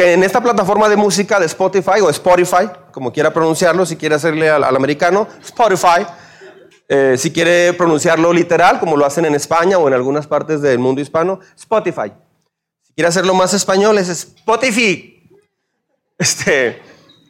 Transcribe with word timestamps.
que 0.00 0.14
en 0.14 0.22
esta 0.22 0.42
plataforma 0.42 0.88
de 0.88 0.96
música 0.96 1.38
de 1.38 1.44
Spotify 1.44 2.00
o 2.02 2.08
Spotify, 2.08 2.70
como 2.90 3.12
quiera 3.12 3.34
pronunciarlo, 3.34 3.84
si 3.84 3.96
quiere 3.96 4.14
hacerle 4.14 4.48
al, 4.48 4.64
americano, 4.64 5.28
Spotify, 5.44 6.06
eh, 6.88 7.16
si 7.18 7.30
quiere 7.30 7.74
pronunciarlo 7.74 8.32
literal, 8.32 8.80
como 8.80 8.96
lo 8.96 9.04
hacen 9.04 9.26
en 9.26 9.34
España 9.34 9.76
o 9.76 9.86
en 9.88 9.92
algunas 9.92 10.26
partes 10.26 10.62
del 10.62 10.78
mundo 10.78 11.02
hispano, 11.02 11.40
Spotify. 11.54 12.14
Si 12.80 12.94
quiere 12.94 13.08
hacerlo 13.08 13.34
más 13.34 13.52
español, 13.52 13.98
es 13.98 14.08
Spotify. 14.08 15.18
Este, 16.16 16.80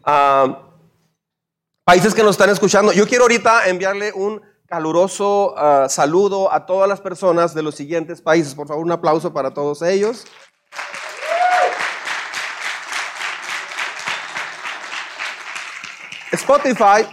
ah, 0.05 0.63
países 1.85 2.15
que 2.15 2.23
nos 2.23 2.33
están 2.33 2.51
escuchando. 2.51 2.93
Yo 2.93 3.07
quiero 3.07 3.25
ahorita 3.25 3.69
enviarle 3.69 4.13
un 4.13 4.43
caluroso 4.67 5.55
ah, 5.57 5.89
saludo 5.89 6.53
a 6.53 6.67
todas 6.67 6.89
las 6.89 7.01
personas 7.01 7.53
de 7.53 7.63
los 7.65 7.75
siguientes 7.75 8.21
países. 8.21 8.55
Por 8.55 8.69
favor, 8.69 8.85
un 8.85 8.93
aplauso 8.93 9.33
para 9.33 9.53
todos 9.53 9.83
ellos. 9.83 10.25
Spotify, 16.33 17.07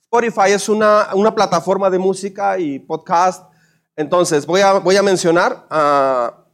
Spotify 0.00 0.52
es 0.52 0.68
una, 0.68 1.08
plataforma 1.34 1.88
de 1.88 1.98
música 1.98 2.58
y 2.58 2.80
podcast. 2.80 3.48
Entonces, 3.94 4.44
voy 4.44 4.60
a, 4.60 4.74
voy 4.74 4.96
a 4.96 5.02
mencionar 5.02 5.66
ah, 5.70 6.46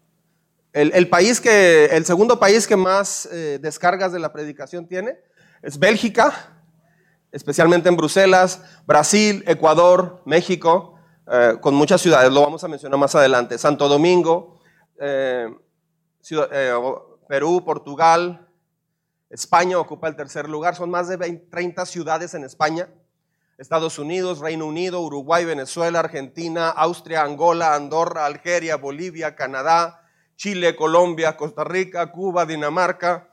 el, 0.73 1.09
país 1.09 1.41
que, 1.41 1.87
el 1.87 2.05
segundo 2.05 2.39
país 2.39 2.67
que 2.67 2.77
más 2.77 3.27
eh, 3.33 3.59
descargas 3.63 4.13
de 4.13 4.19
la 4.19 4.33
predicación 4.33 4.87
tiene 4.87 5.17
es 5.63 5.79
Bélgica, 5.79 6.53
especialmente 7.33 7.89
en 7.89 7.97
Bruselas, 7.97 8.61
Brasil, 8.87 9.43
Ecuador, 9.47 10.21
México, 10.27 10.99
eh, 11.31 11.57
con 11.63 11.75
muchas 11.75 12.03
ciudades, 12.03 12.31
lo 12.31 12.43
vamos 12.43 12.63
a 12.63 12.69
mencionar 12.69 12.99
más 12.99 13.15
adelante, 13.15 13.57
Santo 13.57 13.89
Domingo, 13.89 14.61
eh, 15.01 15.49
Perú, 17.27 17.65
Portugal, 17.65 18.46
España 19.31 19.79
ocupa 19.79 20.09
el 20.09 20.17
tercer 20.17 20.49
lugar, 20.49 20.77
son 20.77 20.91
más 20.91 21.09
de 21.09 21.17
30 21.17 21.85
ciudades 21.87 22.35
en 22.35 22.45
España. 22.45 22.89
Estados 23.59 23.99
Unidos, 23.99 24.41
Reino 24.41 24.67
Unido, 24.67 25.01
Uruguay, 25.01 25.45
Venezuela, 25.45 26.01
Argentina, 26.01 26.69
Austria, 26.69 27.23
Angola, 27.23 27.75
Andorra, 27.75 28.27
Algeria, 28.27 28.77
Bolivia, 28.77 29.35
Canadá, 29.35 30.03
Chile, 30.37 30.77
Colombia, 30.77 31.37
Costa 31.37 31.65
Rica, 31.65 32.13
Cuba, 32.13 32.45
Dinamarca, 32.45 33.31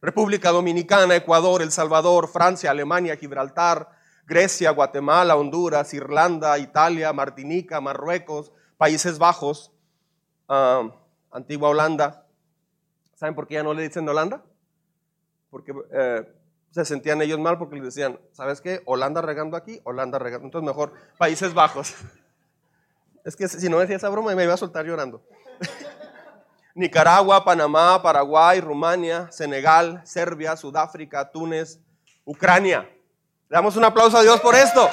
República 0.00 0.50
Dominicana, 0.50 1.16
Ecuador, 1.16 1.60
El 1.60 1.70
Salvador, 1.70 2.28
Francia, 2.28 2.70
Alemania, 2.70 3.16
Gibraltar, 3.16 3.90
Grecia, 4.26 4.70
Guatemala, 4.70 5.36
Honduras, 5.36 5.92
Irlanda, 5.92 6.58
Italia, 6.58 7.12
Martinica, 7.12 7.80
Marruecos, 7.82 8.52
Países 8.78 9.18
Bajos, 9.18 9.70
ah, 10.48 10.90
Antigua 11.30 11.68
Holanda. 11.68 12.26
¿Saben 13.14 13.34
por 13.34 13.46
qué 13.46 13.54
ya 13.54 13.62
no 13.62 13.74
le 13.74 13.82
dicen 13.82 14.08
Holanda? 14.08 14.42
Porque 15.54 15.72
eh, 15.92 16.26
se 16.72 16.84
sentían 16.84 17.22
ellos 17.22 17.38
mal 17.38 17.58
porque 17.58 17.76
les 17.76 17.84
decían, 17.84 18.18
¿sabes 18.32 18.60
qué? 18.60 18.82
Holanda 18.86 19.22
regando 19.22 19.56
aquí, 19.56 19.80
Holanda 19.84 20.18
regando. 20.18 20.46
Entonces 20.46 20.66
mejor 20.66 20.92
Países 21.16 21.54
Bajos. 21.54 21.94
Es 23.24 23.36
que 23.36 23.46
si 23.46 23.68
no 23.68 23.78
decía 23.78 23.96
esa 23.96 24.08
broma 24.08 24.34
me 24.34 24.42
iba 24.42 24.52
a 24.52 24.56
soltar 24.56 24.84
llorando. 24.84 25.22
Nicaragua, 26.74 27.44
Panamá, 27.44 28.02
Paraguay, 28.02 28.60
Rumania, 28.60 29.30
Senegal, 29.30 30.02
Serbia, 30.04 30.56
Sudáfrica, 30.56 31.30
Túnez, 31.30 31.78
Ucrania. 32.24 32.80
Le 33.48 33.54
damos 33.56 33.76
un 33.76 33.84
aplauso 33.84 34.18
a 34.18 34.22
Dios 34.22 34.40
por 34.40 34.56
esto. 34.56 34.90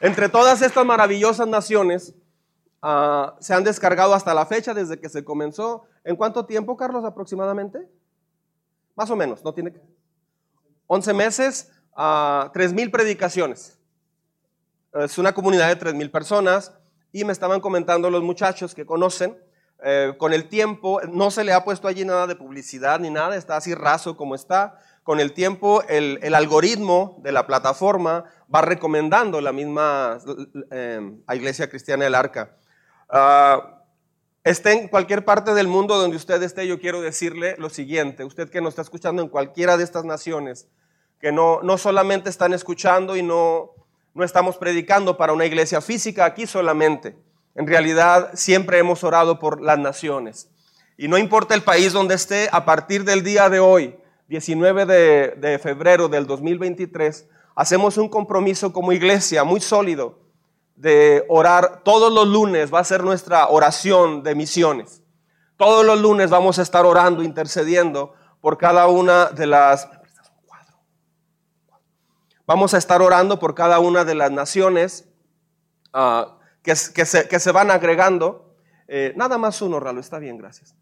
Entre 0.00 0.28
todas 0.28 0.60
estas 0.60 0.84
maravillosas 0.84 1.46
naciones, 1.46 2.14
Ah, 2.80 3.36
se 3.40 3.54
han 3.54 3.64
descargado 3.64 4.14
hasta 4.14 4.34
la 4.34 4.46
fecha 4.46 4.74
desde 4.74 5.00
que 5.00 5.08
se 5.08 5.24
comenzó. 5.24 5.84
¿En 6.04 6.16
cuánto 6.16 6.46
tiempo, 6.46 6.76
Carlos, 6.76 7.04
aproximadamente? 7.04 7.88
Más 8.94 9.10
o 9.10 9.16
menos, 9.16 9.44
no 9.44 9.52
tiene 9.52 9.74
11 10.86 11.12
meses, 11.14 11.70
uh, 11.96 12.50
3.000 12.50 12.90
predicaciones. 12.90 13.78
Es 14.94 15.18
una 15.18 15.32
comunidad 15.34 15.68
de 15.68 15.78
3.000 15.78 16.10
personas 16.10 16.72
y 17.12 17.24
me 17.24 17.32
estaban 17.32 17.60
comentando 17.60 18.10
los 18.10 18.22
muchachos 18.22 18.74
que 18.74 18.86
conocen, 18.86 19.38
eh, 19.84 20.14
con 20.18 20.32
el 20.32 20.48
tiempo 20.48 21.00
no 21.12 21.30
se 21.30 21.44
le 21.44 21.52
ha 21.52 21.62
puesto 21.62 21.86
allí 21.86 22.04
nada 22.04 22.26
de 22.26 22.34
publicidad 22.34 22.98
ni 22.98 23.10
nada, 23.10 23.36
está 23.36 23.56
así 23.56 23.74
raso 23.74 24.16
como 24.16 24.34
está. 24.34 24.78
Con 25.04 25.20
el 25.20 25.32
tiempo 25.32 25.82
el, 25.88 26.18
el 26.22 26.34
algoritmo 26.34 27.16
de 27.22 27.32
la 27.32 27.46
plataforma 27.46 28.24
va 28.52 28.60
recomendando 28.62 29.40
la 29.40 29.52
misma 29.52 30.18
eh, 30.70 31.00
Iglesia 31.32 31.70
Cristiana 31.70 32.04
del 32.04 32.14
Arca. 32.14 32.56
Uh, 33.10 33.62
esté 34.44 34.72
en 34.72 34.88
cualquier 34.88 35.24
parte 35.24 35.54
del 35.54 35.66
mundo 35.66 35.96
donde 35.96 36.16
usted 36.16 36.42
esté, 36.42 36.66
yo 36.66 36.78
quiero 36.78 37.00
decirle 37.00 37.56
lo 37.58 37.70
siguiente, 37.70 38.24
usted 38.24 38.50
que 38.50 38.60
nos 38.60 38.70
está 38.72 38.82
escuchando 38.82 39.22
en 39.22 39.28
cualquiera 39.28 39.76
de 39.76 39.84
estas 39.84 40.04
naciones, 40.04 40.68
que 41.20 41.32
no, 41.32 41.60
no 41.62 41.78
solamente 41.78 42.28
están 42.28 42.52
escuchando 42.52 43.16
y 43.16 43.22
no, 43.22 43.70
no 44.14 44.24
estamos 44.24 44.58
predicando 44.58 45.16
para 45.16 45.32
una 45.32 45.46
iglesia 45.46 45.80
física 45.80 46.26
aquí 46.26 46.46
solamente, 46.46 47.16
en 47.54 47.66
realidad 47.66 48.30
siempre 48.34 48.78
hemos 48.78 49.02
orado 49.04 49.38
por 49.38 49.60
las 49.60 49.78
naciones. 49.78 50.50
Y 50.96 51.08
no 51.08 51.16
importa 51.16 51.54
el 51.54 51.62
país 51.62 51.92
donde 51.92 52.14
esté, 52.14 52.48
a 52.52 52.64
partir 52.64 53.04
del 53.04 53.22
día 53.22 53.48
de 53.48 53.60
hoy, 53.60 53.96
19 54.28 54.84
de, 54.84 55.34
de 55.38 55.58
febrero 55.58 56.08
del 56.08 56.26
2023, 56.26 57.26
hacemos 57.54 57.96
un 57.96 58.08
compromiso 58.08 58.72
como 58.72 58.92
iglesia 58.92 59.44
muy 59.44 59.60
sólido 59.60 60.27
de 60.78 61.24
orar 61.28 61.82
todos 61.82 62.12
los 62.12 62.28
lunes, 62.28 62.72
va 62.72 62.78
a 62.78 62.84
ser 62.84 63.02
nuestra 63.02 63.48
oración 63.48 64.22
de 64.22 64.36
misiones. 64.36 65.02
Todos 65.56 65.84
los 65.84 66.00
lunes 66.00 66.30
vamos 66.30 66.60
a 66.60 66.62
estar 66.62 66.86
orando, 66.86 67.24
intercediendo 67.24 68.14
por 68.40 68.56
cada 68.58 68.86
una 68.86 69.26
de 69.26 69.46
las... 69.46 69.88
Vamos 72.46 72.74
a 72.74 72.78
estar 72.78 73.02
orando 73.02 73.40
por 73.40 73.56
cada 73.56 73.80
una 73.80 74.04
de 74.04 74.14
las 74.14 74.30
naciones 74.30 75.08
ah, 75.92 76.38
que, 76.62 76.76
se, 76.76 77.52
van 77.52 77.72
agregando. 77.72 78.54
Eh, 78.86 79.12
nada 79.16 79.36
más 79.36 79.60
uno, 79.60 79.80
Ralo, 79.80 79.98
está 79.98 80.20
bien, 80.20 80.38
gracias. 80.38 80.76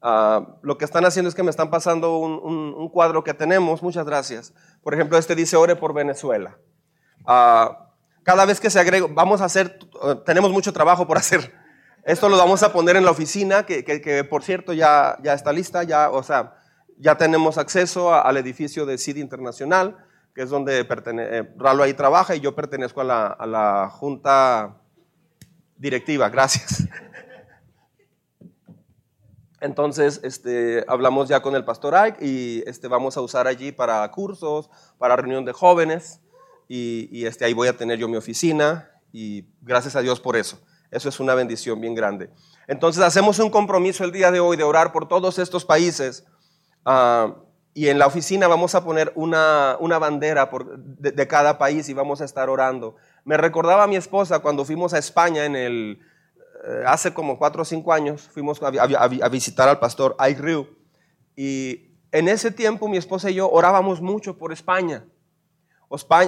Ah, 0.00 0.46
lo 0.62 0.78
que 0.78 0.84
están 0.84 1.04
haciendo 1.04 1.28
es 1.28 1.34
que 1.34 1.42
me 1.42 1.50
están 1.50 1.70
pasando 1.70 2.18
un, 2.18 2.88
cuadro 2.90 3.24
que 3.24 3.34
tenemos, 3.34 3.82
muchas 3.82 4.06
gracias. 4.06 4.54
Por 4.80 4.94
ejemplo, 4.94 5.18
este 5.18 5.34
dice, 5.34 5.56
ore 5.56 5.74
por 5.74 5.92
Venezuela. 5.92 6.56
Uh, 7.26 7.91
cada 8.22 8.44
vez 8.44 8.60
que 8.60 8.70
se 8.70 8.78
agrega, 8.78 9.06
vamos 9.10 9.40
a 9.40 9.46
hacer, 9.46 9.78
tenemos 10.24 10.50
mucho 10.52 10.72
trabajo 10.72 11.06
por 11.06 11.18
hacer. 11.18 11.52
Esto 12.04 12.28
lo 12.28 12.36
vamos 12.36 12.62
a 12.62 12.72
poner 12.72 12.96
en 12.96 13.04
la 13.04 13.10
oficina, 13.10 13.64
que, 13.64 14.26
por 14.28 14.42
cierto 14.42 14.72
ya, 14.72 15.18
ya 15.22 15.34
está 15.34 15.52
lista, 15.52 15.82
ya, 15.84 16.10
o 16.10 16.22
sea, 16.22 16.54
ya 16.98 17.16
tenemos 17.16 17.58
acceso 17.58 18.14
al 18.14 18.36
edificio 18.36 18.86
de 18.86 18.98
CID 18.98 19.16
Internacional, 19.16 20.04
que 20.34 20.42
es 20.42 20.50
donde 20.50 20.80
eh, 20.80 21.54
Ralo 21.56 21.82
ahí 21.82 21.94
trabaja 21.94 22.34
y 22.34 22.40
yo 22.40 22.54
pertenezco 22.54 23.02
a 23.02 23.04
la, 23.04 23.26
a 23.26 23.46
la 23.46 23.90
junta 23.90 24.78
directiva. 25.76 26.28
Gracias. 26.28 26.88
Entonces, 29.60 30.20
este, 30.24 30.84
hablamos 30.88 31.28
ya 31.28 31.40
con 31.40 31.54
el 31.54 31.64
pastor 31.64 31.94
Ike 31.94 32.24
y 32.24 32.64
este, 32.66 32.88
vamos 32.88 33.16
a 33.16 33.20
usar 33.20 33.46
allí 33.46 33.70
para 33.70 34.10
cursos, 34.10 34.68
para 34.98 35.14
reunión 35.14 35.44
de 35.44 35.52
jóvenes 35.52 36.21
y, 36.68 37.26
este, 37.26 37.44
ahí 37.44 37.52
voy 37.52 37.68
a 37.68 37.76
tener 37.76 37.98
yo 37.98 38.08
mi 38.08 38.16
oficina 38.16 38.90
y 39.12 39.44
gracias 39.60 39.96
a 39.96 40.00
Dios 40.00 40.20
por 40.20 40.36
eso. 40.36 40.60
Eso 40.90 41.08
es 41.08 41.20
una 41.20 41.34
bendición 41.34 41.80
bien 41.80 41.94
grande. 41.94 42.30
Entonces 42.66 43.02
hacemos 43.02 43.38
un 43.38 43.50
compromiso 43.50 44.04
el 44.04 44.12
día 44.12 44.30
de 44.30 44.40
hoy 44.40 44.56
de 44.56 44.62
orar 44.62 44.92
por 44.92 45.08
todos 45.08 45.38
estos 45.38 45.64
países 45.64 46.26
ah, 46.84 47.34
y 47.74 47.88
en 47.88 47.98
la 47.98 48.06
oficina 48.06 48.48
vamos 48.48 48.74
a 48.74 48.84
poner 48.84 49.12
una, 49.14 49.76
una 49.80 49.98
bandera 49.98 50.50
de, 50.76 51.26
cada 51.26 51.58
país 51.58 51.88
y 51.88 51.94
vamos 51.94 52.20
a 52.20 52.24
estar 52.24 52.50
orando. 52.50 52.96
Me 53.24 53.36
recordaba 53.36 53.84
a 53.84 53.86
mi 53.86 53.96
esposa 53.96 54.40
cuando 54.40 54.64
fuimos 54.64 54.92
a 54.92 54.98
España 54.98 55.46
en 55.46 55.56
el, 55.56 56.00
eh, 56.64 56.84
hace 56.86 57.12
como 57.12 57.38
cuatro 57.38 57.62
o 57.62 57.64
cinco 57.64 57.92
años, 57.92 58.28
fuimos 58.32 58.60
a, 58.62 59.28
visitar 59.28 59.68
al 59.68 59.80
pastor 59.80 60.14
Ayriu 60.18 60.68
y 61.34 61.96
en 62.12 62.28
ese 62.28 62.50
tiempo 62.50 62.88
mi 62.88 62.98
esposa 62.98 63.30
y 63.30 63.34
yo 63.34 63.50
orábamos 63.50 64.00
mucho 64.00 64.36
por 64.36 64.52
España. 64.52 65.04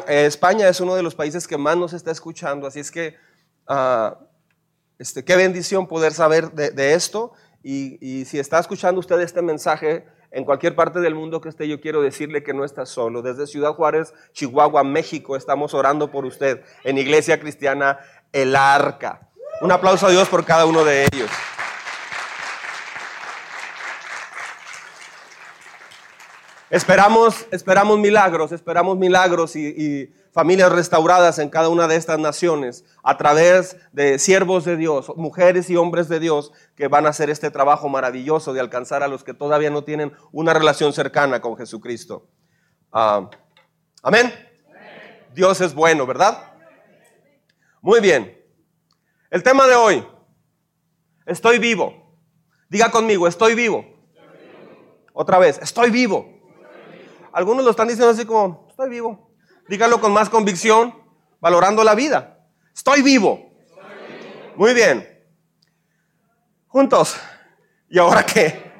Eh, 0.08 0.26
España, 0.26 0.69
es 0.69 0.81
uno 0.81 0.94
de 0.94 1.02
los 1.02 1.14
países 1.14 1.49
que 1.49 1.56
más 1.56 1.76
nos 1.76 1.94
está 1.94 2.11
escuchando, 2.11 2.66
así 2.66 2.81
es 2.81 2.90
que 2.90 3.16
ah, 3.66 4.19
este, 4.99 5.25
qué 5.25 5.37
bendición 5.37 5.87
poder 5.87 6.12
saber 6.12 6.52
de, 6.52 6.94
esto. 6.94 7.32
Y, 7.62 8.25
si 8.26 8.38
está 8.38 8.58
escuchando 8.58 9.00
usted 9.00 9.19
este 9.20 9.40
mensaje 9.40 10.05
en 10.31 10.44
cualquier 10.44 10.75
parte 10.76 11.00
del 11.00 11.14
mundo 11.14 11.40
que 11.40 11.49
esté, 11.49 11.66
yo 11.66 11.81
quiero 11.81 12.02
decirle 12.02 12.43
que 12.43 12.52
no 12.52 12.64
está 12.64 12.84
solo. 12.84 13.22
Desde 13.22 13.46
Ciudad 13.46 13.72
Juárez, 13.72 14.12
Chihuahua, 14.32 14.84
México, 14.84 15.34
estamos 15.34 15.72
orando 15.72 16.11
por 16.11 16.26
usted 16.26 16.62
en 16.84 16.99
Iglesia 16.99 17.40
Cristiana 17.40 18.00
El 18.32 18.55
Arca. 18.56 19.31
Un 19.62 19.72
aplauso 19.72 20.06
a 20.06 20.11
Dios 20.11 20.28
por 20.28 20.44
cada 20.44 20.66
uno 20.66 20.84
de 20.84 21.05
ellos. 21.05 21.31
Esperamos, 26.75 27.47
esperamos 27.53 28.00
milagros, 28.00 28.50
esperamos 28.50 28.99
milagros 28.99 29.55
y, 29.55 30.12
familias 30.32 30.73
restauradas 30.73 31.38
en 31.38 31.49
cada 31.49 31.69
una 31.69 31.87
de 31.87 31.94
estas 31.94 32.19
naciones 32.19 32.85
a 33.05 33.17
través 33.17 33.76
de 33.93 34.19
siervos 34.19 34.65
de 34.65 34.76
Dios, 34.76 35.12
mujeres 35.15 35.71
y 35.71 35.76
hombres 35.76 36.09
de 36.09 36.19
Dios 36.19 36.50
que 36.75 36.88
van 36.88 37.06
a 37.06 37.11
hacer 37.11 37.31
este 37.31 37.53
trabajo 37.53 37.88
maravilloso 37.88 38.53
de 38.53 38.59
alcanzar 38.59 39.05
a 39.05 39.06
los 39.06 39.23
que 39.23 39.32
todavía 39.35 39.71
no 39.71 39.85
tienen 39.85 40.12
una 40.32 40.53
relación 40.53 40.93
cercana 40.93 41.41
con 41.41 41.56
Jesucristo. 41.56 42.26
Ah, 42.91 43.31
amén. 44.03 44.35
Dios 45.32 45.61
es 45.61 45.73
bueno, 45.73 46.05
¿verdad? 46.05 46.55
Muy 47.81 48.00
bien. 48.00 48.37
El 49.31 49.44
tema 49.44 49.69
de 49.69 49.76
hoy, 49.76 50.05
estoy 51.25 51.61
vivo. 51.61 52.19
Diga 52.69 52.91
conmigo, 52.91 53.29
estoy 53.29 53.55
vivo. 53.55 53.87
Otra 55.12 55.38
vez, 55.38 55.61
estoy 55.62 55.91
vivo. 55.91 56.33
Algunos 57.34 57.64
lo 57.64 57.72
están 57.72 57.88
diciendo 57.88 58.12
así 58.12 58.25
como, 58.25 58.69
estoy 58.70 58.88
vivo. 58.88 59.31
Díganlo 59.69 60.00
con 60.00 60.12
más 60.12 60.31
convicción, 60.31 60.94
valorando 61.40 61.82
la 61.82 61.96
vida. 61.96 62.38
Estoy 62.72 63.02
vivo. 63.02 63.50
Muy 64.54 64.72
bien. 64.72 65.08
Juntos. 66.69 67.16
¿Y 67.88 67.98
ahora 67.98 68.25
qué? 68.25 68.72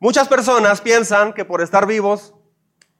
Muchas 0.00 0.28
personas 0.28 0.82
piensan 0.82 1.32
que 1.32 1.46
por 1.46 1.62
estar 1.62 1.86
vivos 1.86 2.34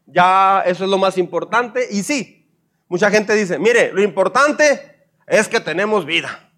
ya 0.07 0.63
eso 0.65 0.85
es 0.85 0.91
lo 0.91 0.97
más 0.97 1.19
importante. 1.19 1.89
Y 1.91 2.03
sí, 2.03 2.51
mucha 2.89 3.11
gente 3.11 3.35
dice, 3.35 3.59
mire, 3.59 3.93
lo 3.93 4.03
importante 4.03 5.07
es 5.27 5.49
que 5.49 5.61
tenemos 5.61 6.07
vida. 6.07 6.51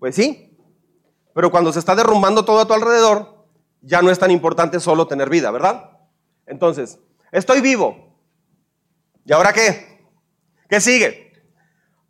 Pues 0.00 0.16
sí, 0.16 0.56
pero 1.32 1.50
cuando 1.50 1.72
se 1.72 1.78
está 1.78 1.94
derrumbando 1.94 2.44
todo 2.44 2.60
a 2.60 2.66
tu 2.66 2.74
alrededor, 2.74 3.46
ya 3.82 4.02
no 4.02 4.10
es 4.10 4.18
tan 4.18 4.32
importante 4.32 4.80
solo 4.80 5.06
tener 5.06 5.30
vida, 5.30 5.52
¿verdad? 5.52 5.97
Entonces, 6.48 6.98
estoy 7.32 7.60
vivo. 7.60 8.16
¿Y 9.24 9.32
ahora 9.32 9.52
qué? 9.52 10.08
¿Qué 10.68 10.80
sigue? 10.80 11.32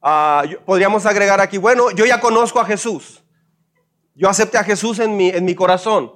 Ah, 0.00 0.44
podríamos 0.64 1.04
agregar 1.06 1.40
aquí, 1.40 1.58
bueno, 1.58 1.90
yo 1.90 2.06
ya 2.06 2.20
conozco 2.20 2.60
a 2.60 2.64
Jesús. 2.64 3.24
Yo 4.14 4.28
acepté 4.28 4.58
a 4.58 4.64
Jesús 4.64 4.98
en 4.98 5.16
mi, 5.16 5.28
en 5.28 5.44
mi 5.44 5.54
corazón. 5.54 6.12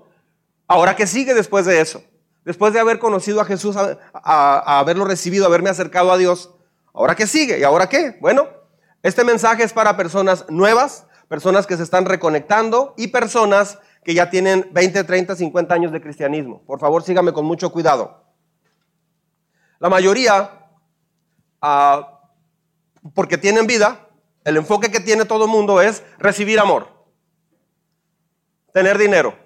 Ahora, 0.66 0.96
¿qué 0.96 1.06
sigue 1.06 1.34
después 1.34 1.66
de 1.66 1.80
eso? 1.80 2.02
Después 2.44 2.72
de 2.72 2.80
haber 2.80 2.98
conocido 2.98 3.40
a 3.40 3.44
Jesús, 3.44 3.76
a, 3.76 4.78
haberlo 4.78 5.04
recibido, 5.04 5.46
haberme 5.46 5.70
acercado 5.70 6.10
a 6.10 6.18
Dios, 6.18 6.50
¿ahora 6.92 7.14
qué 7.14 7.26
sigue? 7.26 7.58
¿Y 7.58 7.62
ahora 7.62 7.88
qué? 7.88 8.16
Bueno, 8.20 8.48
este 9.02 9.22
mensaje 9.24 9.62
es 9.62 9.72
para 9.72 9.96
personas 9.96 10.44
nuevas, 10.48 11.06
personas 11.28 11.66
que 11.66 11.76
se 11.76 11.84
están 11.84 12.04
reconectando 12.04 12.94
y 12.96 13.08
personas 13.08 13.78
que 14.04 14.14
ya 14.14 14.30
tienen 14.30 14.68
20, 14.72 15.04
30, 15.04 15.36
50 15.36 15.74
años 15.74 15.92
de 15.92 16.00
cristianismo. 16.00 16.62
Por 16.64 16.80
favor, 16.80 17.02
sígame 17.02 17.32
con 17.32 17.44
mucho 17.44 17.70
cuidado. 17.70 18.24
La 19.78 19.88
mayoría, 19.88 20.68
ah, 21.60 22.30
porque 23.14 23.38
tienen 23.38 23.66
vida, 23.66 24.08
el 24.44 24.56
enfoque 24.56 24.90
que 24.90 25.00
tiene 25.00 25.24
todo 25.24 25.44
el 25.44 25.50
mundo 25.50 25.80
es 25.80 26.02
recibir 26.18 26.58
amor, 26.58 26.88
tener 28.72 28.98
dinero, 28.98 29.36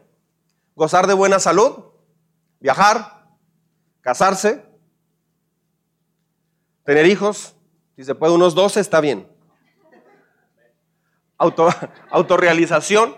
gozar 0.75 1.07
de 1.07 1.15
buena 1.15 1.39
salud, 1.39 1.85
viajar, 2.61 3.27
casarse, 4.01 4.65
tener 6.85 7.07
hijos, 7.07 7.57
si 7.97 8.05
se 8.05 8.15
puede 8.15 8.35
unos 8.35 8.55
12 8.55 8.81
está 8.81 9.01
bien. 9.01 9.31
Auto, 11.39 11.69
autorrealización, 12.11 13.17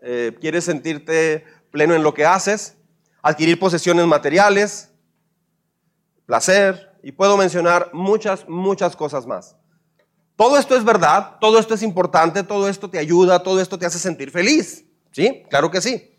eh, 0.00 0.36
quieres 0.40 0.64
sentirte 0.64 1.44
pleno 1.70 1.94
en 1.94 2.02
lo 2.02 2.14
que 2.14 2.24
haces, 2.24 2.76
adquirir 3.22 3.58
posesiones 3.58 4.06
materiales, 4.06 4.90
placer, 6.26 6.86
y 7.02 7.12
puedo 7.12 7.36
mencionar 7.36 7.90
muchas, 7.92 8.48
muchas 8.48 8.96
cosas 8.96 9.26
más. 9.26 9.54
Todo 10.34 10.58
esto 10.58 10.76
es 10.76 10.84
verdad, 10.84 11.36
todo 11.40 11.58
esto 11.58 11.74
es 11.74 11.82
importante, 11.82 12.42
todo 12.42 12.68
esto 12.68 12.90
te 12.90 12.98
ayuda, 12.98 13.42
todo 13.42 13.60
esto 13.60 13.78
te 13.78 13.86
hace 13.86 13.98
sentir 13.98 14.30
feliz. 14.30 14.84
¿Sí? 15.12 15.44
Claro 15.48 15.70
que 15.70 15.80
sí. 15.80 16.18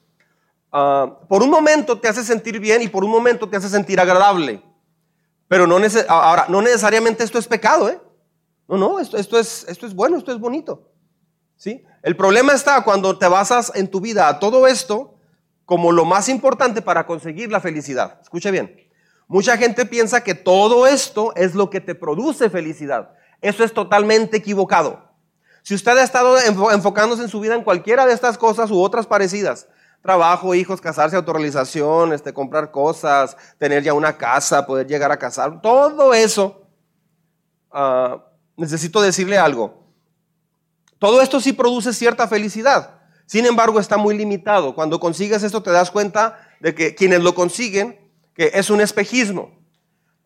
Ah, 0.71 1.19
por 1.27 1.43
un 1.43 1.49
momento 1.49 1.99
te 1.99 2.07
hace 2.07 2.23
sentir 2.23 2.59
bien 2.59 2.81
y 2.81 2.87
por 2.87 3.03
un 3.03 3.11
momento 3.11 3.47
te 3.49 3.57
hace 3.57 3.69
sentir 3.69 3.99
agradable. 3.99 4.63
Pero 5.47 5.67
no, 5.67 5.77
ahora, 6.07 6.45
no 6.49 6.61
necesariamente 6.61 7.23
esto 7.23 7.37
es 7.37 7.47
pecado, 7.47 7.89
¿eh? 7.89 7.99
No, 8.67 8.77
no, 8.77 8.99
esto, 8.99 9.17
esto, 9.17 9.37
es, 9.37 9.65
esto 9.67 9.85
es 9.85 9.93
bueno, 9.93 10.17
esto 10.17 10.31
es 10.31 10.39
bonito. 10.39 10.89
¿Sí? 11.57 11.83
El 12.03 12.15
problema 12.15 12.53
está 12.53 12.83
cuando 12.83 13.17
te 13.17 13.27
basas 13.27 13.71
en 13.75 13.89
tu 13.89 13.99
vida 13.99 14.29
a 14.29 14.39
todo 14.39 14.67
esto 14.67 15.15
como 15.65 15.91
lo 15.91 16.05
más 16.05 16.29
importante 16.29 16.81
para 16.81 17.05
conseguir 17.05 17.51
la 17.51 17.59
felicidad. 17.59 18.19
Escucha 18.21 18.51
bien. 18.51 18.87
Mucha 19.27 19.57
gente 19.57 19.85
piensa 19.85 20.23
que 20.23 20.33
todo 20.33 20.87
esto 20.87 21.35
es 21.35 21.55
lo 21.55 21.69
que 21.69 21.81
te 21.81 21.93
produce 21.93 22.49
felicidad. 22.49 23.11
Eso 23.41 23.65
es 23.65 23.73
totalmente 23.73 24.37
equivocado. 24.37 25.11
Si 25.63 25.75
usted 25.75 25.97
ha 25.97 26.03
estado 26.03 26.37
enfocándose 26.71 27.23
en 27.23 27.27
su 27.27 27.41
vida 27.41 27.53
en 27.53 27.63
cualquiera 27.63 28.05
de 28.05 28.13
estas 28.13 28.37
cosas 28.37 28.71
u 28.71 28.81
otras 28.81 29.05
parecidas, 29.05 29.67
trabajo, 30.01 30.55
hijos, 30.55 30.79
casarse, 30.79 31.17
autorrealización, 31.17 32.13
este, 32.13 32.33
comprar 32.33 32.71
cosas, 32.71 33.35
tener 33.57 33.83
ya 33.83 33.93
una 33.93 34.17
casa, 34.17 34.65
poder 34.65 34.87
llegar 34.87 35.11
a 35.11 35.19
casar, 35.19 35.59
todo 35.61 36.13
eso, 36.13 36.61
ah, 37.71 38.23
necesito 38.55 39.01
decirle 39.01 39.37
algo. 39.37 39.86
Todo 40.99 41.21
esto 41.21 41.39
sí 41.39 41.53
produce 41.53 41.93
cierta 41.93 42.27
felicidad, 42.27 43.01
sin 43.25 43.45
embargo 43.45 43.79
está 43.79 43.97
muy 43.97 44.17
limitado. 44.17 44.73
Cuando 44.73 44.99
consigues 44.99 45.43
esto 45.43 45.61
te 45.61 45.71
das 45.71 45.91
cuenta 45.91 46.39
de 46.59 46.73
que 46.73 46.95
quienes 46.95 47.21
lo 47.21 47.35
consiguen, 47.35 47.99
que 48.33 48.51
es 48.53 48.69
un 48.69 48.81
espejismo. 48.81 49.59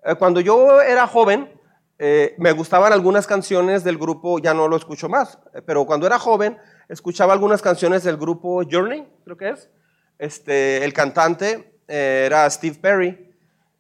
Eh, 0.06 0.15
cuando 0.15 0.39
yo 0.39 0.81
era 0.81 1.07
joven, 1.07 1.51
eh, 2.00 2.35
me 2.38 2.53
gustaban 2.53 2.94
algunas 2.94 3.27
canciones 3.27 3.83
del 3.83 3.97
grupo, 3.97 4.39
ya 4.39 4.53
no 4.53 4.68
lo 4.68 4.77
escucho 4.77 5.09
más, 5.09 5.39
eh, 5.53 5.62
pero 5.62 5.85
cuando 5.85 6.07
era 6.07 6.18
joven 6.18 6.57
escuchaba 6.88 7.33
algunas 7.33 7.62
canciones 7.62 8.03
del 8.03 8.17
grupo 8.17 8.63
Journey, 8.69 9.07
creo 9.25 9.38
que 9.38 9.50
es. 9.50 9.69
Este, 10.17 10.83
el 10.85 10.94
cantante 10.94 11.79
era 11.88 12.50
Steve 12.50 12.77
Perry 12.79 13.33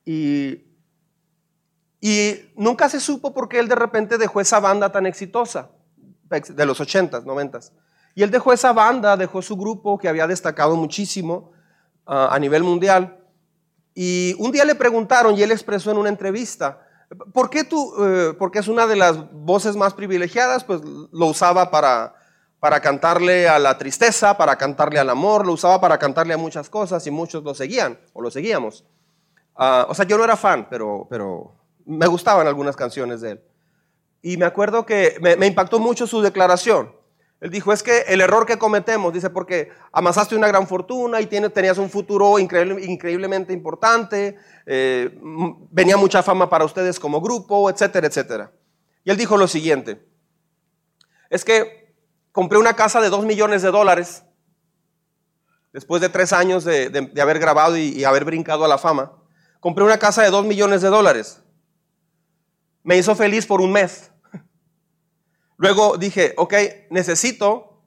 y, 0.03 0.65
y 2.01 2.51
nunca 2.55 2.89
se 2.89 2.99
supo 2.99 3.33
por 3.33 3.47
qué 3.47 3.59
él 3.59 3.67
de 3.69 3.75
repente 3.75 4.17
dejó 4.17 4.41
esa 4.41 4.59
banda 4.59 4.91
tan 4.91 5.05
exitosa 5.05 5.69
de 6.31 6.65
los 6.65 6.79
80s, 6.79 7.23
90s. 7.23 7.71
Y 8.15 8.23
él 8.23 8.31
dejó 8.31 8.53
esa 8.53 8.73
banda, 8.73 9.15
dejó 9.17 9.41
su 9.41 9.55
grupo 9.55 9.97
que 9.97 10.09
había 10.09 10.27
destacado 10.27 10.75
muchísimo 10.75 11.51
ah, 12.05 12.29
a 12.31 12.39
nivel 12.39 12.63
mundial. 12.63 13.17
Y 13.93 14.35
un 14.39 14.51
día 14.51 14.65
le 14.65 14.75
preguntaron 14.75 15.35
y 15.35 15.43
él 15.43 15.51
expresó 15.51 15.91
en 15.91 15.97
una 15.97 16.09
entrevista, 16.09 16.81
¿por 17.33 17.49
qué 17.49 17.63
tú, 17.63 17.93
eh, 18.03 18.33
porque 18.39 18.59
es 18.59 18.67
una 18.67 18.87
de 18.87 18.95
las 18.95 19.31
voces 19.31 19.75
más 19.75 19.93
privilegiadas, 19.93 20.63
pues 20.63 20.81
lo 20.83 21.25
usaba 21.27 21.71
para, 21.71 22.15
para 22.59 22.79
cantarle 22.79 23.49
a 23.49 23.59
la 23.59 23.77
tristeza, 23.77 24.37
para 24.37 24.55
cantarle 24.55 24.99
al 24.99 25.09
amor, 25.09 25.45
lo 25.45 25.53
usaba 25.53 25.81
para 25.81 25.97
cantarle 25.97 26.33
a 26.33 26.37
muchas 26.37 26.69
cosas 26.69 27.05
y 27.07 27.11
muchos 27.11 27.43
lo 27.43 27.53
seguían 27.53 27.99
o 28.13 28.21
lo 28.21 28.31
seguíamos. 28.31 28.85
Ah, 29.55 29.85
o 29.89 29.93
sea, 29.93 30.05
yo 30.05 30.17
no 30.17 30.23
era 30.23 30.37
fan, 30.37 30.67
pero, 30.69 31.05
pero 31.09 31.53
me 31.85 32.07
gustaban 32.07 32.47
algunas 32.47 32.75
canciones 32.75 33.21
de 33.21 33.31
él. 33.31 33.43
Y 34.21 34.37
me 34.37 34.45
acuerdo 34.45 34.85
que 34.85 35.17
me, 35.21 35.45
impactó 35.45 35.79
mucho 35.79 36.05
su 36.07 36.21
declaración. 36.21 36.95
Él 37.39 37.49
dijo, 37.49 37.73
es 37.73 37.81
que 37.81 38.01
el 38.01 38.21
error 38.21 38.45
que 38.45 38.59
cometemos, 38.59 39.11
dice, 39.11 39.31
porque 39.31 39.71
amasaste 39.91 40.35
una 40.35 40.47
gran 40.47 40.67
fortuna 40.67 41.19
y 41.21 41.25
tenías 41.25 41.79
un 41.79 41.89
futuro 41.89 42.37
increíblemente 42.37 43.51
importante, 43.51 44.37
eh, 44.67 45.17
venía 45.71 45.97
mucha 45.97 46.21
fama 46.21 46.49
para 46.49 46.65
ustedes 46.65 46.99
como 46.99 47.19
grupo, 47.19 47.69
etcétera, 47.69 48.05
etcétera. 48.05 48.51
Y 49.03 49.09
él 49.09 49.17
dijo 49.17 49.37
lo 49.37 49.47
siguiente, 49.47 50.05
es 51.31 51.43
que 51.43 51.95
compré 52.31 52.59
una 52.59 52.75
casa 52.75 53.01
de 53.01 53.09
dos 53.09 53.25
millones 53.25 53.63
de 53.63 53.71
dólares, 53.71 54.23
después 55.73 56.01
de 56.01 56.09
tres 56.09 56.33
años 56.33 56.63
de, 56.63 57.11
haber 57.21 57.39
grabado 57.39 57.77
y, 57.77 58.03
haber 58.03 58.25
brincado 58.25 58.65
a 58.65 58.67
la 58.67 58.77
fama. 58.77 59.13
Compré 59.59 59.83
una 59.83 59.97
casa 59.97 60.21
de 60.23 60.29
dos 60.29 60.45
millones 60.45 60.81
de 60.81 60.89
dólares. 60.89 61.41
Me 62.83 62.97
hizo 62.97 63.15
feliz 63.15 63.45
por 63.45 63.61
un 63.61 63.71
mes. 63.71 64.10
Luego 65.61 65.95
dije, 65.95 66.33
ok, 66.37 66.55
necesito 66.89 67.83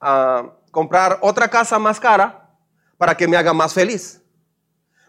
ah, 0.00 0.54
comprar 0.70 1.18
otra 1.20 1.48
casa 1.48 1.78
más 1.78 2.00
cara 2.00 2.48
para 2.96 3.14
que 3.14 3.28
me 3.28 3.36
haga 3.36 3.52
más 3.52 3.74
feliz. 3.74 4.22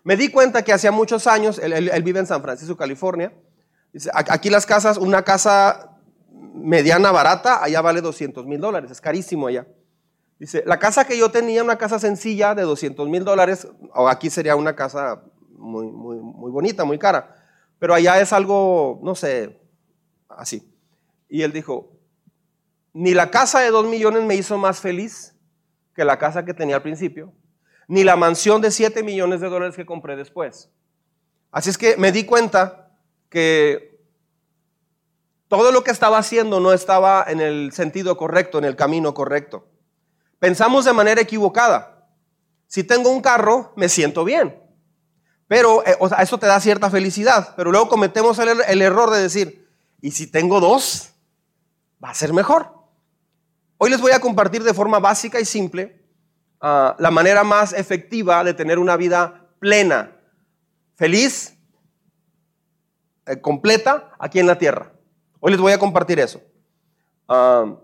Me 0.04 0.18
di 0.18 0.30
cuenta 0.30 0.62
que 0.62 0.74
hacía 0.74 0.92
muchos 0.92 1.26
años, 1.26 1.58
él, 1.60 2.04
vive 2.04 2.20
en 2.20 2.26
San 2.26 2.42
Francisco, 2.42 2.76
California. 2.76 3.32
Dice, 3.94 4.12
aquí 4.14 4.50
las 4.50 4.66
casas, 4.66 4.98
una 4.98 5.24
casa 5.24 5.98
mediana 6.54 7.14
barata, 7.14 7.64
allá 7.64 7.80
vale 7.80 8.02
200 8.02 8.46
mil 8.46 8.60
dólares, 8.60 8.92
es 8.92 9.00
carísimo 9.00 9.48
allá. 9.48 9.66
Dice, 10.40 10.64
la 10.66 10.80
casa 10.80 11.06
que 11.06 11.18
yo 11.18 11.32
tenía, 11.32 11.64
una 11.64 11.78
casa 11.78 11.98
sencilla 11.98 12.56
de 12.56 12.64
200 12.64 13.08
mil 13.08 13.24
dólares, 13.24 13.70
aquí 14.10 14.30
sería 14.30 14.58
una 14.58 14.76
casa 14.76 15.24
muy, 15.58 15.88
muy 15.88 16.52
bonita, 16.52 16.84
muy 16.84 17.00
cara, 17.00 17.38
pero 17.80 17.94
allá 17.94 18.20
es 18.20 18.34
algo, 18.34 19.00
no 19.02 19.16
sé, 19.16 19.62
así. 20.28 20.74
Y 21.30 21.42
él 21.42 21.52
dijo, 21.52 21.92
ni 22.94 23.14
la 23.14 23.32
casa 23.32 23.60
de 23.60 23.70
2 23.70 23.88
millones 23.88 24.24
me 24.24 24.36
hizo 24.36 24.58
más 24.58 24.80
feliz 24.80 25.36
que 25.94 26.06
la 26.06 26.18
casa 26.20 26.46
que 26.46 26.54
tenía 26.54 26.76
al 26.76 26.82
principio, 26.82 27.34
ni 27.88 28.04
la 28.04 28.16
mansión 28.16 28.62
de 28.62 28.72
7 28.72 29.04
millones 29.04 29.42
de 29.42 29.50
dólares 29.50 29.76
que 29.76 29.86
compré 29.86 30.16
después. 30.16 30.70
Así 31.52 31.70
es 31.70 31.78
que 31.78 31.98
me 31.98 32.12
di 32.12 32.26
cuenta 32.26 32.92
que 33.30 34.00
todo 35.48 35.72
lo 35.72 35.84
que 35.84 35.92
estaba 35.92 36.18
haciendo 36.18 36.60
no 36.60 36.74
estaba 36.74 37.26
en 37.28 37.40
el 37.40 37.72
sentido 37.72 38.18
correcto, 38.18 38.58
en 38.58 38.66
el 38.66 38.76
camino 38.76 39.14
correcto. 39.14 39.68
Pensamos 40.40 40.86
de 40.86 40.94
manera 40.94 41.22
equivocada. 41.22 42.08
Si 42.68 42.84
tengo 42.84 43.10
un 43.10 43.22
carro, 43.22 43.74
me 43.76 43.90
siento 43.90 44.24
bien. 44.24 44.62
Pero 45.48 45.86
eh, 45.86 45.98
eso 46.20 46.38
te 46.38 46.48
da 46.48 46.60
cierta 46.60 46.90
felicidad. 46.90 47.54
Pero 47.56 47.72
luego 47.72 47.88
cometemos 47.88 48.38
el, 48.40 48.82
error 48.82 49.10
de 49.10 49.22
decir, 49.22 49.68
¿y 50.02 50.12
si 50.12 50.28
tengo 50.28 50.60
dos? 50.60 51.14
Va 52.04 52.10
a 52.10 52.14
ser 52.14 52.34
mejor. 52.34 52.74
Hoy 53.78 53.90
les 53.90 54.02
voy 54.02 54.12
a 54.12 54.20
compartir 54.20 54.64
de 54.64 54.74
forma 54.74 55.00
básica 55.00 55.40
y 55.40 55.46
simple 55.46 56.04
ah, 56.62 56.96
la 57.00 57.12
manera 57.12 57.44
más 57.44 57.74
efectiva 57.74 58.44
de 58.44 58.54
tener 58.54 58.80
una 58.80 58.98
vida 58.98 59.48
plena, 59.60 60.16
feliz, 60.96 61.58
eh, 63.26 63.40
completa 63.40 64.12
aquí 64.20 64.40
en 64.40 64.48
la 64.48 64.58
tierra. 64.58 64.94
Hoy 65.40 65.52
les 65.52 65.62
voy 65.62 65.74
a 65.74 65.80
compartir 65.80 66.20
eso. 66.20 66.42
Ah, 67.28 67.76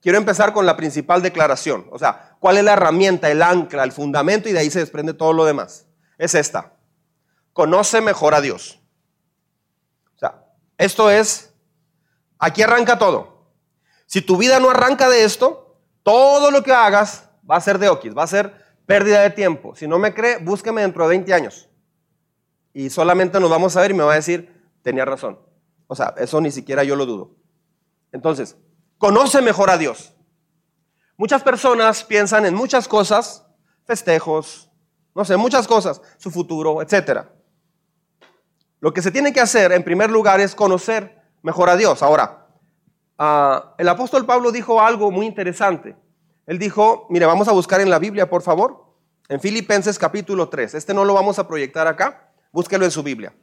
quiero 0.00 0.18
empezar 0.18 0.52
con 0.52 0.66
la 0.66 0.76
principal 0.76 1.22
declaración. 1.22 1.86
O 1.90 1.98
sea, 1.98 2.36
¿cuál 2.38 2.58
es 2.58 2.64
la 2.64 2.74
herramienta, 2.74 3.30
el 3.30 3.42
ancla, 3.42 3.82
el 3.82 3.92
fundamento 3.92 4.48
y 4.48 4.52
de 4.52 4.60
ahí 4.60 4.70
se 4.70 4.78
desprende 4.80 5.14
todo 5.14 5.32
lo 5.32 5.44
demás? 5.44 5.86
Es 6.18 6.34
esta. 6.34 6.74
Conoce 7.52 8.00
mejor 8.00 8.34
a 8.34 8.40
Dios. 8.40 8.80
O 10.14 10.18
sea, 10.18 10.44
esto 10.78 11.10
es, 11.10 11.52
aquí 12.38 12.62
arranca 12.62 12.98
todo. 12.98 13.36
Si 14.06 14.22
tu 14.22 14.36
vida 14.36 14.60
no 14.60 14.70
arranca 14.70 15.08
de 15.08 15.24
esto, 15.24 15.78
todo 16.02 16.50
lo 16.50 16.62
que 16.62 16.72
hagas 16.72 17.28
va 17.48 17.56
a 17.56 17.60
ser 17.60 17.78
de 17.78 17.88
oquis, 17.88 18.16
va 18.16 18.22
a 18.22 18.28
ser 18.28 18.54
pérdida 18.86 19.22
de 19.22 19.30
tiempo. 19.30 19.74
Si 19.74 19.88
no 19.88 19.98
me 19.98 20.14
cree, 20.14 20.38
búsqueme 20.38 20.82
dentro 20.82 21.02
de 21.04 21.10
20 21.10 21.34
años. 21.34 21.68
Y 22.72 22.90
solamente 22.90 23.40
nos 23.40 23.50
vamos 23.50 23.76
a 23.76 23.80
ver 23.80 23.90
y 23.90 23.94
me 23.94 24.04
va 24.04 24.12
a 24.12 24.16
decir, 24.16 24.70
tenía 24.82 25.04
razón. 25.04 25.40
O 25.86 25.96
sea, 25.96 26.14
eso 26.18 26.40
ni 26.40 26.50
siquiera 26.50 26.84
yo 26.84 26.94
lo 26.96 27.06
dudo. 27.06 27.36
Entonces, 28.12 28.56
conoce 28.98 29.42
mejor 29.42 29.70
a 29.70 29.78
Dios. 29.78 30.14
Muchas 31.16 31.42
personas 31.42 32.04
piensan 32.04 32.44
en 32.46 32.54
muchas 32.54 32.86
cosas, 32.86 33.46
festejos, 33.84 34.70
no 35.14 35.24
sé, 35.24 35.36
muchas 35.36 35.66
cosas, 35.66 36.02
su 36.18 36.30
futuro, 36.30 36.82
etc. 36.82 37.22
Lo 38.80 38.92
que 38.92 39.02
se 39.02 39.10
tiene 39.10 39.32
que 39.32 39.40
hacer 39.40 39.72
en 39.72 39.82
primer 39.82 40.10
lugar 40.10 40.40
es 40.40 40.54
conocer 40.54 41.22
mejor 41.42 41.70
a 41.70 41.76
Dios. 41.76 42.02
Ahora, 42.02 42.48
ah, 43.18 43.74
el 43.78 43.88
apóstol 43.88 44.26
Pablo 44.26 44.52
dijo 44.52 44.80
algo 44.80 45.10
muy 45.10 45.26
interesante. 45.26 45.96
Él 46.46 46.58
dijo, 46.58 47.06
mire, 47.10 47.26
vamos 47.26 47.48
a 47.48 47.52
buscar 47.52 47.80
en 47.80 47.90
la 47.90 47.98
Biblia, 47.98 48.30
por 48.30 48.42
favor, 48.42 48.94
en 49.28 49.40
Filipenses 49.40 49.98
capítulo 49.98 50.48
3. 50.48 50.74
Este 50.74 50.94
no 50.94 51.04
lo 51.04 51.14
vamos 51.14 51.38
a 51.38 51.48
proyectar 51.48 51.86
acá, 51.86 52.32
búsquelo 52.52 52.84
en 52.84 52.90
su 52.90 53.02
Biblia. 53.02 53.34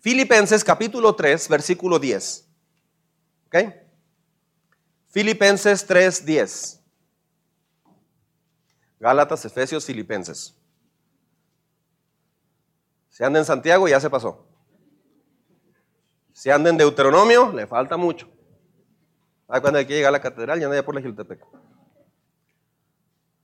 Filipenses 0.00 0.64
capítulo 0.64 1.14
3, 1.14 1.48
versículo 1.48 1.98
10. 1.98 2.48
¿Ok? 3.46 3.56
Filipenses 5.08 5.86
3, 5.86 6.24
10. 6.24 6.80
Gálatas, 9.00 9.44
Efesios, 9.44 9.84
Filipenses. 9.84 10.54
Si 13.08 13.24
anda 13.24 13.38
en 13.38 13.44
Santiago, 13.44 13.88
ya 13.88 13.98
se 13.98 14.08
pasó. 14.08 14.46
Si 16.40 16.48
anda 16.48 16.70
en 16.70 16.78
Deuteronomio, 16.78 17.52
le 17.52 17.66
falta 17.66 17.98
mucho. 17.98 18.26
Ah, 19.46 19.60
cuando 19.60 19.78
hay 19.78 19.84
que 19.84 19.92
llegar 19.92 20.08
a 20.08 20.12
la 20.12 20.22
catedral, 20.22 20.58
ya 20.58 20.68
anda 20.68 20.82
por 20.82 20.94
la 20.94 21.02
Giltepec. 21.02 21.38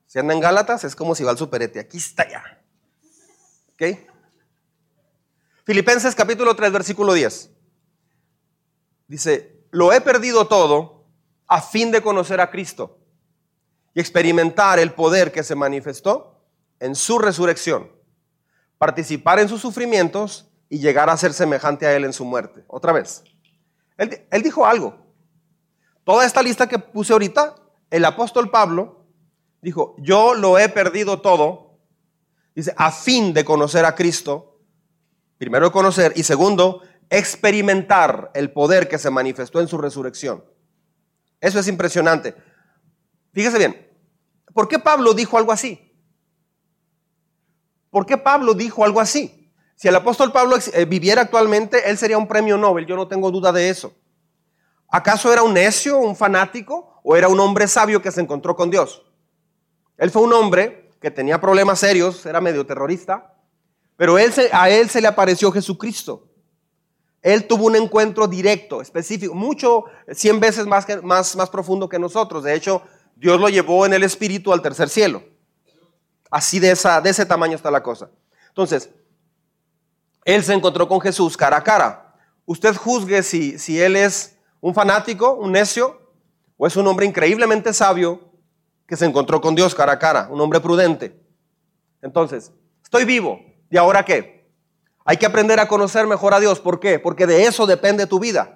Si 0.06 0.18
anda 0.18 0.32
en 0.32 0.40
Gálatas, 0.40 0.82
es 0.82 0.96
como 0.96 1.14
si 1.14 1.22
va 1.22 1.30
al 1.30 1.36
superete. 1.36 1.78
Aquí 1.78 1.98
está 1.98 2.26
ya. 2.26 2.42
¿Ok? 3.74 3.98
Filipenses 5.64 6.14
capítulo 6.14 6.56
3, 6.56 6.72
versículo 6.72 7.12
10. 7.12 7.50
Dice, 9.08 9.66
lo 9.72 9.92
he 9.92 10.00
perdido 10.00 10.48
todo 10.48 11.04
a 11.48 11.60
fin 11.60 11.90
de 11.90 12.00
conocer 12.00 12.40
a 12.40 12.50
Cristo 12.50 12.98
y 13.92 14.00
experimentar 14.00 14.78
el 14.78 14.94
poder 14.94 15.32
que 15.32 15.42
se 15.42 15.54
manifestó 15.54 16.46
en 16.80 16.94
su 16.94 17.18
resurrección, 17.18 17.92
participar 18.78 19.38
en 19.38 19.50
sus 19.50 19.60
sufrimientos 19.60 20.50
y 20.68 20.78
llegar 20.78 21.11
a 21.11 21.16
ser 21.16 21.32
semejante 21.32 21.87
a 21.87 21.94
Él 21.94 22.04
en 22.04 22.12
su 22.12 22.25
muerte. 22.25 22.64
Otra 22.68 22.92
vez. 22.92 23.25
Él, 23.96 24.42
dijo 24.42 24.66
algo. 24.66 24.96
Toda 26.04 26.26
esta 26.26 26.42
lista 26.42 26.68
que 26.68 26.78
puse 26.78 27.12
ahorita, 27.12 27.54
el 27.90 28.04
apóstol 28.04 28.50
Pablo 28.50 29.06
dijo, 29.62 29.96
yo 29.99 30.35
lo 30.35 30.58
he 30.58 30.68
perdido 30.68 31.20
todo, 31.20 31.78
dice, 32.54 32.75
a 32.76 32.90
fin 32.92 33.32
de 33.32 33.44
conocer 33.44 33.85
a 33.85 33.94
Cristo 33.94 34.56
Primero 35.38 35.70
conocer 35.70 36.12
y 36.16 36.23
segundo, 36.23 36.82
experimentar 37.11 38.30
el 38.35 38.52
poder 38.52 38.88
que 38.88 38.99
se 38.99 39.11
manifestó 39.11 39.61
en 39.61 39.68
su 39.68 39.78
resurrección. 39.78 40.44
Eso 41.40 41.58
es 41.58 41.68
impresionante. 41.68 42.35
Fíjese 43.32 43.58
bien, 43.58 43.92
¿por 44.54 44.66
qué 44.66 44.78
Pablo 44.78 45.12
dijo 45.12 45.37
algo 45.37 45.52
así? 45.52 45.94
¿Por 47.90 48.06
qué 48.06 48.16
Pablo 48.16 48.54
dijo 48.54 48.85
algo 48.85 49.00
así? 49.00 49.45
Si 49.76 49.88
el 49.88 49.95
apóstol 49.95 50.33
Pablo 50.33 50.56
eh, 50.73 50.85
viviera 50.87 51.23
actualmente, 51.23 51.88
él 51.88 51.99
sería 51.99 52.16
un 52.16 52.26
premio 52.26 52.56
Nobel, 52.56 52.87
yo 52.87 52.97
no 52.97 53.06
tengo 53.06 53.30
duda 53.30 53.52
de 53.52 53.68
eso. 53.68 53.95
¿Acaso 54.88 55.30
era 55.30 55.42
un 55.42 55.52
necio, 55.52 55.99
un 55.99 56.16
fanático 56.16 57.00
o 57.04 57.14
era 57.14 57.28
un 57.28 57.38
hombre 57.38 57.68
sabio 57.68 58.00
que 58.00 58.11
se 58.11 58.23
encontró 58.23 58.56
con 58.56 58.71
Dios? 58.71 59.02
Él 59.99 60.11
fue 60.11 60.23
un 60.23 60.33
hombre 60.33 60.90
que 61.00 61.11
tenía 61.11 61.40
problemas 61.40 61.78
serios, 61.80 62.25
era 62.25 62.40
medio 62.40 62.64
terrorista, 62.64 63.35
pero 63.97 64.16
a 64.16 64.71
él 64.71 64.90
se 64.90 65.00
le 65.00 65.09
apareció 65.09 65.52
Jesucristo. 65.52 66.26
Él 67.21 67.47
tuvo 67.47 67.66
un 67.66 67.76
encuentro 67.76 68.26
directo, 68.28 68.80
específico, 68.80 69.35
mucho, 69.35 69.85
cien 70.12 70.40
veces 70.40 70.66
más, 70.66 71.50
profundo 71.50 71.88
que 71.88 71.99
nosotros. 71.99 72.45
De 72.45 72.54
hecho, 72.54 72.83
Dios 73.14 73.38
lo 73.38 73.49
llevó 73.49 73.85
en 73.85 73.92
el 73.92 74.04
espíritu 74.04 74.52
al 74.52 74.62
tercer 74.62 74.88
cielo. 74.88 75.23
Así 76.30 76.61
de, 76.61 76.68
de 76.68 77.11
ese 77.11 77.26
tamaño 77.26 77.56
está 77.56 77.71
la 77.71 77.83
cosa. 77.83 78.11
Entonces, 78.49 78.90
él 80.26 80.45
se 80.45 80.52
encontró 80.52 80.87
con 80.87 81.00
Jesús 81.00 81.38
cara 81.38 81.56
a 81.56 81.64
cara. 81.64 82.14
Usted 82.45 82.76
juzgue 82.76 83.23
si, 83.23 83.59
si 83.59 83.80
él 83.80 83.97
es 83.97 84.37
un 84.61 84.75
fanático, 84.75 85.33
un 85.33 85.52
necio, 85.52 85.99
o 86.59 86.66
es 86.66 86.76
un 86.76 86.87
hombre 86.87 87.06
increíblemente 87.06 87.73
sabio 87.73 88.21
que 88.87 88.97
se 88.97 89.06
encontró 89.06 89.40
con 89.40 89.54
Dios 89.54 89.75
cara 89.75 89.92
a 89.92 89.99
cara, 89.99 90.28
un 90.30 90.40
hombre 90.40 90.61
prudente. 90.61 91.18
Entonces, 92.02 92.52
estoy 92.83 93.04
vivo, 93.06 93.40
¿Y 93.71 93.76
ahora 93.76 94.04
qué? 94.04 94.47
Hay 95.04 95.16
que 95.16 95.26
aprender 95.26 95.61
a 95.61 95.68
conocer 95.68 96.06
mejor 96.06 96.35
a 96.35 96.40
Dios. 96.40 96.61
¿Por 96.61 96.80
qué? 96.80 96.99
Porque 96.99 97.26
de 97.26 97.45
eso 97.45 97.66
depende 97.66 98.06
tu 98.06 98.18
vida. 98.18 98.55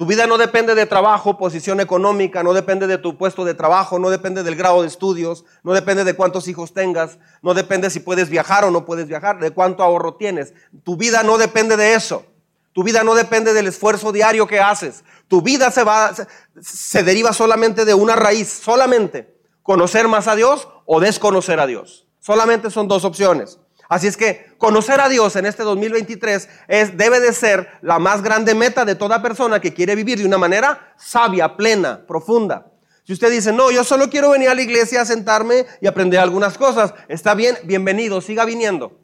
Tu 0.00 0.06
vida 0.06 0.26
no 0.26 0.38
depende 0.38 0.74
de 0.74 0.86
trabajo, 0.86 1.36
posición 1.36 1.78
económica, 1.78 2.42
no 2.42 2.54
depende 2.54 2.86
de 2.86 2.96
tu 2.96 3.18
puesto 3.18 3.44
de 3.44 3.52
trabajo, 3.52 3.98
no 3.98 4.08
depende 4.08 4.42
del 4.42 4.56
grado 4.56 4.80
de 4.80 4.88
estudios, 4.88 5.44
no 5.62 5.74
depende 5.74 6.04
de 6.04 6.14
cuántos 6.14 6.48
hijos 6.48 6.72
tengas, 6.72 7.18
no 7.42 7.52
depende 7.52 7.90
si 7.90 8.00
puedes 8.00 8.30
viajar 8.30 8.64
o 8.64 8.70
no 8.70 8.86
puedes 8.86 9.08
viajar, 9.08 9.38
de 9.40 9.50
cuánto 9.50 9.82
ahorro 9.82 10.14
tienes. 10.14 10.54
Tu 10.84 10.96
vida 10.96 11.22
no 11.22 11.36
depende 11.36 11.76
de 11.76 11.92
eso. 11.92 12.24
Tu 12.72 12.82
vida 12.82 13.04
no 13.04 13.14
depende 13.14 13.52
del 13.52 13.66
esfuerzo 13.66 14.10
diario 14.10 14.46
que 14.46 14.58
haces. 14.58 15.04
Tu 15.28 15.42
vida 15.42 15.70
se 15.70 15.84
va 15.84 16.14
se 16.62 17.02
deriva 17.02 17.34
solamente 17.34 17.84
de 17.84 17.92
una 17.92 18.16
raíz, 18.16 18.48
solamente 18.48 19.36
conocer 19.62 20.08
más 20.08 20.28
a 20.28 20.34
Dios 20.34 20.66
o 20.86 20.98
desconocer 21.00 21.60
a 21.60 21.66
Dios. 21.66 22.06
Solamente 22.20 22.70
son 22.70 22.88
dos 22.88 23.04
opciones. 23.04 23.58
Así 23.90 24.06
es 24.06 24.16
que 24.16 24.54
conocer 24.56 25.00
a 25.00 25.08
Dios 25.08 25.34
en 25.34 25.46
este 25.46 25.64
2023 25.64 26.48
es, 26.68 26.96
debe 26.96 27.18
de 27.18 27.32
ser 27.32 27.68
la 27.82 27.98
más 27.98 28.22
grande 28.22 28.54
meta 28.54 28.84
de 28.84 28.94
toda 28.94 29.20
persona 29.20 29.60
que 29.60 29.74
quiere 29.74 29.96
vivir 29.96 30.16
de 30.16 30.24
una 30.24 30.38
manera 30.38 30.94
sabia, 30.96 31.56
plena, 31.56 32.06
profunda. 32.06 32.70
Si 33.02 33.12
usted 33.12 33.32
dice, 33.32 33.52
no, 33.52 33.72
yo 33.72 33.82
solo 33.82 34.08
quiero 34.08 34.30
venir 34.30 34.48
a 34.48 34.54
la 34.54 34.62
iglesia 34.62 35.00
a 35.00 35.04
sentarme 35.04 35.66
y 35.80 35.88
aprender 35.88 36.20
algunas 36.20 36.56
cosas, 36.56 36.94
está 37.08 37.34
bien, 37.34 37.56
bienvenido, 37.64 38.20
siga 38.20 38.44
viniendo. 38.44 38.96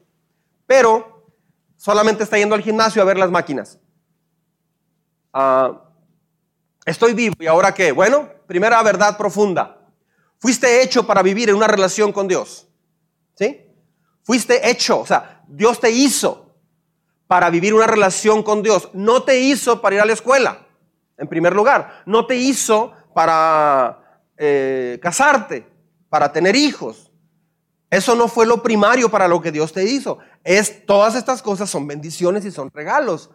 Pero 0.65 1.33
solamente 1.75 2.23
está 2.23 2.37
yendo 2.37 2.55
al 2.55 2.61
gimnasio 2.61 3.01
a 3.01 3.05
ver 3.05 3.17
las 3.17 3.29
máquinas. 3.29 3.79
Ah, 5.33 5.81
estoy 6.85 7.13
vivo 7.13 7.35
y 7.39 7.47
ahora 7.47 7.73
qué? 7.73 7.91
Bueno, 7.91 8.29
primera 8.47 8.81
verdad 8.83 9.17
profunda. 9.17 9.81
Fuiste 10.39 10.81
hecho 10.81 11.05
para 11.05 11.21
vivir 11.21 11.49
en 11.49 11.55
una 11.55 11.67
relación 11.67 12.13
con 12.13 12.29
Dios. 12.29 12.69
¿Sí? 13.35 13.66
Fuiste 14.27 14.69
hecho, 14.69 14.99
o 14.99 15.05
sea, 15.05 15.41
Dios 15.47 15.79
te 15.79 15.89
hizo 15.89 16.53
para 17.27 17.49
vivir 17.49 17.73
una 17.73 17.87
relación 17.87 18.43
con 18.43 18.61
Dios. 18.61 18.89
No 18.91 19.23
te 19.23 19.39
hizo 19.39 19.81
para 19.81 19.95
ir 19.95 20.01
a 20.01 20.05
la 20.05 20.11
escuela, 20.11 20.67
en 21.17 21.29
primer 21.29 21.55
lugar. 21.55 22.03
No 22.05 22.25
te 22.25 22.35
hizo 22.35 22.91
para 23.15 24.21
eh, 24.35 24.99
casarte, 25.01 25.65
para 26.09 26.33
tener 26.33 26.57
hijos. 26.57 27.09
Eso 27.89 28.17
no 28.17 28.27
fue 28.27 28.45
lo 28.45 28.61
primario 28.61 29.07
para 29.07 29.29
lo 29.29 29.39
que 29.39 29.53
Dios 29.53 29.71
te 29.71 29.85
hizo. 29.85 30.19
Es, 30.43 30.85
todas 30.85 31.15
estas 31.15 31.41
cosas 31.41 31.69
son 31.69 31.87
bendiciones 31.87 32.43
y 32.43 32.51
son 32.51 32.69
regalos. 32.73 33.29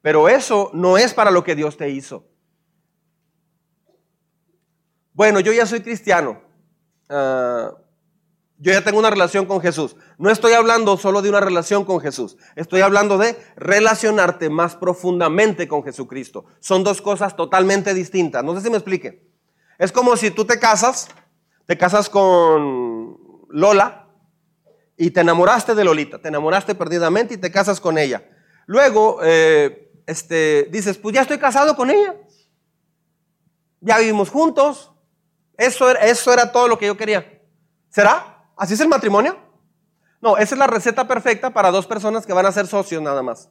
Pero 0.00 0.28
eso 0.28 0.70
no 0.72 0.96
es 0.96 1.12
para 1.12 1.32
lo 1.32 1.42
que 1.42 1.56
Dios 1.56 1.76
te 1.76 1.90
hizo. 1.90 2.24
Bueno, 5.12 5.40
yo 5.40 5.52
ya 5.52 5.66
soy 5.66 5.80
cristiano. 5.80 6.40
Ah, 7.08 7.72
Yo 8.58 8.72
ya 8.72 8.82
tengo 8.82 8.98
una 8.98 9.10
relación 9.10 9.44
con 9.44 9.60
Jesús. 9.60 9.96
No 10.16 10.30
estoy 10.30 10.54
hablando 10.54 10.96
solo 10.96 11.20
de 11.20 11.28
una 11.28 11.40
relación 11.40 11.84
con 11.84 12.00
Jesús. 12.00 12.38
Estoy 12.54 12.80
hablando 12.80 13.18
de 13.18 13.36
relacionarte 13.56 14.48
más 14.48 14.76
profundamente 14.76 15.68
con 15.68 15.82
Jesucristo. 15.84 16.46
Son 16.60 16.82
dos 16.82 17.02
cosas 17.02 17.36
totalmente 17.36 17.92
distintas. 17.92 18.42
No 18.42 18.54
sé 18.54 18.62
si 18.62 18.70
me 18.70 18.76
explique. 18.76 19.26
Es 19.78 19.92
como 19.92 20.16
si 20.16 20.30
tú 20.30 20.46
te 20.46 20.58
casas, 20.58 21.08
te 21.66 21.76
casas 21.76 22.08
con 22.08 23.18
Lola 23.50 24.08
y 24.96 25.10
te 25.10 25.20
enamoraste 25.20 25.74
de 25.74 25.84
Lolita, 25.84 26.18
te 26.18 26.28
enamoraste 26.28 26.74
perdidamente 26.74 27.34
y 27.34 27.36
te 27.36 27.52
casas 27.52 27.78
con 27.78 27.98
ella. 27.98 28.26
Luego, 28.64 29.18
eh, 29.22 29.92
este, 30.06 30.68
dices, 30.70 30.96
pues 30.96 31.14
ya 31.14 31.20
estoy 31.20 31.38
casado 31.38 31.76
con 31.76 31.90
ella. 31.90 32.14
Ya 33.80 33.98
vivimos 33.98 34.30
juntos. 34.30 34.92
Eso 35.58 35.90
era, 35.90 36.00
eso 36.06 36.32
era 36.32 36.50
todo 36.50 36.68
lo 36.68 36.78
que 36.78 36.86
yo 36.86 36.96
quería. 36.96 37.42
¿Será? 37.90 38.35
¿Así 38.56 38.74
es 38.74 38.80
el 38.80 38.88
matrimonio? 38.88 39.36
No, 40.20 40.38
esa 40.38 40.54
es 40.54 40.58
la 40.58 40.66
receta 40.66 41.06
perfecta 41.06 41.50
para 41.50 41.70
dos 41.70 41.86
personas 41.86 42.24
que 42.26 42.32
van 42.32 42.46
a 42.46 42.52
ser 42.52 42.66
socios 42.66 43.02
nada 43.02 43.22
más. 43.22 43.50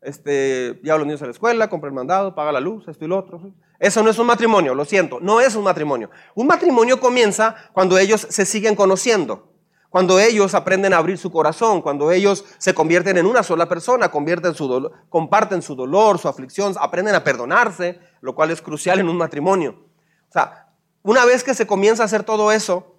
Este, 0.00 0.80
lleva 0.82 0.96
los 0.96 1.06
niños 1.06 1.20
a 1.20 1.26
la 1.26 1.32
escuela, 1.32 1.68
compra 1.68 1.88
el 1.88 1.94
mandado, 1.94 2.34
paga 2.34 2.50
la 2.52 2.60
luz, 2.60 2.88
esto 2.88 3.04
y 3.04 3.08
lo 3.08 3.18
otro. 3.18 3.52
Eso 3.78 4.02
no 4.02 4.10
es 4.10 4.18
un 4.18 4.26
matrimonio, 4.26 4.74
lo 4.74 4.86
siento, 4.86 5.20
no 5.20 5.40
es 5.40 5.54
un 5.54 5.64
matrimonio. 5.64 6.10
Un 6.34 6.46
matrimonio 6.46 6.98
comienza 6.98 7.54
cuando 7.72 7.98
ellos 7.98 8.26
se 8.30 8.46
siguen 8.46 8.74
conociendo, 8.74 9.52
cuando 9.90 10.18
ellos 10.18 10.54
aprenden 10.54 10.94
a 10.94 10.98
abrir 10.98 11.18
su 11.18 11.30
corazón, 11.30 11.82
cuando 11.82 12.10
ellos 12.10 12.46
se 12.56 12.72
convierten 12.72 13.18
en 13.18 13.26
una 13.26 13.42
sola 13.42 13.68
persona, 13.68 14.10
comparten 14.10 15.62
su 15.62 15.74
dolor, 15.74 16.18
su 16.18 16.28
aflicción, 16.28 16.74
aprenden 16.80 17.14
a 17.14 17.22
perdonarse, 17.22 18.00
lo 18.22 18.34
cual 18.34 18.50
es 18.50 18.62
crucial 18.62 19.00
en 19.00 19.08
un 19.08 19.18
matrimonio. 19.18 19.84
O 20.30 20.32
sea, 20.32 20.68
una 21.02 21.26
vez 21.26 21.44
que 21.44 21.54
se 21.54 21.66
comienza 21.66 22.02
a 22.02 22.06
hacer 22.06 22.22
todo 22.22 22.52
eso, 22.52 22.89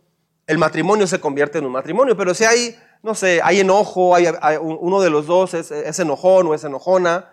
el 0.51 0.57
matrimonio 0.57 1.07
se 1.07 1.21
convierte 1.21 1.59
en 1.59 1.65
un 1.65 1.71
matrimonio. 1.71 2.17
Pero 2.17 2.33
si 2.33 2.43
hay, 2.43 2.77
no 3.01 3.15
sé, 3.15 3.39
hay 3.41 3.61
enojo, 3.61 4.13
hay, 4.13 4.27
uno 4.59 4.99
de 4.99 5.09
los 5.09 5.25
dos 5.25 5.53
es, 5.53 5.99
enojón 5.99 6.47
o 6.47 6.53
es 6.53 6.65
enojona, 6.65 7.29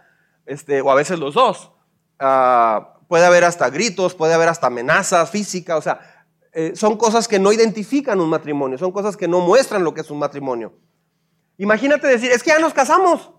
este, 0.46 0.80
o 0.80 0.90
a 0.90 0.94
veces 0.94 1.18
los 1.18 1.34
dos. 1.34 1.72
Ah, 2.20 3.00
puede 3.08 3.26
haber 3.26 3.42
hasta 3.42 3.70
gritos, 3.70 4.14
puede 4.14 4.34
haber 4.34 4.48
hasta 4.48 4.68
amenazas 4.68 5.30
físicas, 5.30 5.78
o 5.78 5.82
sea, 5.82 6.26
eh, 6.52 6.72
son 6.76 6.96
cosas 6.96 7.26
que 7.26 7.40
no 7.40 7.52
identifican 7.52 8.20
un 8.20 8.28
matrimonio, 8.28 8.78
son 8.78 8.92
cosas 8.92 9.16
que 9.16 9.26
no 9.26 9.40
muestran 9.40 9.82
lo 9.82 9.92
que 9.92 10.02
es 10.02 10.10
un 10.12 10.20
matrimonio. 10.20 10.74
Imagínate 11.56 12.06
decir, 12.06 12.30
es 12.30 12.44
que 12.44 12.50
ya 12.50 12.60
nos 12.60 12.72
casamos. 12.72 13.32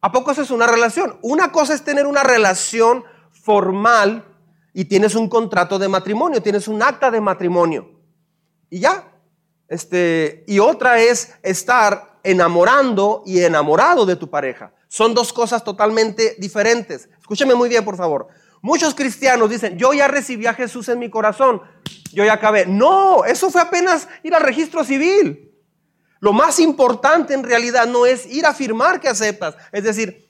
¿A 0.00 0.12
poco 0.12 0.30
eso 0.30 0.42
es 0.42 0.50
una 0.52 0.68
relación? 0.68 1.18
Una 1.22 1.50
cosa 1.50 1.74
es 1.74 1.82
tener 1.82 2.06
una 2.06 2.22
relación 2.22 3.02
formal 3.32 4.24
y 4.72 4.84
tienes 4.84 5.16
un 5.16 5.28
contrato 5.28 5.80
de 5.80 5.88
matrimonio, 5.88 6.40
tienes 6.40 6.68
un 6.68 6.82
acta 6.84 7.10
de 7.10 7.20
matrimonio 7.20 7.99
y 8.70 8.80
ya. 8.80 9.12
Este, 9.68 10.44
y 10.46 10.58
otra 10.58 11.00
es 11.00 11.34
estar 11.42 12.18
enamorando 12.22 13.22
y 13.26 13.40
enamorado 13.40 14.06
de 14.06 14.16
tu 14.16 14.30
pareja. 14.30 14.72
Son 14.88 15.14
dos 15.14 15.32
cosas 15.32 15.62
totalmente 15.62 16.36
diferentes. 16.38 17.08
Escúcheme 17.20 17.54
muy 17.54 17.68
bien, 17.68 17.84
por 17.84 17.96
favor. 17.96 18.28
Muchos 18.62 18.94
cristianos 18.94 19.48
dicen, 19.48 19.78
yo 19.78 19.92
ya 19.92 20.08
recibí 20.08 20.46
a 20.46 20.54
Jesús 20.54 20.88
en 20.88 20.98
mi 20.98 21.08
corazón, 21.08 21.62
yo 22.12 22.24
ya 22.24 22.34
acabé. 22.34 22.66
No, 22.66 23.24
eso 23.24 23.50
fue 23.50 23.60
apenas 23.60 24.08
ir 24.22 24.34
al 24.34 24.42
registro 24.42 24.84
civil. 24.84 25.50
Lo 26.18 26.32
más 26.32 26.58
importante 26.58 27.32
en 27.32 27.42
realidad 27.42 27.86
no 27.86 28.04
es 28.04 28.26
ir 28.26 28.44
a 28.44 28.50
afirmar 28.50 29.00
que 29.00 29.08
aceptas, 29.08 29.56
es 29.72 29.84
decir, 29.84 30.29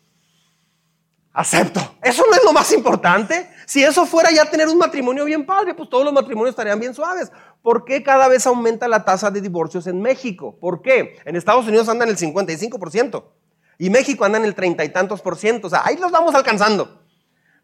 acepto. 1.32 1.80
Eso 2.02 2.24
no 2.28 2.36
es 2.36 2.44
lo 2.44 2.52
más 2.52 2.72
importante. 2.72 3.50
Si 3.66 3.82
eso 3.82 4.06
fuera 4.06 4.30
ya 4.30 4.44
tener 4.50 4.68
un 4.68 4.78
matrimonio 4.78 5.24
bien 5.24 5.46
padre, 5.46 5.74
pues 5.74 5.88
todos 5.88 6.04
los 6.04 6.12
matrimonios 6.12 6.50
estarían 6.50 6.80
bien 6.80 6.94
suaves. 6.94 7.30
¿Por 7.62 7.84
qué 7.84 8.02
cada 8.02 8.28
vez 8.28 8.46
aumenta 8.46 8.88
la 8.88 9.04
tasa 9.04 9.30
de 9.30 9.40
divorcios 9.40 9.86
en 9.86 10.00
México? 10.00 10.56
¿Por 10.60 10.82
qué? 10.82 11.18
En 11.24 11.36
Estados 11.36 11.66
Unidos 11.66 11.88
anda 11.88 12.04
en 12.04 12.10
el 12.10 12.16
55% 12.16 13.24
y 13.78 13.90
México 13.90 14.24
anda 14.24 14.38
en 14.38 14.44
el 14.44 14.54
treinta 14.54 14.84
y 14.84 14.88
tantos 14.90 15.20
por 15.20 15.36
ciento. 15.36 15.68
O 15.68 15.70
sea, 15.70 15.82
ahí 15.84 15.96
los 15.96 16.10
vamos 16.10 16.34
alcanzando. 16.34 17.02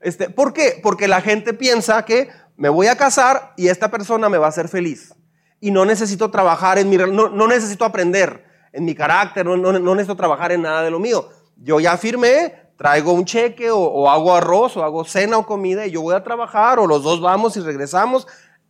Este, 0.00 0.30
¿Por 0.30 0.52
qué? 0.52 0.78
Porque 0.82 1.08
la 1.08 1.20
gente 1.20 1.52
piensa 1.54 2.04
que 2.04 2.28
me 2.56 2.68
voy 2.68 2.87
a 2.87 2.96
casar 2.96 3.52
y 3.56 3.68
esta 3.68 3.90
persona 3.90 4.29
me 4.29 4.38
va 4.38 4.46
a 4.46 4.50
hacer 4.50 4.68
feliz. 4.68 5.14
Y 5.61 5.70
no 5.70 5.85
necesito 5.85 6.31
trabajar 6.31 6.79
en 6.79 6.88
mi... 6.88 6.96
No, 6.96 7.29
no 7.29 7.46
necesito 7.46 7.85
aprender 7.85 8.44
en 8.72 8.85
mi 8.85 8.94
carácter, 8.94 9.46
no, 9.46 9.57
no, 9.57 9.72
necesito 9.94 10.16
trabajar 10.16 10.52
en 10.52 10.62
nada 10.62 10.83
de 10.83 10.90
lo 10.90 10.98
mío. 10.98 11.31
Yo 11.57 11.81
ya 11.81 11.96
firmé, 11.96 12.65
traigo 12.76 13.12
un 13.12 13.24
cheque 13.24 13.70
o, 13.70 13.78
o, 13.78 14.10
hago 14.10 14.34
arroz 14.34 14.76
o 14.76 14.84
hago 14.84 15.04
cena 15.04 15.38
o 15.38 15.46
comida 15.46 15.86
y 15.86 15.92
yo 15.92 16.02
voy 16.02 16.14
a 16.14 16.22
trabajar 16.22 16.78
o 16.78 16.86
los 16.86 17.02
dos 17.02 17.20
vamos 17.20 17.56
y 17.56 17.60
regresamos 17.60 18.26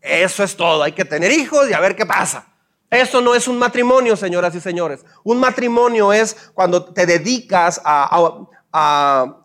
eso 0.06 0.44
es 0.44 0.56
todo. 0.56 0.82
Hay 0.82 0.92
que 0.92 1.04
tener 1.04 1.32
hijos 1.32 1.68
y 1.68 1.72
a 1.72 1.80
ver 1.80 1.96
qué 1.96 2.06
pasa. 2.06 2.46
Eso 2.90 3.20
no 3.20 3.34
es 3.34 3.48
un 3.48 3.58
matrimonio, 3.58 4.16
señoras 4.16 4.54
y 4.54 4.60
señores. 4.60 5.04
Un 5.24 5.40
matrimonio 5.40 6.12
es 6.12 6.36
cuando 6.54 6.84
te 6.84 7.04
dedicas 7.04 7.80
a, 7.84 8.46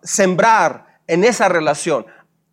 sembrar 0.04 1.00
en 1.08 1.24
esa 1.24 1.48
relación. 1.48 2.06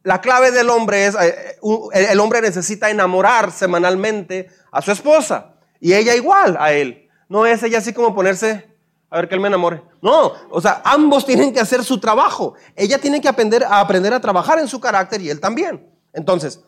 La 0.05 0.21
clave 0.21 0.53
del 0.53 0.71
hombre 0.71 1.07
es, 1.07 1.17
eh, 1.17 1.59
el 1.93 2.21
hombre 2.21 2.41
necesita 2.41 2.89
enamorar 2.89 3.51
semanalmente 3.51 4.49
a 4.71 4.81
su 4.81 4.93
esposa 4.93 5.57
y 5.81 5.95
ella 5.95 6.15
igual 6.15 6.57
a 6.59 6.73
él. 6.73 7.11
No 7.29 7.47
es 7.47 7.65
ella 7.65 7.79
así 7.79 7.93
como 7.93 8.15
ponerse, 8.15 8.78
a 9.11 9.17
ver 9.17 9.29
que 9.29 9.35
él 9.35 9.41
me 9.41 9.49
enamore. 9.49 9.83
No, 10.03 10.33
o 10.51 10.61
sea, 10.61 10.83
ambos 10.85 11.25
tienen 11.25 11.53
que 11.53 11.61
hacer 11.61 11.85
su 11.85 11.99
trabajo. 11.99 12.55
Ella 12.77 12.99
tiene 12.99 13.21
que 13.21 13.29
aprender 13.29 13.65
a, 13.65 13.81
aprender 13.81 14.13
a 14.13 14.21
trabajar 14.21 14.59
en 14.59 14.69
su 14.69 14.81
carácter 14.81 15.21
y 15.21 15.31
él 15.31 15.41
también. 15.41 15.91
Entonces, 16.13 16.61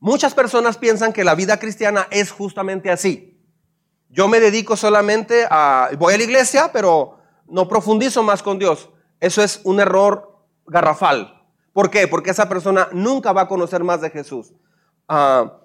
Muchas 0.00 0.32
personas 0.32 0.78
piensan 0.78 1.12
que 1.12 1.24
la 1.24 1.34
vida 1.34 1.58
cristiana 1.58 2.06
es 2.10 2.30
justamente 2.30 2.90
así. 2.90 3.36
Yo 4.08 4.28
me 4.28 4.38
dedico 4.38 4.76
solamente 4.76 5.46
a, 5.50 5.90
voy 5.98 6.14
a 6.14 6.18
la 6.18 6.22
iglesia, 6.22 6.70
pero 6.72 7.18
no 7.48 7.66
profundizo 7.68 8.22
más 8.22 8.42
con 8.42 8.58
Dios. 8.58 8.90
Eso 9.18 9.42
es 9.42 9.60
un 9.64 9.80
error 9.80 10.38
garrafal. 10.66 11.42
¿Por 11.72 11.90
qué? 11.90 12.06
Porque 12.06 12.30
esa 12.30 12.48
persona 12.48 12.88
nunca 12.92 13.32
va 13.32 13.42
a 13.42 13.48
conocer 13.48 13.82
más 13.82 14.00
de 14.00 14.10
Jesús. 14.10 14.52
Ah, 15.08 15.58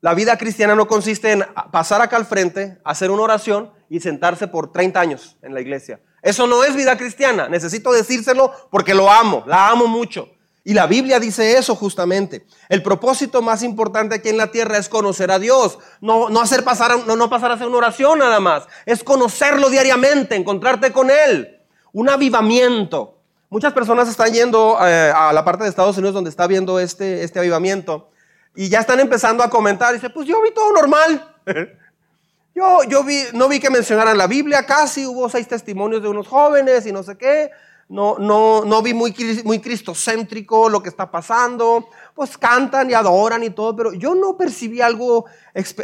la 0.00 0.14
vida 0.14 0.36
cristiana 0.36 0.74
no 0.74 0.86
consiste 0.86 1.32
en 1.32 1.44
pasar 1.72 2.00
acá 2.00 2.16
al 2.16 2.26
frente, 2.26 2.78
hacer 2.84 3.10
una 3.10 3.22
oración 3.22 3.70
y 3.90 4.00
sentarse 4.00 4.46
por 4.46 4.70
30 4.70 5.00
años 5.00 5.36
en 5.42 5.54
la 5.54 5.60
iglesia. 5.60 6.00
Eso 6.22 6.46
no 6.46 6.62
es 6.64 6.74
vida 6.76 6.96
cristiana. 6.96 7.48
Necesito 7.48 7.92
decírselo 7.92 8.52
porque 8.70 8.94
lo 8.94 9.10
amo, 9.10 9.44
la 9.46 9.68
amo 9.68 9.86
mucho. 9.86 10.28
Y 10.64 10.74
la 10.74 10.86
Biblia 10.86 11.18
dice 11.18 11.56
eso 11.56 11.74
justamente. 11.74 12.46
El 12.68 12.82
propósito 12.82 13.40
más 13.40 13.62
importante 13.62 14.16
aquí 14.16 14.28
en 14.28 14.36
la 14.36 14.50
tierra 14.50 14.76
es 14.76 14.88
conocer 14.88 15.30
a 15.30 15.38
Dios. 15.38 15.78
No, 16.00 16.28
no, 16.28 16.40
hacer 16.40 16.62
pasar, 16.62 17.06
no, 17.06 17.16
no 17.16 17.30
pasar 17.30 17.50
a 17.50 17.54
hacer 17.54 17.66
una 17.66 17.78
oración 17.78 18.18
nada 18.18 18.38
más. 18.38 18.64
Es 18.84 19.02
conocerlo 19.02 19.70
diariamente, 19.70 20.36
encontrarte 20.36 20.92
con 20.92 21.10
Él. 21.10 21.60
Un 21.92 22.10
avivamiento. 22.10 23.18
Muchas 23.48 23.72
personas 23.72 24.08
están 24.08 24.32
yendo 24.32 24.76
eh, 24.82 25.10
a 25.14 25.32
la 25.32 25.42
parte 25.42 25.64
de 25.64 25.70
Estados 25.70 25.96
Unidos 25.96 26.14
donde 26.14 26.28
está 26.28 26.46
viendo 26.46 26.78
este, 26.78 27.24
este 27.24 27.38
avivamiento. 27.38 28.10
Y 28.54 28.68
ya 28.68 28.80
están 28.80 29.00
empezando 29.00 29.42
a 29.42 29.50
comentar. 29.50 29.94
Dice, 29.94 30.10
pues 30.10 30.26
yo 30.26 30.40
vi 30.42 30.52
todo 30.52 30.72
normal. 30.72 31.36
yo, 32.54 32.82
yo 32.84 33.04
vi, 33.04 33.22
no 33.32 33.48
vi 33.48 33.60
que 33.60 33.70
mencionaran 33.70 34.18
la 34.18 34.26
Biblia 34.26 34.66
casi. 34.66 35.06
Hubo 35.06 35.28
seis 35.28 35.46
testimonios 35.48 36.02
de 36.02 36.08
unos 36.08 36.26
jóvenes 36.26 36.86
y 36.86 36.92
no 36.92 37.02
sé 37.02 37.16
qué 37.16 37.50
no, 37.88 38.16
no, 38.18 38.64
no 38.64 38.82
vi 38.82 38.92
muy, 38.92 39.14
muy 39.44 39.60
cristocéntrico 39.60 40.68
lo 40.68 40.82
que 40.82 40.90
está 40.90 41.10
pasando, 41.10 41.88
pues 42.14 42.36
cantan 42.36 42.90
y 42.90 42.94
adoran 42.94 43.42
y 43.42 43.50
todo, 43.50 43.74
pero 43.74 43.92
yo 43.94 44.14
no 44.14 44.36
percibí 44.36 44.80
algo 44.80 45.24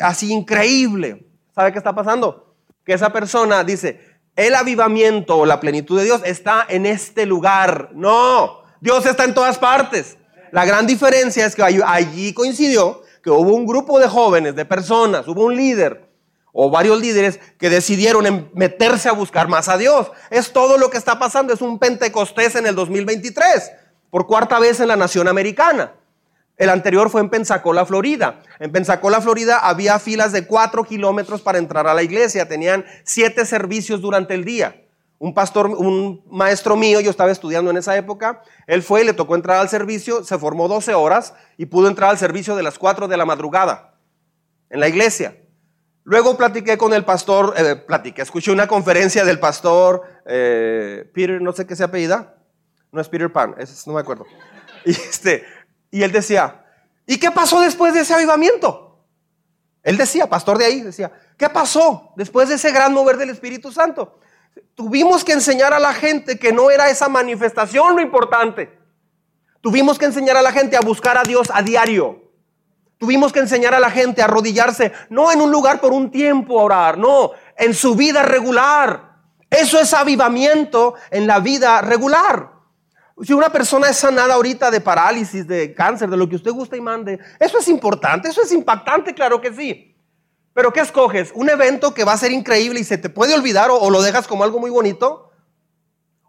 así 0.03 0.33
increíble. 0.33 1.27
¿Sabe 1.55 1.73
qué 1.73 1.79
está 1.79 1.95
pasando? 1.95 2.55
Que 2.85 2.93
esa 2.93 3.11
persona 3.11 3.65
dice, 3.65 4.19
el 4.37 4.55
avivamiento 4.55 5.39
o 5.39 5.47
la 5.47 5.61
plenitud 5.61 5.99
de 5.99 6.05
Dios 6.05 6.21
está 6.25 6.67
en 6.69 6.85
este 6.85 7.25
lugar. 7.25 7.91
No, 7.95 8.63
Dios 8.81 9.07
está 9.07 9.25
en 9.25 9.35
todas 9.35 9.59
partes. 9.59 10.19
La 10.55 10.65
gran 10.65 10.87
diferencia 10.87 11.47
es 11.47 11.57
que 11.57 11.65
allí 11.65 12.33
coincidió 12.33 13.03
que 13.25 13.29
hubo 13.29 13.57
un 13.57 13.67
grupo 13.67 13.99
de 13.99 14.07
jóvenes, 14.07 14.55
de 14.55 14.65
personas, 14.65 15.27
hubo 15.27 15.47
un 15.47 15.57
líder 15.57 16.09
o 16.53 16.71
varios 16.71 17.01
líderes 17.01 17.41
que 17.59 17.69
decidieron 17.69 18.49
meterse 18.55 19.09
a 19.09 19.13
buscar 19.15 19.49
más 19.49 19.69
a 19.69 19.77
Dios. 19.77 20.13
Es 20.31 20.53
todo 20.53 20.79
lo 20.79 20.91
que 20.91 20.97
está 20.97 21.19
pasando, 21.19 21.53
es 21.53 21.61
un 21.61 21.81
Pentecostés 21.81 22.55
en 22.55 22.69
el 22.69 22.77
2023, 22.77 23.73
por 24.11 24.29
cuarta 24.29 24.61
vez 24.61 24.79
en 24.79 24.87
la 24.87 24.95
nación 24.95 25.27
americana. 25.27 25.95
El 26.57 26.69
anterior 26.69 27.11
fue 27.11 27.23
en 27.23 27.31
Pensacola, 27.31 27.85
Florida. 27.85 28.41
En 28.61 28.71
Pensacola, 28.71 29.21
Florida 29.21 29.59
había 29.59 29.99
filas 29.99 30.31
de 30.31 30.47
cuatro 30.47 30.85
kilómetros 30.85 31.43
para 31.43 31.59
entrar 31.59 31.89
a 31.89 31.95
la 31.95 32.05
iglesia. 32.05 32.47
Tenían 32.47 32.85
siete 33.03 33.45
servicios 33.45 34.01
durante 34.01 34.35
el 34.35 34.45
día. 34.45 34.84
Un 35.25 35.33
pastor, 35.33 35.69
un 35.69 36.23
maestro 36.31 36.77
mío, 36.77 37.01
yo 37.01 37.09
estaba 37.09 37.31
estudiando 37.31 37.71
en 37.71 37.79
esa 37.79 37.97
época, 37.97 38.43
él 38.67 38.83
fue 38.83 39.01
y 39.01 39.05
le 39.07 39.15
tocó 39.15 39.37
entrar 39.37 39.57
al 39.57 39.71
servicio, 39.71 40.23
se 40.23 40.37
formó 40.37 40.69
12 40.69 40.93
horas 40.93 41.33
y 41.57 41.65
pudo 41.65 41.89
entrar 41.89 42.11
al 42.11 42.19
servicio 42.19 42.55
de 42.57 42.63
las 42.63 42.79
4 42.79 43.09
de 43.09 43.17
la 43.17 43.25
madrugada 43.25 43.95
en 44.69 44.81
la 44.81 44.89
iglesia. 44.89 45.39
Luego 46.03 46.37
platiqué 46.37 46.77
con 46.77 46.93
el 46.93 47.07
pastor, 47.07 47.55
eh, 47.57 47.75
platiqué, 47.75 48.21
escuché 48.21 48.53
una 48.53 48.67
conferencia 48.67 49.25
del 49.25 49.41
pastor 49.41 50.03
eh, 50.27 51.11
Peter, 51.15 51.41
no 51.41 51.55
sé 51.55 51.67
qué 51.67 51.75
se 51.75 51.85
apellida, 51.85 52.35
no 52.93 53.01
es 53.01 53.09
Peter 53.09 53.33
Pan, 53.33 53.57
no 53.87 53.93
me 53.95 54.01
acuerdo. 54.01 54.27
Y, 54.85 54.91
este, 54.91 55.43
y 55.91 56.03
él 56.03 56.13
decía, 56.13 56.67
¿y 57.07 57.17
qué 57.17 57.31
pasó 57.31 57.63
después 57.63 57.95
de 57.95 58.01
ese 58.01 58.13
avivamiento? 58.13 59.03
Él 59.83 59.97
decía, 59.97 60.27
pastor 60.27 60.59
de 60.59 60.67
ahí, 60.67 60.83
decía, 60.83 61.11
¿qué 61.39 61.49
pasó 61.49 62.13
después 62.15 62.51
de 62.51 62.57
ese 62.57 62.71
gran 62.73 62.93
mover 62.93 63.17
del 63.17 63.31
Espíritu 63.31 63.73
Santo? 63.73 64.19
Tuvimos 64.75 65.25
que 65.25 65.33
enseñar 65.33 65.73
a 65.73 65.79
la 65.79 65.93
gente 65.93 66.39
que 66.39 66.53
no 66.53 66.71
era 66.71 66.91
esa 66.91 67.09
manifestación 67.09 67.95
lo 67.97 68.03
importante. 68.03 68.77
Tuvimos 69.61 69.99
que 69.99 70.05
enseñar 70.05 70.37
a 70.37 70.43
la 70.43 70.53
gente 70.53 70.77
a 70.77 70.81
buscar 70.81 71.17
a 71.17 71.23
Dios 71.23 71.51
a 71.55 71.63
diario. 71.63 72.23
Tuvimos 72.99 73.33
que 73.33 73.41
enseñar 73.41 73.75
a 73.75 73.81
la 73.81 73.91
gente 73.91 74.23
a 74.23 74.27
arrodillarse, 74.27 74.93
no 75.11 75.33
en 75.33 75.41
un 75.41 75.51
lugar 75.51 75.81
por 75.81 75.93
un 75.93 76.11
tiempo 76.11 76.59
a 76.59 76.65
orar, 76.65 76.99
no, 76.99 77.33
en 77.57 77.75
su 77.75 77.95
vida 77.95 78.23
regular. 78.23 79.15
Eso 79.51 79.79
es 79.79 79.95
avivamiento 79.95 80.95
en 81.11 81.27
la 81.27 81.39
vida 81.39 81.81
regular. 81.81 82.51
Si 83.23 83.33
una 83.33 83.51
persona 83.51 83.89
es 83.89 83.97
sanada 83.97 84.35
ahorita 84.35 84.71
de 84.71 84.81
parálisis, 84.81 85.47
de 85.47 85.73
cáncer, 85.73 86.11
de 86.11 86.17
lo 86.17 86.29
que 86.29 86.37
usted 86.37 86.51
guste 86.51 86.77
y 86.77 86.81
mande, 86.81 87.21
eso 87.39 87.59
es 87.59 87.69
importante, 87.69 88.29
eso 88.29 88.43
es 88.43 88.51
impactante, 88.53 89.15
claro 89.15 89.41
que 89.41 89.53
sí. 89.53 89.94
Pero 90.55 90.73
¿qué 90.73 90.81
escoges? 90.81 91.33
¿Un 91.35 91.51
evento 91.51 91.93
que 91.93 92.05
va 92.05 92.13
a 92.13 92.17
ser 92.17 92.31
increíble 92.31 92.79
y 92.81 92.85
se 92.85 92.97
te 92.97 93.11
puede 93.11 93.35
olvidar 93.35 93.71
o, 93.71 93.91
lo 93.91 94.01
dejas 94.03 94.29
como 94.29 94.45
algo 94.45 94.61
muy 94.61 94.71
bonito? 94.71 95.31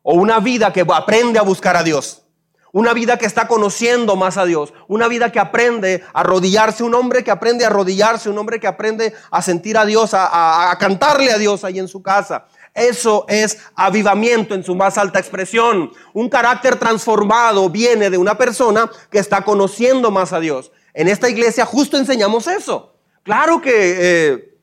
¿O 0.01 0.15
una 0.15 0.39
vida 0.39 0.73
que 0.73 0.81
aprende 0.81 1.37
a 1.37 1.43
buscar 1.43 1.77
a 1.77 1.83
Dios? 1.83 2.23
Una 2.71 2.93
vida 2.93 3.17
que 3.17 3.27
está 3.27 3.47
conociendo 3.47 4.15
más 4.15 4.37
a 4.37 4.45
Dios. 4.45 4.73
Una 4.87 5.07
vida 5.07 5.31
que 5.31 5.39
aprende 5.39 6.03
a 6.11 6.21
arrodillarse. 6.21 6.83
Un 6.83 6.95
hombre 6.95 7.23
que 7.23 7.31
aprende 7.31 7.63
a 7.63 7.67
arrodillarse. 7.67 8.29
Un 8.29 8.37
hombre 8.39 8.59
que 8.59 8.67
aprende 8.67 9.13
a 9.29 9.41
sentir 9.43 9.77
a 9.77 9.85
Dios, 9.85 10.09
a, 10.13 10.75
cantarle 10.79 11.31
a 11.31 11.37
Dios 11.37 11.63
ahí 11.63 11.77
en 11.77 11.87
su 11.87 12.01
casa. 12.01 12.47
Eso 12.73 13.25
es 13.29 13.59
avivamiento 13.75 14.55
en 14.55 14.63
su 14.63 14.75
más 14.75 14.97
alta 14.97 15.19
expresión. 15.19 15.91
Un 16.13 16.29
carácter 16.29 16.77
transformado 16.77 17.69
viene 17.69 18.09
de 18.09 18.17
una 18.17 18.37
persona 18.37 18.91
que 19.09 19.19
está 19.19 19.43
conociendo 19.43 20.11
más 20.11 20.33
a 20.33 20.39
Dios. 20.39 20.71
En 20.93 21.07
esta 21.07 21.29
iglesia 21.29 21.65
justo 21.65 21.95
enseñamos 21.95 22.47
eso. 22.47 22.94
Claro 23.25 23.59
que, 23.59 23.71
eh, 23.73 24.57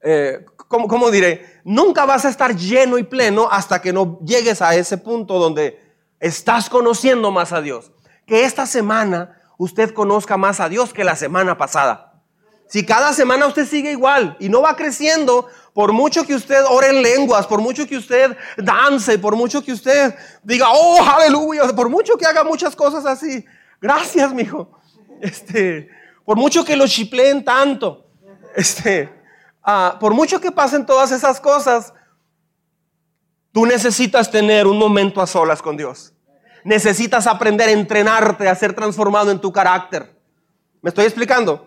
eh, 0.00 0.44
¿cómo 0.68 1.10
diré? 1.10 1.60
Nunca 1.64 2.06
vas 2.06 2.24
a 2.24 2.28
estar 2.28 2.54
lleno 2.54 2.96
y 2.96 3.02
pleno 3.02 3.48
hasta 3.50 3.82
que 3.82 3.92
no 3.92 4.20
llegues 4.20 4.62
a 4.62 4.76
ese 4.76 4.98
punto 4.98 5.40
donde 5.40 5.82
estás 6.20 6.70
conociendo 6.70 7.32
más 7.32 7.52
a 7.52 7.60
Dios. 7.60 7.90
Que 8.24 8.44
esta 8.44 8.66
semana 8.66 9.42
usted 9.58 9.92
conozca 9.92 10.36
más 10.36 10.60
a 10.60 10.68
Dios 10.68 10.92
que 10.92 11.02
la 11.02 11.16
semana 11.16 11.58
pasada. 11.58 12.22
Si 12.68 12.86
cada 12.86 13.12
semana 13.12 13.48
usted 13.48 13.66
sigue 13.66 13.90
igual 13.90 14.36
y 14.38 14.48
no 14.48 14.62
va 14.62 14.76
creciendo, 14.76 15.48
por 15.74 15.92
mucho 15.92 16.24
que 16.24 16.36
usted 16.36 16.62
ore 16.68 16.90
en 16.90 17.02
lenguas, 17.02 17.48
por 17.48 17.60
mucho 17.60 17.84
que 17.84 17.96
usted 17.96 18.36
dance, 18.58 19.18
por 19.18 19.34
mucho 19.34 19.60
que 19.64 19.72
usted 19.72 20.14
diga, 20.44 20.68
oh, 20.70 21.02
aleluya, 21.02 21.64
por 21.74 21.88
mucho 21.88 22.16
que 22.16 22.26
haga 22.26 22.44
muchas 22.44 22.76
cosas 22.76 23.04
así, 23.06 23.44
gracias, 23.80 24.32
mijo. 24.32 24.70
Este, 25.20 25.88
por 26.26 26.36
mucho 26.36 26.62
que 26.62 26.76
lo 26.76 26.86
chipleen 26.86 27.42
tanto, 27.42 28.04
este, 28.54 29.10
ah, 29.62 29.96
por 29.98 30.12
mucho 30.12 30.38
que 30.38 30.52
pasen 30.52 30.84
todas 30.84 31.10
esas 31.12 31.40
cosas, 31.40 31.94
Tú 33.56 33.64
necesitas 33.64 34.30
tener 34.30 34.66
un 34.66 34.78
momento 34.78 35.22
a 35.22 35.26
solas 35.26 35.62
con 35.62 35.78
Dios. 35.78 36.12
Necesitas 36.62 37.26
aprender 37.26 37.70
a 37.70 37.72
entrenarte, 37.72 38.50
a 38.50 38.54
ser 38.54 38.74
transformado 38.74 39.30
en 39.30 39.40
tu 39.40 39.50
carácter. 39.50 40.14
¿Me 40.82 40.90
estoy 40.90 41.06
explicando? 41.06 41.66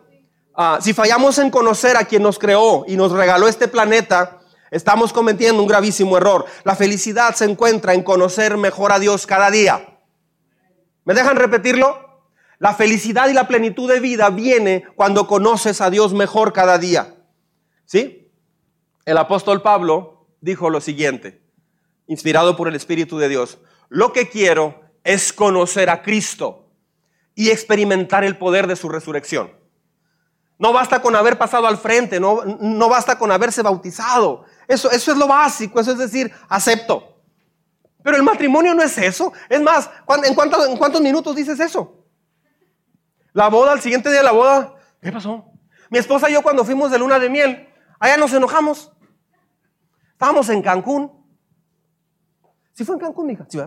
Ah, 0.54 0.78
si 0.80 0.93
fallamos 0.93 1.39
en 1.39 1.50
conocer 1.50 1.98
a 1.98 2.04
quien 2.04 2.22
nos 2.22 2.38
creó 2.38 2.86
y 2.88 2.95
nos 2.95 3.12
regaló 3.12 3.48
este 3.48 3.67
planeta, 3.67 4.38
estamos 4.69 5.12
cometiendo 5.12 5.63
un 5.63 5.67
gravísimo 5.67 6.15
error. 6.15 6.45
La 6.63 6.76
felicidad 6.76 7.34
se 7.34 7.45
encuentra 7.45 7.95
en 7.95 8.04
conocer 8.04 8.56
mejor 8.56 8.91
a 8.91 9.00
Dios 9.00 9.26
cada 9.26 9.50
día. 9.50 9.98
¿Me 11.06 11.15
dejan 11.15 11.38
repetirlo? 11.38 12.09
La 12.60 12.74
felicidad 12.74 13.30
y 13.30 13.34
la 13.34 13.48
plenitud 13.48 13.89
de 13.89 14.00
vida 14.00 14.30
viene 14.30 14.86
cuando 14.95 15.28
conoces 15.28 15.82
a 15.82 15.89
Dios 15.89 16.13
mejor 16.13 16.54
cada 16.54 16.78
día. 16.78 17.15
¿Sí? 17.86 18.32
El 19.06 19.17
apóstol 19.17 19.62
Pablo 19.62 20.28
dijo 20.41 20.69
lo 20.69 20.82
siguiente 20.82 21.41
inspirado 22.10 22.58
por 22.58 22.67
el 22.67 22.76
Espíritu 22.76 23.19
de 23.19 23.30
Dios. 23.30 23.60
Lo 23.88 24.12
que 24.12 24.30
quiero 24.30 24.82
es 25.04 25.32
conocer 25.32 25.89
a 25.91 26.02
Cristo 26.02 26.72
y 27.36 27.52
experimentar 27.52 28.24
el 28.24 28.38
poder 28.38 28.67
de 28.67 28.76
su 28.76 28.89
resurrección. 28.89 29.52
No 30.58 30.74
basta 30.74 31.02
con 31.02 31.15
haber 31.15 31.38
pasado 31.38 31.67
al 31.67 31.78
frente, 31.78 32.19
no, 32.19 32.43
no 32.60 32.89
basta 32.89 33.17
con 33.17 33.32
haberse 33.32 33.62
bautizado. 33.62 34.43
Eso, 34.67 34.89
eso 34.91 35.12
es 35.12 35.17
lo 35.17 35.28
básico, 35.28 35.80
eso 35.80 35.91
es 35.91 36.00
decir, 36.00 36.34
acepto. 36.50 37.22
Pero 38.04 38.17
el 38.17 38.24
matrimonio 38.24 38.74
no 38.74 38.82
es 38.82 38.98
eso. 38.98 39.32
Es 39.48 39.62
más, 39.62 39.89
¿en 40.24 40.34
cuántos, 40.34 40.67
¿en 40.67 40.78
cuántos 40.78 41.02
minutos 41.02 41.36
dices 41.36 41.60
eso? 41.60 41.98
La 43.33 43.49
boda, 43.49 43.71
al 43.71 43.81
siguiente 43.81 44.09
día 44.09 44.19
de 44.19 44.25
la 44.25 44.31
boda, 44.31 44.75
¿qué 45.01 45.11
pasó? 45.11 45.51
Mi 45.89 45.97
esposa 45.97 46.29
y 46.29 46.33
yo 46.33 46.41
cuando 46.41 46.63
fuimos 46.65 46.91
de 46.91 46.99
luna 46.99 47.19
de 47.19 47.29
miel, 47.29 47.69
allá 47.99 48.17
nos 48.17 48.33
enojamos. 48.33 48.91
Estábamos 50.13 50.49
en 50.49 50.61
Cancún 50.61 51.19
¿Sí 52.79 52.85
fue 52.85 52.95
en 52.95 53.01
Cancún, 53.01 53.29
hija? 53.29 53.45
¿Sí, 53.49 53.59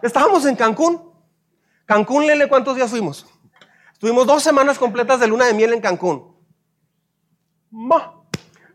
Estábamos 0.00 0.46
en 0.46 0.56
Cancún. 0.56 1.12
Cancún, 1.84 2.26
Lele, 2.26 2.48
¿cuántos 2.48 2.74
días 2.74 2.88
fuimos? 2.88 3.26
Estuvimos 3.92 4.26
dos 4.26 4.42
semanas 4.42 4.78
completas 4.78 5.20
de 5.20 5.26
luna 5.26 5.44
de 5.44 5.52
miel 5.52 5.74
en 5.74 5.82
Cancún. 5.82 6.34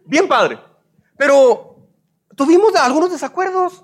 bien 0.06 0.28
padre. 0.28 0.60
Pero 1.18 1.90
tuvimos 2.36 2.76
algunos 2.76 3.12
desacuerdos 3.12 3.84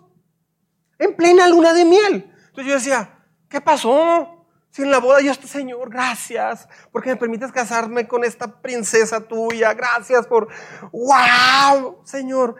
en 0.99 1.15
plena 1.15 1.47
luna 1.47 1.73
de 1.73 1.83
miel. 1.83 2.31
Entonces 2.49 2.65
yo 2.67 2.73
decía, 2.73 3.25
¿qué 3.49 3.59
pasó? 3.59 4.40
Si 4.71 4.81
en 4.81 4.91
la 4.91 4.99
boda 4.99 5.21
yo 5.21 5.31
estoy, 5.31 5.49
Señor, 5.49 5.89
gracias, 5.89 6.67
porque 6.91 7.10
me 7.10 7.17
permites 7.17 7.51
casarme 7.51 8.07
con 8.07 8.23
esta 8.23 8.62
princesa 8.62 9.19
tuya. 9.21 9.73
Gracias 9.73 10.25
por, 10.25 10.47
wow, 10.91 12.01
Señor 12.03 12.55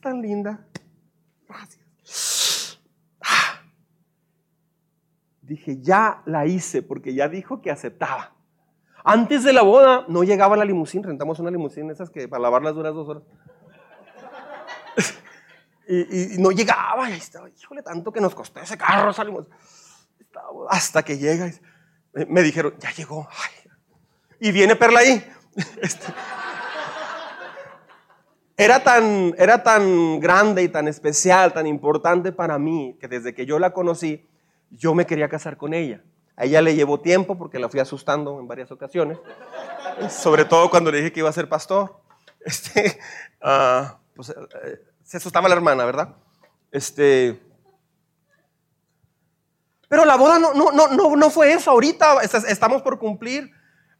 tan 0.00 0.22
linda. 0.22 0.66
Gracias. 1.48 2.80
Dije, 5.42 5.80
ya 5.80 6.22
la 6.26 6.46
hice 6.46 6.82
porque 6.82 7.14
ya 7.14 7.28
dijo 7.28 7.62
que 7.62 7.70
aceptaba. 7.70 8.34
Antes 9.04 9.44
de 9.44 9.54
la 9.54 9.62
boda 9.62 10.04
no 10.08 10.22
llegaba 10.22 10.56
la 10.56 10.64
limusina, 10.64 11.08
rentamos 11.08 11.38
una 11.38 11.50
limusina, 11.50 11.92
esas 11.92 12.10
que 12.10 12.28
para 12.28 12.42
lavarlas 12.42 12.74
duras 12.74 12.94
dos 12.94 13.08
horas. 13.08 13.22
Y, 15.88 16.38
no 16.38 16.50
llegaba, 16.50 17.08
y 17.08 17.14
ahí 17.14 17.18
estaba, 17.18 17.48
híjole, 17.48 17.82
tanto 17.82 18.12
que 18.12 18.20
nos 18.20 18.34
costó 18.34 18.60
ese 18.60 18.76
carro, 18.76 19.12
salimos. 19.12 19.46
Hasta 20.68 21.02
que 21.02 21.16
llega, 21.16 21.50
me 22.28 22.42
dijeron, 22.42 22.74
ya 22.78 22.92
llegó. 22.92 23.26
y 24.38 24.52
viene 24.52 24.76
Perla 24.76 25.00
ahí. 25.00 25.24
Este, 25.82 26.06
era 28.56 28.82
tan, 28.82 29.34
era 29.38 29.62
tan 29.62 30.20
grande 30.20 30.62
y 30.62 30.68
tan 30.68 30.88
especial, 30.88 31.52
tan 31.52 31.66
importante 31.66 32.32
para 32.32 32.58
mí, 32.58 32.96
que 33.00 33.08
desde 33.08 33.34
que 33.34 33.46
yo 33.46 33.58
la 33.58 33.72
conocí, 33.72 34.28
yo 34.70 34.94
me 34.94 35.06
quería 35.06 35.28
casar 35.28 35.56
con 35.56 35.74
ella. 35.74 36.02
A 36.36 36.44
ella 36.44 36.60
le 36.60 36.74
llevó 36.74 37.00
tiempo 37.00 37.38
porque 37.38 37.58
la 37.58 37.68
fui 37.68 37.80
asustando 37.80 38.38
en 38.38 38.46
varias 38.46 38.70
ocasiones, 38.70 39.18
sobre 40.10 40.44
todo 40.44 40.70
cuando 40.70 40.90
le 40.90 40.98
dije 40.98 41.12
que 41.12 41.20
iba 41.20 41.28
a 41.28 41.32
ser 41.32 41.48
pastor. 41.48 42.00
Este, 42.40 42.98
uh, 43.42 43.96
pues, 44.14 44.30
eh, 44.30 44.80
se 45.08 45.16
asustaba 45.16 45.48
la 45.48 45.54
hermana, 45.54 45.86
¿verdad? 45.86 46.16
Este, 46.70 47.40
pero 49.88 50.04
la 50.04 50.16
boda 50.16 50.38
no, 50.38 50.52
no, 50.52 50.70
no, 50.70 51.16
no, 51.16 51.30
fue 51.30 51.54
eso. 51.54 51.70
Ahorita 51.70 52.20
estamos 52.20 52.82
por 52.82 52.98
cumplir, 52.98 53.50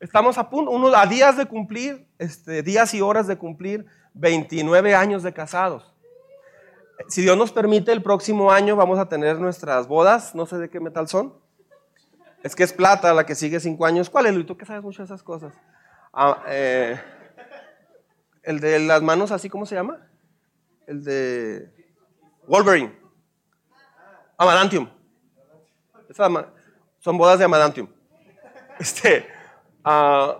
estamos 0.00 0.36
a 0.36 0.50
punto, 0.50 0.70
uno, 0.70 0.94
a 0.94 1.06
días 1.06 1.38
de 1.38 1.46
cumplir, 1.46 2.06
este, 2.18 2.62
días 2.62 2.92
y 2.92 3.00
horas 3.00 3.26
de 3.26 3.38
cumplir 3.38 3.86
29 4.12 4.94
años 4.94 5.22
de 5.22 5.32
casados. 5.32 5.94
Si 7.08 7.22
Dios 7.22 7.38
nos 7.38 7.52
permite, 7.52 7.90
el 7.90 8.02
próximo 8.02 8.52
año 8.52 8.76
vamos 8.76 8.98
a 8.98 9.08
tener 9.08 9.38
nuestras 9.38 9.88
bodas. 9.88 10.34
No 10.34 10.44
sé 10.44 10.58
de 10.58 10.68
qué 10.68 10.78
metal 10.78 11.08
son. 11.08 11.32
Es 12.42 12.54
que 12.54 12.64
es 12.64 12.74
plata 12.74 13.14
la 13.14 13.24
que 13.24 13.34
sigue 13.34 13.60
cinco 13.60 13.86
años. 13.86 14.10
¿Cuál 14.10 14.26
es, 14.26 14.34
Luis? 14.34 14.46
¿Tú 14.46 14.58
que 14.58 14.66
sabes 14.66 14.82
mucho 14.82 14.98
de 14.98 15.06
esas 15.06 15.22
cosas? 15.22 15.54
Ah, 16.12 16.42
eh, 16.48 17.00
el 18.42 18.60
de 18.60 18.80
las 18.80 19.00
manos, 19.00 19.32
así, 19.32 19.48
¿cómo 19.48 19.64
se 19.64 19.74
llama? 19.74 20.07
El 20.88 21.04
de 21.04 21.70
Wolverine. 22.46 22.98
Amadantium. 24.38 24.88
son 26.98 27.18
bodas 27.18 27.38
de 27.38 27.44
Amadantium. 27.44 27.88
Este, 28.78 29.26
uh, 29.84 30.34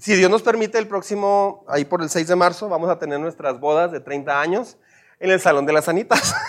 si 0.00 0.16
Dios 0.16 0.28
nos 0.28 0.42
permite, 0.42 0.76
el 0.76 0.88
próximo, 0.88 1.64
ahí 1.68 1.84
por 1.84 2.02
el 2.02 2.10
6 2.10 2.26
de 2.26 2.34
marzo, 2.34 2.68
vamos 2.68 2.90
a 2.90 2.98
tener 2.98 3.20
nuestras 3.20 3.60
bodas 3.60 3.92
de 3.92 4.00
30 4.00 4.40
años 4.40 4.76
en 5.20 5.30
el 5.30 5.40
Salón 5.40 5.64
de 5.64 5.72
las 5.72 5.88
Anitas. 5.88 6.34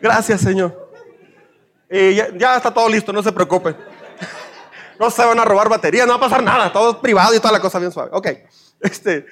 Gracias, 0.00 0.40
Señor. 0.40 0.92
ya, 1.90 2.56
está 2.56 2.72
todo 2.72 2.88
listo, 2.88 3.12
no 3.12 3.20
se 3.20 3.32
preocupe. 3.32 3.95
No 4.98 5.10
se 5.10 5.24
van 5.24 5.38
a 5.38 5.44
robar 5.44 5.68
baterías, 5.68 6.06
no 6.06 6.14
va 6.14 6.26
a 6.26 6.28
pasar 6.28 6.42
nada, 6.42 6.72
todo 6.72 7.00
privado 7.00 7.34
y 7.34 7.38
toda 7.38 7.52
la 7.52 7.60
cosa 7.60 7.78
bien 7.78 7.92
suave. 7.92 8.10
Ok, 8.12 8.28
este, 8.80 9.26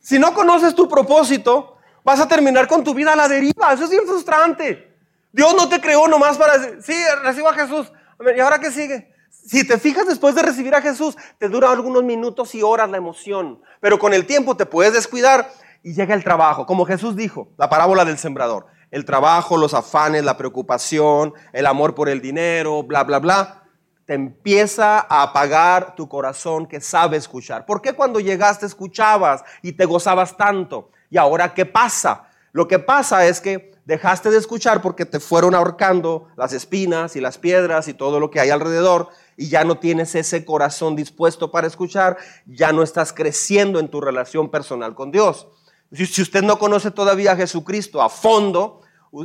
si 0.00 0.18
no 0.18 0.32
conoces 0.34 0.74
tu 0.74 0.88
propósito, 0.88 1.74
Vas 2.04 2.20
a 2.20 2.28
terminar 2.28 2.68
con 2.68 2.84
tu 2.84 2.92
vida 2.92 3.14
a 3.14 3.16
la 3.16 3.26
deriva. 3.26 3.72
Eso 3.72 3.84
es 3.84 3.90
bien 3.90 4.06
frustrante. 4.06 4.94
Dios 5.32 5.54
no 5.56 5.68
te 5.68 5.80
creó 5.80 6.06
nomás 6.06 6.36
para 6.36 6.58
decir, 6.58 6.82
sí, 6.82 6.94
recibo 7.22 7.48
a 7.48 7.54
Jesús. 7.54 7.90
¿Y 8.36 8.40
ahora 8.40 8.60
qué 8.60 8.70
sigue? 8.70 9.12
Si 9.30 9.66
te 9.66 9.78
fijas 9.78 10.06
después 10.06 10.34
de 10.34 10.42
recibir 10.42 10.74
a 10.74 10.82
Jesús, 10.82 11.16
te 11.38 11.48
dura 11.48 11.72
algunos 11.72 12.04
minutos 12.04 12.54
y 12.54 12.62
horas 12.62 12.90
la 12.90 12.98
emoción. 12.98 13.60
Pero 13.80 13.98
con 13.98 14.12
el 14.12 14.26
tiempo 14.26 14.56
te 14.56 14.66
puedes 14.66 14.92
descuidar 14.92 15.50
y 15.82 15.94
llega 15.94 16.14
el 16.14 16.22
trabajo. 16.22 16.66
Como 16.66 16.84
Jesús 16.84 17.16
dijo, 17.16 17.48
la 17.56 17.70
parábola 17.70 18.04
del 18.04 18.18
sembrador. 18.18 18.66
El 18.90 19.06
trabajo, 19.06 19.56
los 19.56 19.74
afanes, 19.74 20.24
la 20.24 20.36
preocupación, 20.36 21.32
el 21.52 21.66
amor 21.66 21.94
por 21.94 22.08
el 22.08 22.20
dinero, 22.20 22.82
bla, 22.82 23.02
bla, 23.02 23.18
bla 23.18 23.63
te 24.06 24.14
empieza 24.14 24.98
a 24.98 25.22
apagar 25.22 25.94
tu 25.94 26.08
corazón 26.08 26.66
que 26.66 26.80
sabe 26.80 27.16
escuchar. 27.16 27.64
¿Por 27.64 27.80
qué 27.80 27.94
cuando 27.94 28.20
llegaste 28.20 28.66
escuchabas 28.66 29.44
y 29.62 29.72
te 29.72 29.86
gozabas 29.86 30.36
tanto? 30.36 30.90
¿Y 31.10 31.16
ahora 31.16 31.54
qué 31.54 31.64
pasa? 31.64 32.28
Lo 32.52 32.68
que 32.68 32.78
pasa 32.78 33.26
es 33.26 33.40
que 33.40 33.72
dejaste 33.84 34.30
de 34.30 34.38
escuchar 34.38 34.80
porque 34.80 35.04
te 35.04 35.20
fueron 35.20 35.54
ahorcando 35.54 36.28
las 36.36 36.52
espinas 36.52 37.16
y 37.16 37.20
las 37.20 37.38
piedras 37.38 37.88
y 37.88 37.94
todo 37.94 38.20
lo 38.20 38.30
que 38.30 38.40
hay 38.40 38.50
alrededor 38.50 39.08
y 39.36 39.48
ya 39.48 39.64
no 39.64 39.78
tienes 39.78 40.14
ese 40.14 40.44
corazón 40.44 40.96
dispuesto 40.96 41.50
para 41.50 41.66
escuchar, 41.66 42.16
ya 42.46 42.72
no 42.72 42.82
estás 42.82 43.12
creciendo 43.12 43.80
en 43.80 43.88
tu 43.88 44.00
relación 44.00 44.50
personal 44.50 44.94
con 44.94 45.10
Dios. 45.10 45.48
Si, 45.92 46.22
usted 46.22 46.42
no 46.42 46.58
conoce 46.58 46.90
todavía 46.90 47.32
a 47.32 47.36
Jesucristo 47.36 48.02
a 48.02 48.08
fondo 48.08 48.80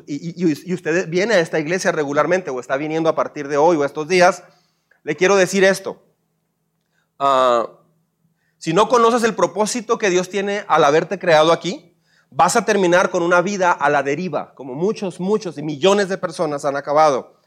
y, 0.05 0.73
usted 0.73 1.09
viene 1.09 1.35
a 1.35 1.39
esta 1.39 1.59
iglesia 1.59 1.91
regularmente 1.91 2.51
o 2.51 2.59
está 2.59 2.77
viniendo 2.77 3.09
a 3.09 3.15
partir 3.15 3.47
de 3.47 3.57
hoy 3.57 3.77
o 3.77 3.85
estos 3.85 4.07
días, 4.07 4.43
le 5.03 5.15
quiero 5.15 5.35
decir 5.35 5.63
esto. 5.63 6.03
Ah, 7.17 7.67
si 8.57 8.73
no 8.73 8.89
conoces 8.89 9.23
el 9.23 9.35
propósito 9.35 9.97
que 9.97 10.09
Dios 10.09 10.29
tiene 10.29 10.65
al 10.67 10.83
haberte 10.83 11.17
creado 11.17 11.53
aquí, 11.53 11.97
vas 12.29 12.55
a 12.55 12.65
terminar 12.65 13.09
con 13.09 13.23
una 13.23 13.41
vida 13.41 13.71
a 13.71 13.89
la 13.89 14.03
deriva, 14.03 14.53
como 14.53 14.75
muchos, 14.75 15.19
muchos 15.19 15.57
y 15.57 15.63
millones 15.63 16.09
de 16.09 16.17
personas 16.17 16.65
han 16.65 16.75
acabado. 16.75 17.39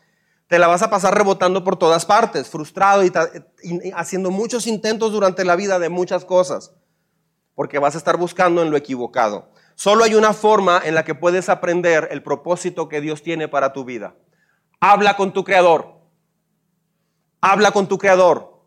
Te 0.48 0.58
la 0.58 0.66
vas 0.66 0.82
a 0.82 0.90
pasar 0.90 1.14
rebotando 1.16 1.64
por 1.64 1.76
todas 1.76 2.04
partes, 2.04 2.48
frustrado 2.48 3.04
y, 3.04 3.12
haciendo 3.94 4.30
muchos 4.30 4.66
intentos 4.66 5.12
durante 5.12 5.44
la 5.44 5.56
vida 5.56 5.78
de 5.78 5.88
muchas 5.88 6.24
cosas, 6.24 6.74
porque 7.54 7.78
vas 7.78 7.94
a 7.94 7.98
estar 7.98 8.16
buscando 8.16 8.62
en 8.62 8.70
lo 8.70 8.76
equivocado. 8.76 9.50
Solo 9.74 10.04
hay 10.04 10.14
una 10.14 10.32
forma 10.32 10.80
en 10.84 10.94
la 10.94 11.04
que 11.04 11.14
puedes 11.14 11.48
aprender 11.48 12.08
el 12.10 12.22
propósito 12.22 12.88
que 12.88 13.00
Dios 13.00 13.22
tiene 13.22 13.48
para 13.48 13.72
tu 13.72 13.84
vida. 13.84 14.14
Habla 14.80 15.16
con 15.16 15.32
tu 15.32 15.44
creador. 15.44 16.01
Habla 17.42 17.72
con 17.72 17.88
tu 17.88 17.98
creador. 17.98 18.62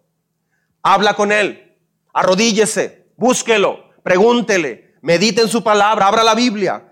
Habla 0.83 1.15
con 1.15 1.31
él. 1.31 1.77
Arrodíllese. 2.13 3.07
Búsquelo. 3.15 3.85
Pregúntele. 4.03 4.95
Medite 5.01 5.41
en 5.41 5.47
su 5.47 5.63
palabra. 5.63 6.07
Abra 6.07 6.23
la 6.23 6.35
Biblia. 6.35 6.83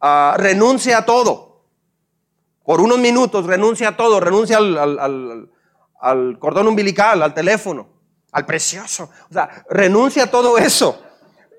Uh, 0.00 0.36
renuncie 0.36 0.94
a 0.94 1.04
todo. 1.04 1.64
Por 2.62 2.80
unos 2.80 2.98
minutos 2.98 3.46
renuncia 3.46 3.88
a 3.88 3.96
todo. 3.96 4.20
Renuncia 4.20 4.58
al, 4.58 5.48
cordón 6.38 6.68
umbilical, 6.68 7.22
al 7.22 7.32
teléfono, 7.32 7.88
al 8.32 8.44
precioso. 8.44 9.10
O 9.30 9.32
sea, 9.32 9.64
renuncia 9.70 10.24
a 10.24 10.30
todo 10.30 10.58
eso. 10.58 11.02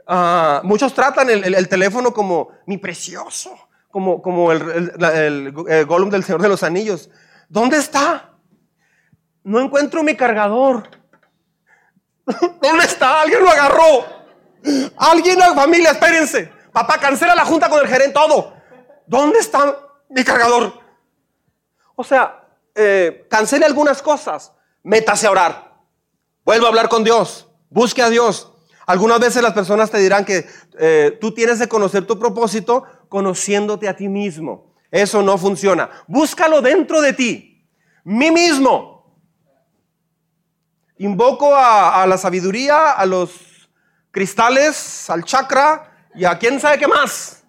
Ah, 0.08 0.62
muchos 0.63 0.94
tratan 0.94 1.30
el, 1.30 1.67
teléfono 1.70 2.13
como 2.13 2.50
mi 2.65 2.78
precioso, 2.78 3.56
como, 3.89 4.22
como 4.22 4.52
el, 4.52 4.62
el, 4.98 5.54
el, 5.54 6.10
del 6.10 6.24
Señor 6.24 6.41
de 6.41 6.50
los 6.50 6.63
Anillos. 6.63 7.10
¿Dónde 7.50 7.78
está? 7.78 8.31
No 9.44 9.60
encuentro 9.60 10.04
mi 10.04 10.16
cargador. 10.16 10.90
¿Dónde 12.62 12.86
está? 12.86 13.22
Alguien 13.22 13.44
lo 13.44 13.50
agarró. 13.50 14.06
Alguien, 14.98 15.40
familia, 15.56 15.92
espérense. 15.92 16.52
Papá, 16.72 16.98
cancela 17.00 17.36
la 17.36 17.46
junta 17.46 17.70
con 17.70 17.80
el 17.80 17.88
gerente, 17.88 18.14
todo. 18.14 18.54
¿Dónde 19.08 19.40
está 19.40 19.78
mi 20.10 20.24
cargador? 20.24 20.80
O 21.96 22.04
sea, 22.04 22.48
eh, 22.76 23.26
cancele 23.30 23.66
algunas 23.66 24.02
cosas. 24.02 24.54
Métase 24.84 25.28
a 25.28 25.32
orar. 25.32 25.72
Vuelva 26.46 26.68
a 26.68 26.70
hablar 26.70 26.90
con 26.90 27.04
Dios. 27.04 27.48
Busque 27.70 28.02
a 28.02 28.10
Dios. 28.10 28.52
Algunas 28.86 29.20
veces 29.20 29.42
las 29.44 29.54
personas 29.54 29.92
te 29.92 30.00
dirán 30.00 30.26
que 30.26 30.48
eh, 30.80 31.18
tú 31.22 31.34
tienes 31.34 31.60
que 31.60 31.68
conocer 31.68 32.06
tu 32.06 32.18
propósito 32.18 32.84
conociéndote 33.10 33.88
a 33.88 33.96
ti 33.96 34.08
mismo. 34.08 34.74
Eso 34.90 35.22
no 35.22 35.38
funciona. 35.38 35.90
Búscalo 36.08 36.62
dentro 36.62 37.02
de 37.02 37.14
ti. 37.14 37.68
Mí 38.04 38.32
mismo. 38.32 39.01
Invoco 41.02 41.56
a, 41.56 42.06
la 42.06 42.16
sabiduría, 42.16 42.92
a 42.92 43.08
los 43.08 43.32
cristales, 44.12 45.10
al 45.10 45.24
chakra 45.24 45.92
y 46.14 46.26
a 46.26 46.38
quién 46.38 46.60
sabe 46.60 46.78
qué 46.78 46.88
más. 46.88 47.42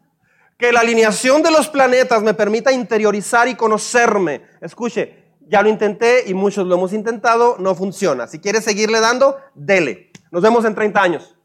Que 0.57 0.73
la 0.73 0.81
alineación 0.81 1.43
de 1.43 1.51
los 1.51 1.69
planetas 1.69 2.23
me 2.23 2.33
permita 2.33 2.73
interiorizar 2.73 3.49
y 3.49 3.55
conocerme. 3.55 4.41
Escuche, 4.63 5.35
ya 5.47 5.61
lo 5.61 5.69
intenté 5.69 6.25
y 6.27 6.33
muchos 6.33 6.67
lo 6.67 6.77
hemos 6.77 6.95
intentado, 6.95 7.57
no 7.59 7.75
funciona. 7.75 8.27
Si 8.27 8.39
quieres 8.39 8.65
seguirle 8.65 9.01
dando, 9.01 9.37
dele. 9.55 10.11
Nos 10.31 10.41
vemos 10.41 10.65
en 10.65 10.75
30 10.75 11.03
años. 11.03 11.37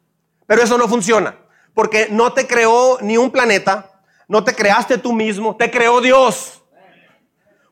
Pero 0.46 0.64
eso 0.64 0.78
no 0.78 0.88
funciona, 0.88 1.36
porque 1.74 2.08
no 2.10 2.32
te 2.32 2.48
creó 2.48 3.00
ni 3.02 3.18
un 3.18 3.32
planeta, 3.32 4.02
no 4.30 4.46
te 4.46 4.56
creaste 4.56 4.98
tú 4.98 5.12
mismo, 5.12 5.58
te 5.58 5.70
creó 5.70 6.00
Dios. 6.00 6.64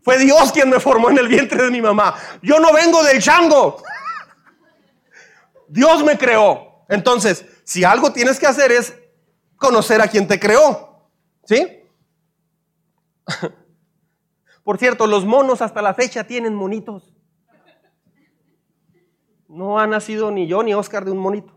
Fue 0.04 0.20
Dios 0.20 0.52
quien 0.52 0.70
me 0.70 0.82
formó 0.82 1.10
en 1.10 1.20
el 1.20 1.30
vientre 1.30 1.64
de 1.64 1.72
mi 1.72 1.82
mamá. 1.82 2.16
Yo 2.42 2.60
no 2.60 2.74
vengo 2.74 3.02
del 3.02 3.22
chango. 3.22 3.82
Dios 5.68 6.04
me 6.04 6.18
creó. 6.18 6.86
Entonces, 6.90 7.46
si 7.64 7.84
algo 7.84 8.12
tienes 8.14 8.40
que 8.40 8.48
hacer 8.48 8.72
es 8.72 8.94
conocer 9.58 10.02
a 10.02 10.08
quien 10.08 10.28
te 10.28 10.40
creó. 10.40 11.10
¿Sí? 11.46 11.84
Por 14.64 14.78
cierto, 14.78 15.08
los 15.08 15.26
monos 15.26 15.62
hasta 15.62 15.82
la 15.82 15.94
fecha 15.94 16.26
tienen 16.26 16.56
monitos. 16.56 17.14
No 19.48 19.80
ha 19.80 19.88
nacido 19.88 20.32
ni 20.32 20.48
yo 20.48 20.64
ni 20.64 20.74
Oscar 20.74 21.06
de 21.06 21.12
un 21.12 21.20
monito. 21.20 21.54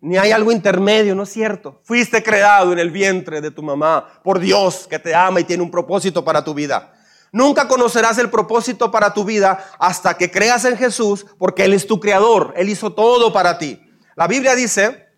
Ni 0.00 0.16
hay 0.16 0.30
algo 0.30 0.52
intermedio, 0.52 1.14
¿no 1.14 1.24
es 1.24 1.30
cierto? 1.30 1.80
Fuiste 1.82 2.22
creado 2.22 2.72
en 2.72 2.78
el 2.78 2.90
vientre 2.90 3.40
de 3.40 3.50
tu 3.50 3.62
mamá 3.62 4.20
por 4.22 4.38
Dios 4.38 4.86
que 4.86 4.98
te 4.98 5.14
ama 5.14 5.40
y 5.40 5.44
tiene 5.44 5.62
un 5.62 5.70
propósito 5.70 6.24
para 6.24 6.44
tu 6.44 6.54
vida. 6.54 6.94
Nunca 7.32 7.68
conocerás 7.68 8.18
el 8.18 8.30
propósito 8.30 8.90
para 8.90 9.12
tu 9.12 9.24
vida 9.24 9.64
hasta 9.78 10.16
que 10.16 10.30
creas 10.30 10.64
en 10.64 10.76
Jesús, 10.76 11.26
porque 11.38 11.64
Él 11.64 11.74
es 11.74 11.86
tu 11.86 12.00
creador, 12.00 12.54
Él 12.56 12.68
hizo 12.68 12.92
todo 12.92 13.32
para 13.32 13.58
ti. 13.58 13.80
La 14.16 14.26
Biblia 14.26 14.54
dice, 14.54 15.08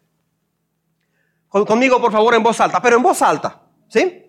conmigo 1.49 2.01
por 2.01 2.13
favor 2.13 2.35
en 2.35 2.43
voz 2.43 2.61
alta, 2.61 2.83
pero 2.83 2.97
en 2.97 3.03
voz 3.03 3.23
alta, 3.23 3.63
¿sí? 3.89 4.27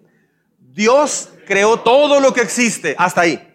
Dios 0.60 1.30
creó 1.46 1.80
todo 1.80 2.20
lo 2.20 2.34
que 2.34 2.42
existe, 2.42 2.96
hasta 2.98 3.22
ahí. 3.22 3.48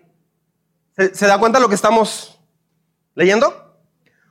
¿Se, 0.97 1.27
da 1.27 1.39
cuenta 1.39 1.61
lo 1.61 1.69
que 1.69 1.75
estamos 1.75 2.41
leyendo? 3.15 3.79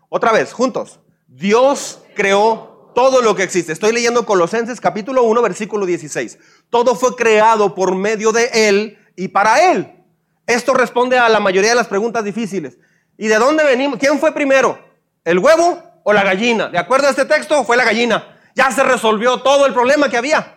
Otra 0.10 0.32
vez, 0.32 0.52
juntos. 0.52 1.00
Dios 1.28 2.00
creó 2.16 2.92
todo 2.96 3.22
lo 3.22 3.36
que 3.36 3.44
existe. 3.44 3.72
Estoy 3.72 3.92
leyendo 3.92 4.26
Colosenses 4.26 4.80
capítulo 4.82 5.24
1, 5.24 5.42
versículo 5.42 5.86
16. 5.86 6.40
Todo 6.70 6.96
fue 6.96 7.16
creado 7.16 7.76
por 7.76 7.96
medio 7.96 8.32
de 8.32 8.50
Él 8.54 8.98
y 9.16 9.28
para 9.28 9.72
Él. 9.72 9.92
Esto 10.48 10.74
responde 10.74 11.18
a 11.18 11.28
la 11.30 11.40
mayoría 11.40 11.72
de 11.72 11.76
las 11.76 11.88
preguntas 11.88 12.24
difíciles. 12.24 12.78
¿Y 13.18 13.28
de 13.28 13.36
dónde 13.38 13.64
venimos? 13.64 13.98
¿Quién 14.00 14.20
fue 14.20 14.34
primero? 14.34 14.78
¿El 15.24 15.40
huevo 15.40 15.82
o 16.04 16.14
la 16.14 16.24
gallina? 16.24 16.68
¿De 16.68 16.78
acuerdo 16.78 17.08
a 17.08 17.10
este 17.12 17.26
texto? 17.26 17.64
Fue 17.64 17.78
la 17.78 17.84
gallina. 17.84 18.38
Ya 18.54 18.72
se 18.72 18.84
resolvió 18.84 19.42
todo 19.42 19.66
el 19.66 19.74
problema 19.74 20.10
que 20.10 20.18
había. 20.18 20.56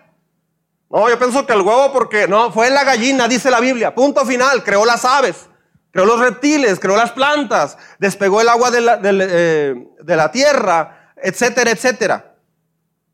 No, 0.90 1.08
yo 1.08 1.18
pienso 1.18 1.46
que 1.46 1.52
el 1.52 1.60
huevo 1.60 1.92
porque 1.92 2.26
no, 2.28 2.52
fue 2.52 2.70
la 2.70 2.84
gallina, 2.84 3.28
dice 3.28 3.50
la 3.50 3.60
Biblia. 3.60 3.94
Punto 3.94 4.24
final. 4.26 4.62
Creó 4.62 4.84
las 4.84 5.04
aves, 5.04 5.48
creó 5.90 6.04
los 6.04 6.20
reptiles, 6.20 6.78
creó 6.78 6.96
las 6.96 7.12
plantas, 7.12 7.78
despegó 7.98 8.40
el 8.40 8.48
agua 8.48 8.70
de 8.70 8.80
la, 8.80 9.00
eh, 9.02 9.74
de 10.02 10.16
la 10.16 10.30
tierra, 10.30 11.12
etcétera, 11.16 11.70
etcétera. 11.70 12.34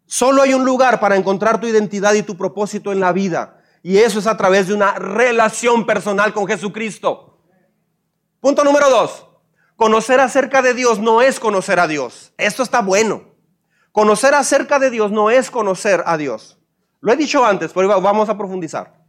Solo 0.06 0.42
hay 0.42 0.54
un 0.54 0.64
lugar 0.64 1.00
para 1.00 1.16
encontrar 1.16 1.60
tu 1.60 1.66
identidad 1.66 2.14
y 2.14 2.22
tu 2.22 2.36
propósito 2.36 2.92
en 2.92 3.00
la 3.00 3.12
vida. 3.12 3.53
Y 3.84 3.98
eso 3.98 4.18
es 4.18 4.26
a 4.26 4.34
través 4.34 4.66
de 4.66 4.72
una 4.72 4.94
relación 4.94 5.84
personal 5.84 6.32
con 6.32 6.46
Jesucristo. 6.46 7.38
Punto 8.40 8.64
número 8.64 8.88
dos. 8.88 9.26
Conocer 9.76 10.20
acerca 10.20 10.62
de 10.62 10.72
Dios 10.72 11.00
no 11.00 11.20
es 11.20 11.38
conocer 11.38 11.78
a 11.78 11.86
Dios. 11.86 12.32
Esto 12.38 12.62
está 12.62 12.80
bueno. 12.80 13.34
Conocer 13.92 14.34
acerca 14.34 14.78
de 14.78 14.88
Dios 14.88 15.10
no 15.10 15.28
es 15.28 15.50
conocer 15.50 16.02
a 16.06 16.16
Dios. 16.16 16.58
Lo 17.02 17.12
he 17.12 17.16
dicho 17.16 17.44
antes, 17.44 17.74
pero 17.74 18.00
vamos 18.00 18.30
a 18.30 18.38
profundizar. 18.38 19.04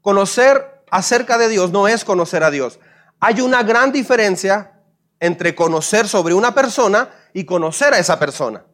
Conocer 0.00 0.82
acerca 0.90 1.38
de 1.38 1.48
Dios 1.48 1.70
no 1.70 1.86
es 1.86 2.04
conocer 2.04 2.42
a 2.42 2.50
Dios. 2.50 2.80
Hay 3.20 3.40
una 3.40 3.62
gran 3.62 3.92
diferencia 3.92 4.82
entre 5.20 5.54
conocer 5.54 6.08
sobre 6.08 6.34
una 6.34 6.52
persona 6.52 7.08
y 7.32 7.44
conocer 7.44 7.94
a 7.94 8.00
esa 8.00 8.18
persona. 8.18 8.64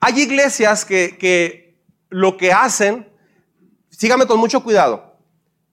Hay 0.00 0.18
iglesias 0.18 0.86
que, 0.86 1.18
que 1.18 1.67
lo 2.08 2.36
que 2.36 2.52
hacen, 2.52 3.10
sígame 3.90 4.26
con 4.26 4.38
mucho 4.38 4.62
cuidado, 4.62 5.08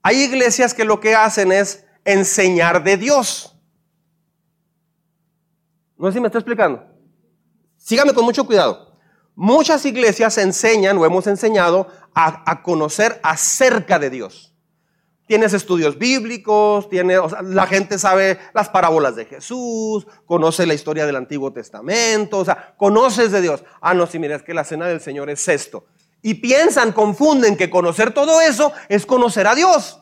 hay 0.02 0.22
iglesias 0.22 0.72
que 0.72 0.84
lo 0.84 1.00
que 1.00 1.14
hacen 1.14 1.50
es 1.50 1.84
enseñar 2.04 2.84
de 2.84 2.96
Dios. 2.96 3.56
No 5.98 6.06
sé 6.06 6.14
si 6.14 6.20
me 6.20 6.28
está 6.28 6.38
explicando. 6.38 6.84
Sígame 7.76 8.14
con 8.14 8.24
mucho 8.24 8.46
cuidado. 8.46 8.96
muchas 9.34 9.84
iglesias 9.84 10.38
enseñan 10.38 10.96
o 10.96 11.04
hemos 11.04 11.26
enseñado 11.26 11.88
a, 12.14 12.62
conocer 12.62 13.20
acerca 13.22 13.98
de 13.98 14.10
Dios. 14.10 14.54
Tienes 15.26 15.52
estudios 15.52 15.98
bíblicos, 15.98 16.88
tiene, 16.88 17.18
o 17.18 17.28
sea, 17.28 17.42
la 17.42 17.66
gente 17.66 17.98
sabe 17.98 18.38
las 18.54 18.68
parábolas 18.68 19.16
de 19.16 19.26
Jesús, 19.26 20.06
conoce 20.24 20.66
la 20.66 20.74
historia 20.74 21.04
del 21.04 21.16
Antiguo 21.16 21.52
Testamento, 21.52 22.38
o 22.38 22.44
sea, 22.44 22.74
conoces 22.76 23.32
de 23.32 23.42
Dios. 23.42 23.64
Ah, 23.80 23.92
no, 23.92 24.06
si 24.06 24.18
mira, 24.18 24.36
es 24.36 24.42
que 24.42 24.54
la 24.54 24.64
cena 24.64 24.86
del 24.86 25.00
Señor 25.00 25.28
es 25.28 25.46
esto. 25.48 25.86
Y 26.26 26.34
piensan, 26.34 26.90
confunden 26.90 27.56
que 27.56 27.70
conocer 27.70 28.12
todo 28.12 28.40
eso 28.40 28.72
es 28.88 29.06
conocer 29.06 29.46
a 29.46 29.54
Dios. 29.54 30.00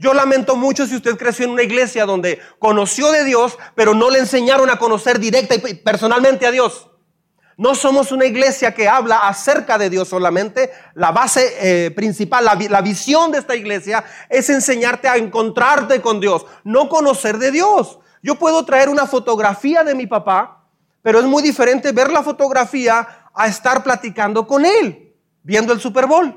Yo 0.00 0.12
lamento 0.12 0.56
mucho 0.56 0.84
si 0.84 0.96
usted 0.96 1.16
creció 1.16 1.44
en 1.44 1.52
una 1.52 1.62
iglesia 1.62 2.06
donde 2.06 2.40
conoció 2.58 3.12
de 3.12 3.22
Dios, 3.22 3.56
pero 3.76 3.94
no 3.94 4.10
le 4.10 4.18
enseñaron 4.18 4.68
a 4.68 4.80
conocer 4.80 5.20
directa 5.20 5.54
y 5.54 5.74
personalmente 5.74 6.44
a 6.44 6.50
Dios. 6.50 6.90
No 7.56 7.76
somos 7.76 8.10
una 8.10 8.24
iglesia 8.24 8.74
que 8.74 8.88
habla 8.88 9.18
acerca 9.28 9.78
de 9.78 9.90
Dios 9.90 10.08
solamente. 10.08 10.72
La 10.94 11.12
base 11.12 11.54
eh, 11.60 11.92
principal, 11.92 12.44
la, 12.44 12.56
la 12.56 12.80
visión 12.80 13.30
de 13.30 13.38
esta 13.38 13.54
iglesia 13.54 14.02
es 14.28 14.50
enseñarte 14.50 15.06
a 15.06 15.18
encontrarte 15.18 16.00
con 16.00 16.18
Dios, 16.18 16.46
no 16.64 16.88
conocer 16.88 17.38
de 17.38 17.52
Dios. 17.52 18.00
Yo 18.24 18.34
puedo 18.40 18.64
traer 18.64 18.88
una 18.88 19.06
fotografía 19.06 19.84
de 19.84 19.94
mi 19.94 20.08
papá, 20.08 20.64
pero 21.00 21.20
es 21.20 21.26
muy 21.26 21.44
diferente 21.44 21.92
ver 21.92 22.10
la 22.10 22.24
fotografía 22.24 23.06
a 23.32 23.46
estar 23.46 23.84
platicando 23.84 24.48
con 24.48 24.64
él, 24.64 25.03
viendo 25.44 25.72
el 25.72 25.80
Super 25.80 26.06
Bowl. 26.06 26.36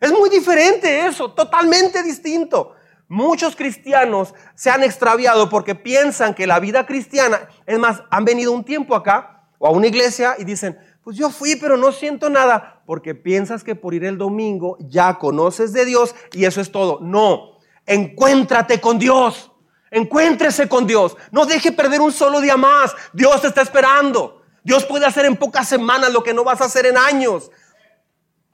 Es 0.00 0.12
muy 0.12 0.30
diferente 0.30 1.06
eso, 1.06 1.32
totalmente 1.32 2.02
distinto. 2.02 2.74
Muchos 3.08 3.54
cristianos 3.54 4.34
se 4.54 4.70
han 4.70 4.82
extraviado 4.82 5.50
porque 5.50 5.74
piensan 5.74 6.34
que 6.34 6.46
la 6.46 6.58
vida 6.58 6.86
cristiana, 6.86 7.48
es 7.66 7.78
más, 7.78 8.02
han 8.10 8.24
venido 8.24 8.52
un 8.52 8.64
tiempo 8.64 8.94
acá 8.94 9.44
o 9.58 9.66
a 9.66 9.70
una 9.70 9.86
iglesia 9.86 10.36
y 10.38 10.44
dicen, 10.44 10.78
pues 11.02 11.16
yo 11.16 11.28
fui, 11.28 11.56
pero 11.56 11.76
no 11.76 11.92
siento 11.92 12.30
nada, 12.30 12.82
porque 12.86 13.14
piensas 13.14 13.62
que 13.62 13.74
por 13.74 13.92
ir 13.92 14.04
el 14.04 14.16
domingo 14.16 14.78
ya 14.80 15.18
conoces 15.18 15.72
de 15.72 15.84
Dios 15.84 16.14
y 16.32 16.46
eso 16.46 16.60
es 16.60 16.72
todo. 16.72 16.98
No, 17.00 17.58
encuéntrate 17.84 18.80
con 18.80 18.98
Dios, 18.98 19.52
encuéntrese 19.90 20.68
con 20.68 20.86
Dios, 20.86 21.16
no 21.30 21.44
deje 21.44 21.72
perder 21.72 22.00
un 22.00 22.12
solo 22.12 22.40
día 22.40 22.56
más, 22.56 22.94
Dios 23.12 23.42
te 23.42 23.48
está 23.48 23.62
esperando. 23.62 24.42
Dios 24.64 24.86
puede 24.86 25.04
hacer 25.04 25.26
en 25.26 25.36
pocas 25.36 25.68
semanas 25.68 26.10
lo 26.10 26.22
que 26.22 26.32
no 26.32 26.42
vas 26.42 26.62
a 26.62 26.64
hacer 26.64 26.86
en 26.86 26.96
años. 26.96 27.50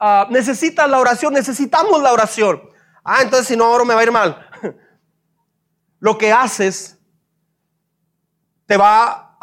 Ah, 0.03 0.25
necesitas 0.31 0.89
la 0.89 0.97
oración, 0.97 1.31
necesitamos 1.31 2.01
la 2.01 2.11
oración. 2.11 2.59
Ah, 3.03 3.21
entonces 3.21 3.47
si 3.47 3.55
no 3.55 3.71
oro 3.71 3.85
me 3.85 3.93
va 3.93 3.99
a 3.99 4.03
ir 4.03 4.11
mal. 4.11 4.49
lo 5.99 6.17
que 6.17 6.33
haces 6.33 6.97
te 8.65 8.77
va 8.77 9.37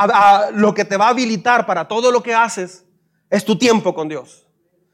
lo 0.55 0.75
que 0.75 0.85
te 0.85 0.97
va 0.97 1.07
a 1.07 1.11
habilitar 1.11 1.64
para 1.64 1.87
todo 1.87 2.11
lo 2.11 2.23
que 2.23 2.35
haces 2.35 2.85
es 3.31 3.44
tu 3.44 3.57
tiempo 3.57 3.94
con 3.94 4.09
Dios. 4.09 4.49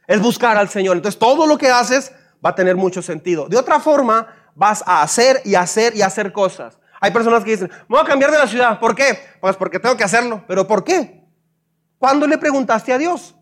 Es 0.07 0.20
buscar 0.20 0.59
al 0.59 0.68
Señor. 0.68 0.96
Entonces 0.96 1.18
todo 1.18 1.46
lo 1.46 1.57
que 1.57 1.70
haces 1.70 2.12
va 2.44 2.50
a 2.50 2.55
tener 2.55 2.77
mucho 2.77 3.00
sentido. 3.00 3.48
De 3.48 3.57
otra 3.57 3.81
forma, 3.81 4.27
vas 4.55 4.85
a 4.87 5.00
hacer 5.00 5.40
y 5.46 5.55
hacer 5.55 5.96
y 5.96 6.03
hacer 6.03 6.31
cosas. 6.31 6.79
Hay 7.00 7.11
personas 7.11 7.42
que 7.42 7.53
dicen, 7.53 7.70
voy 7.88 8.00
a 8.00 8.05
cambiar 8.05 8.31
de 8.31 8.38
la 8.38 8.46
ciudad. 8.46 8.79
¿Por 8.79 8.94
qué? 8.94 9.18
Pues 9.40 9.57
porque 9.57 9.79
tengo 9.79 9.96
que 9.96 10.05
hacerlo. 10.05 10.44
¿Pero 10.46 10.66
por 10.66 10.85
qué? 10.85 11.24
¿Cuándo 11.98 12.27
le 12.27 12.37
preguntaste 12.37 12.92
a 12.92 12.98
Dios? 12.98 13.35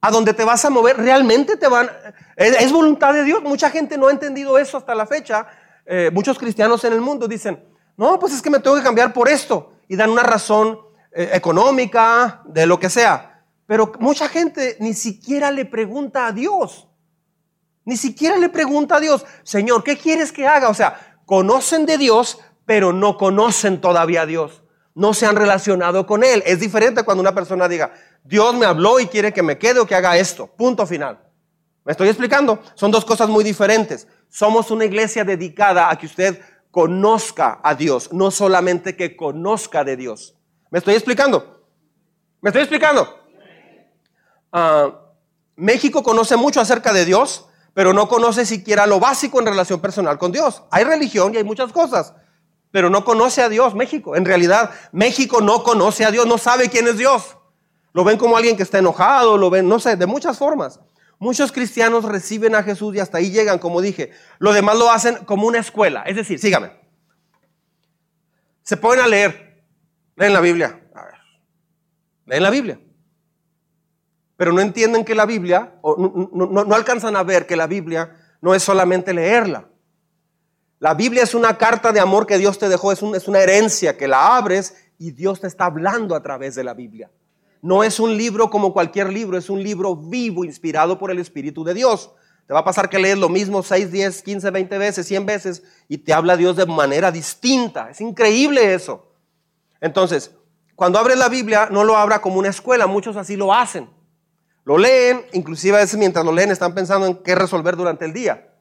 ¿A 0.00 0.10
dónde 0.10 0.32
te 0.32 0.44
vas 0.44 0.64
a 0.64 0.70
mover? 0.70 0.96
¿Realmente 0.96 1.56
te 1.56 1.66
van? 1.66 1.90
¿Es, 2.36 2.70
voluntad 2.70 3.12
de 3.12 3.24
Dios? 3.24 3.42
Mucha 3.42 3.70
gente 3.70 3.98
no 3.98 4.06
ha 4.06 4.12
entendido 4.12 4.58
eso 4.58 4.76
hasta 4.76 4.94
la 4.94 5.06
fecha. 5.06 5.46
Eh, 5.84 6.10
muchos 6.12 6.38
cristianos 6.38 6.84
en 6.84 6.92
el 6.92 7.00
mundo 7.00 7.26
dicen, 7.26 7.64
no, 7.96 8.18
pues 8.18 8.32
es 8.32 8.42
que 8.42 8.50
me 8.50 8.60
tengo 8.60 8.76
que 8.76 8.82
cambiar 8.82 9.12
por 9.12 9.28
esto 9.28 9.72
y 9.88 9.96
dan 9.96 10.10
una 10.10 10.22
razón 10.22 10.78
eh, 11.12 11.30
económica, 11.32 12.42
de 12.46 12.66
lo 12.66 12.78
que 12.78 12.88
sea. 12.88 13.42
Pero 13.66 13.92
mucha 13.98 14.28
gente 14.28 14.76
ni 14.78 14.94
siquiera 14.94 15.50
le 15.50 15.64
pregunta 15.64 16.26
a 16.26 16.32
Dios. 16.32 16.88
Ni 17.84 17.96
siquiera 17.96 18.36
le 18.36 18.50
pregunta 18.50 18.96
a 18.96 19.00
Dios, 19.00 19.26
Señor, 19.42 19.82
¿qué 19.82 19.96
quieres 19.96 20.30
que 20.30 20.46
haga? 20.46 20.68
O 20.68 20.74
sea, 20.74 21.20
conocen 21.26 21.86
de 21.86 21.98
Dios, 21.98 22.38
pero 22.66 22.92
no 22.92 23.16
conocen 23.16 23.80
todavía 23.80 24.22
a 24.22 24.26
Dios. 24.26 24.62
No 24.94 25.12
se 25.12 25.26
han 25.26 25.36
relacionado 25.36 26.06
con 26.06 26.22
Él. 26.22 26.42
Es 26.46 26.60
diferente 26.60 27.02
cuando 27.02 27.22
una 27.22 27.34
persona 27.34 27.66
diga, 27.66 27.92
Dios 28.24 28.54
me 28.54 28.66
habló 28.66 29.00
y 29.00 29.06
quiere 29.06 29.32
que 29.32 29.42
me 29.42 29.58
quede 29.58 29.80
o 29.80 29.86
que 29.86 29.94
haga 29.94 30.16
esto. 30.16 30.46
Punto 30.46 30.86
final. 30.86 31.18
¿Me 31.84 31.92
estoy 31.92 32.08
explicando? 32.08 32.62
Son 32.74 32.90
dos 32.90 33.04
cosas 33.04 33.28
muy 33.28 33.42
diferentes. 33.42 34.06
Somos 34.28 34.70
una 34.70 34.84
iglesia 34.84 35.24
dedicada 35.24 35.90
a 35.90 35.96
que 35.96 36.06
usted 36.06 36.40
conozca 36.70 37.60
a 37.62 37.74
Dios, 37.74 38.12
no 38.12 38.30
solamente 38.30 38.94
que 38.94 39.16
conozca 39.16 39.84
de 39.84 39.96
Dios. 39.96 40.34
¿Me 40.70 40.78
estoy 40.78 40.94
explicando? 40.94 41.64
¿Me 42.40 42.50
estoy 42.50 42.62
explicando? 42.62 43.18
Ah, 44.52 45.00
México 45.56 46.02
conoce 46.02 46.36
mucho 46.36 46.60
acerca 46.60 46.92
de 46.92 47.04
Dios, 47.04 47.46
pero 47.74 47.92
no 47.92 48.08
conoce 48.08 48.44
siquiera 48.44 48.86
lo 48.86 49.00
básico 49.00 49.40
en 49.40 49.46
relación 49.46 49.80
personal 49.80 50.18
con 50.18 50.30
Dios. 50.30 50.62
Hay 50.70 50.84
religión 50.84 51.34
y 51.34 51.38
hay 51.38 51.44
muchas 51.44 51.72
cosas, 51.72 52.14
pero 52.70 52.90
no 52.90 53.04
conoce 53.04 53.42
a 53.42 53.48
Dios 53.48 53.74
México. 53.74 54.14
En 54.14 54.24
realidad, 54.24 54.70
México 54.92 55.40
no 55.40 55.62
conoce 55.64 56.04
a 56.04 56.10
Dios, 56.10 56.26
no 56.26 56.38
sabe 56.38 56.68
quién 56.68 56.86
es 56.86 56.98
Dios. 56.98 57.36
Lo 57.92 58.04
ven 58.04 58.18
como 58.18 58.36
alguien 58.36 58.56
que 58.56 58.62
está 58.62 58.78
enojado, 58.78 59.36
lo 59.36 59.50
ven, 59.50 59.68
no 59.68 59.78
sé, 59.78 59.96
de 59.96 60.06
muchas 60.06 60.38
formas. 60.38 60.80
Muchos 61.18 61.50
cristianos 61.50 62.04
reciben 62.04 62.54
a 62.54 62.62
Jesús 62.62 62.94
y 62.94 63.00
hasta 63.00 63.18
ahí 63.18 63.30
llegan, 63.30 63.58
como 63.58 63.80
dije. 63.80 64.12
Lo 64.38 64.52
demás 64.52 64.78
lo 64.78 64.90
hacen 64.90 65.16
como 65.24 65.46
una 65.46 65.58
escuela. 65.58 66.02
Es 66.02 66.14
decir, 66.14 66.38
sígame. 66.38 66.70
Se 68.62 68.76
ponen 68.76 69.04
a 69.04 69.08
leer. 69.08 69.64
Leen 70.14 70.32
la 70.32 70.40
Biblia. 70.40 70.80
A 70.94 71.04
ver. 71.04 71.14
Leen 72.26 72.42
la 72.42 72.50
Biblia. 72.50 72.80
Pero 74.36 74.52
no 74.52 74.60
entienden 74.60 75.04
que 75.04 75.16
la 75.16 75.26
Biblia, 75.26 75.74
o 75.82 75.96
no, 76.32 76.74
alcanzan 76.74 77.16
a 77.16 77.24
ver 77.24 77.46
que 77.46 77.56
la 77.56 77.66
Biblia 77.66 78.16
no 78.40 78.54
es 78.54 78.62
solamente 78.62 79.12
leerla. 79.12 79.68
La 80.78 80.94
Biblia 80.94 81.24
es 81.24 81.34
una 81.34 81.58
carta 81.58 81.90
de 81.90 81.98
amor 81.98 82.24
que 82.24 82.38
Dios 82.38 82.56
te 82.56 82.68
dejó, 82.68 82.92
es, 82.92 83.02
es 83.02 83.26
una 83.26 83.40
herencia 83.40 83.96
que 83.96 84.06
la 84.06 84.36
abres 84.36 84.76
y 84.96 85.10
Dios 85.10 85.40
te 85.40 85.48
está 85.48 85.64
hablando 85.64 86.14
a 86.14 86.22
través 86.22 86.54
de 86.54 86.62
la 86.62 86.74
Biblia. 86.74 87.10
No 87.60 87.82
es 87.82 87.98
un 87.98 88.16
libro 88.16 88.50
como 88.50 88.72
cualquier 88.72 89.12
libro, 89.12 89.36
es 89.36 89.50
un 89.50 89.62
libro 89.62 89.96
vivo, 89.96 90.44
inspirado 90.44 90.98
por 90.98 91.10
el 91.10 91.18
Espíritu 91.18 91.64
de 91.64 91.74
Dios. 91.74 92.12
Te 92.46 92.54
va 92.54 92.60
a 92.60 92.64
pasar 92.64 92.88
que 92.88 92.98
lees 92.98 93.18
lo 93.18 93.28
mismo 93.28 93.62
6, 93.62 93.90
10, 93.90 94.22
15, 94.22 94.50
20 94.50 94.78
veces, 94.78 95.06
100 95.06 95.26
veces 95.26 95.62
y 95.88 95.98
te 95.98 96.12
habla 96.12 96.36
Dios 96.36 96.56
de 96.56 96.66
manera 96.66 97.10
distinta. 97.12 97.90
Es 97.90 98.00
increíble 98.00 98.74
eso. 98.74 99.12
Entonces, 99.80 100.34
cuando 100.74 100.98
abres 100.98 101.18
la 101.18 101.28
Biblia, 101.28 101.68
no 101.70 101.84
lo 101.84 101.96
abra 101.96 102.20
como 102.20 102.38
una 102.38 102.48
escuela, 102.48 102.86
muchos 102.86 103.16
así 103.16 103.36
lo 103.36 103.52
hacen. 103.52 103.90
Lo 104.64 104.78
leen, 104.78 105.24
inclusive 105.32 105.76
a 105.76 105.80
veces 105.80 105.98
mientras 105.98 106.24
lo 106.24 106.32
leen 106.32 106.50
están 106.50 106.74
pensando 106.74 107.06
en 107.06 107.16
qué 107.22 107.34
resolver 107.34 107.74
durante 107.74 108.04
el 108.04 108.12
día. 108.12 108.54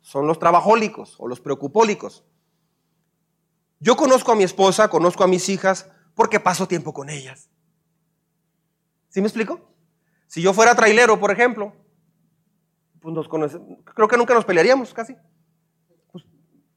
Son 0.00 0.26
los 0.26 0.38
trabajólicos 0.38 1.16
o 1.18 1.28
los 1.28 1.40
preocupólicos. 1.40 2.24
Yo 3.78 3.94
conozco 3.94 4.32
a 4.32 4.36
mi 4.36 4.44
esposa, 4.44 4.88
conozco 4.88 5.22
a 5.22 5.26
mis 5.26 5.48
hijas, 5.48 5.86
porque 6.14 6.40
paso 6.40 6.66
tiempo 6.66 6.92
con 6.92 7.10
ellas. 7.10 7.49
¿Sí 9.10 9.20
me 9.20 9.26
explico? 9.26 9.60
Si 10.26 10.40
yo 10.40 10.54
fuera 10.54 10.74
trailero, 10.74 11.18
por 11.20 11.30
ejemplo, 11.30 11.74
pues 13.00 13.28
creo 13.94 14.08
que 14.08 14.16
nunca 14.16 14.34
nos 14.34 14.44
pelearíamos 14.44 14.94
casi. 14.94 15.16
Pues, 16.12 16.24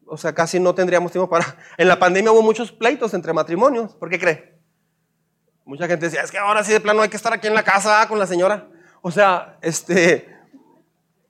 o 0.06 0.18
sea, 0.18 0.34
casi 0.34 0.60
no 0.60 0.74
tendríamos 0.74 1.12
tiempo 1.12 1.30
para... 1.30 1.58
En 1.78 1.88
la 1.88 2.00
pandemia 2.00 2.32
hubo 2.32 2.42
muchos 2.42 2.72
pleitos 2.72 3.14
entre 3.14 3.34
matrimonios. 3.34 3.94
¿Por 3.96 4.10
qué 4.10 4.20
cree? 4.20 4.60
Mucha 5.66 5.88
gente 5.88 6.06
decía, 6.06 6.22
es 6.22 6.32
que 6.32 6.38
ahora 6.38 6.64
sí 6.64 6.72
de 6.72 6.82
plano 6.82 7.02
hay 7.02 7.10
que 7.10 7.18
estar 7.18 7.32
aquí 7.32 7.48
en 7.48 7.54
la 7.54 7.64
casa 7.64 8.06
con 8.08 8.20
la 8.20 8.28
señora. 8.28 8.68
O 9.02 9.12
sea, 9.12 9.58
este... 9.62 10.30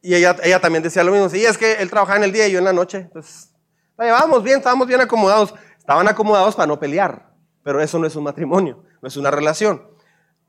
Y 0.01 0.15
ella, 0.15 0.35
ella 0.43 0.59
también 0.59 0.83
decía 0.83 1.03
lo 1.03 1.11
mismo. 1.11 1.29
Sí, 1.29 1.45
es 1.45 1.57
que 1.57 1.73
él 1.73 1.89
trabajaba 1.89 2.17
en 2.17 2.23
el 2.23 2.31
día 2.31 2.47
y 2.47 2.51
yo 2.51 2.59
en 2.59 2.65
la 2.65 2.73
noche. 2.73 2.97
Entonces, 2.97 3.53
la 3.97 4.05
llevábamos 4.05 4.43
bien, 4.43 4.57
estábamos 4.57 4.87
bien 4.87 4.99
acomodados. 4.99 5.53
Estaban 5.77 6.07
acomodados 6.07 6.55
para 6.55 6.67
no 6.67 6.79
pelear. 6.79 7.31
Pero 7.63 7.81
eso 7.81 7.97
no 7.99 8.05
es 8.05 8.15
un 8.15 8.25
matrimonio, 8.25 8.83
no 9.01 9.07
es 9.07 9.15
una 9.15 9.31
relación. 9.31 9.92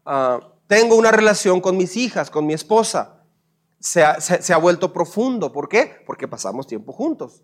Ah, 0.05 0.41
tengo 0.67 0.97
una 0.97 1.11
relación 1.11 1.61
con 1.61 1.77
mis 1.77 1.97
hijas, 1.97 2.31
con 2.31 2.47
mi 2.47 2.55
esposa. 2.55 3.23
Se 3.79 4.03
ha, 4.03 4.57
vuelto 4.59 4.93
profundo. 4.93 5.53
¿Por 5.53 5.69
qué? 5.69 6.03
Porque 6.07 6.27
pasamos 6.27 6.67
tiempo 6.67 6.93
juntos. 6.93 7.43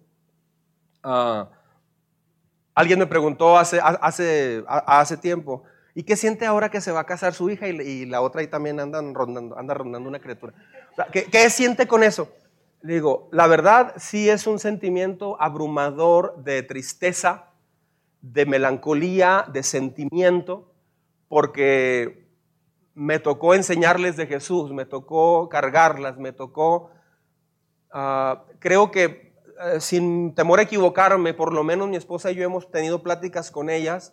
Ah, 1.02 1.48
alguien 2.74 2.98
me 2.98 3.06
preguntó 3.06 3.58
hace, 3.58 3.80
hace, 3.82 4.64
hace 4.66 5.16
tiempo, 5.16 5.64
¿y 5.94 6.02
qué 6.02 6.16
siente 6.16 6.46
ahora 6.46 6.70
que 6.70 6.80
se 6.80 6.92
va 6.92 7.00
a 7.00 7.04
casar 7.04 7.34
su 7.34 7.50
hija 7.50 7.68
y, 7.68 8.06
la 8.06 8.22
otra 8.22 8.40
ahí 8.40 8.46
también 8.46 8.80
andan 8.80 9.14
rondando, 9.14 9.58
anda 9.58 9.74
rondando 9.74 10.08
una 10.08 10.20
criatura? 10.20 10.54
¿qué, 11.12 11.24
¿Qué 11.24 11.50
siente 11.50 11.86
con 11.86 12.02
eso? 12.02 12.32
Le 12.82 12.94
digo, 12.94 13.28
la 13.32 13.46
verdad 13.46 13.92
sí 13.98 14.30
es 14.30 14.46
un 14.46 14.58
sentimiento 14.58 15.36
abrumador 15.40 16.42
de 16.42 16.62
tristeza, 16.62 17.50
de 18.22 18.46
melancolía, 18.46 19.44
de 19.52 19.62
sentimiento, 19.62 20.72
porque 21.28 22.29
me 23.00 23.18
tocó 23.18 23.54
enseñarles 23.54 24.18
de 24.18 24.26
Jesús, 24.26 24.72
me 24.72 24.84
tocó 24.84 25.48
cargarlas, 25.48 26.18
me 26.18 26.32
tocó, 26.32 26.90
ah, 27.90 28.44
creo 28.58 28.90
que 28.90 29.32
eh, 29.64 29.80
sin 29.80 30.34
temor 30.34 30.58
a 30.58 30.64
equivocarme, 30.64 31.32
por 31.32 31.54
lo 31.54 31.64
menos 31.64 31.88
mi 31.88 31.96
esposa 31.96 32.30
y 32.30 32.34
yo 32.34 32.44
hemos 32.44 32.70
tenido 32.70 33.02
pláticas 33.02 33.50
con 33.50 33.70
ellas 33.70 34.12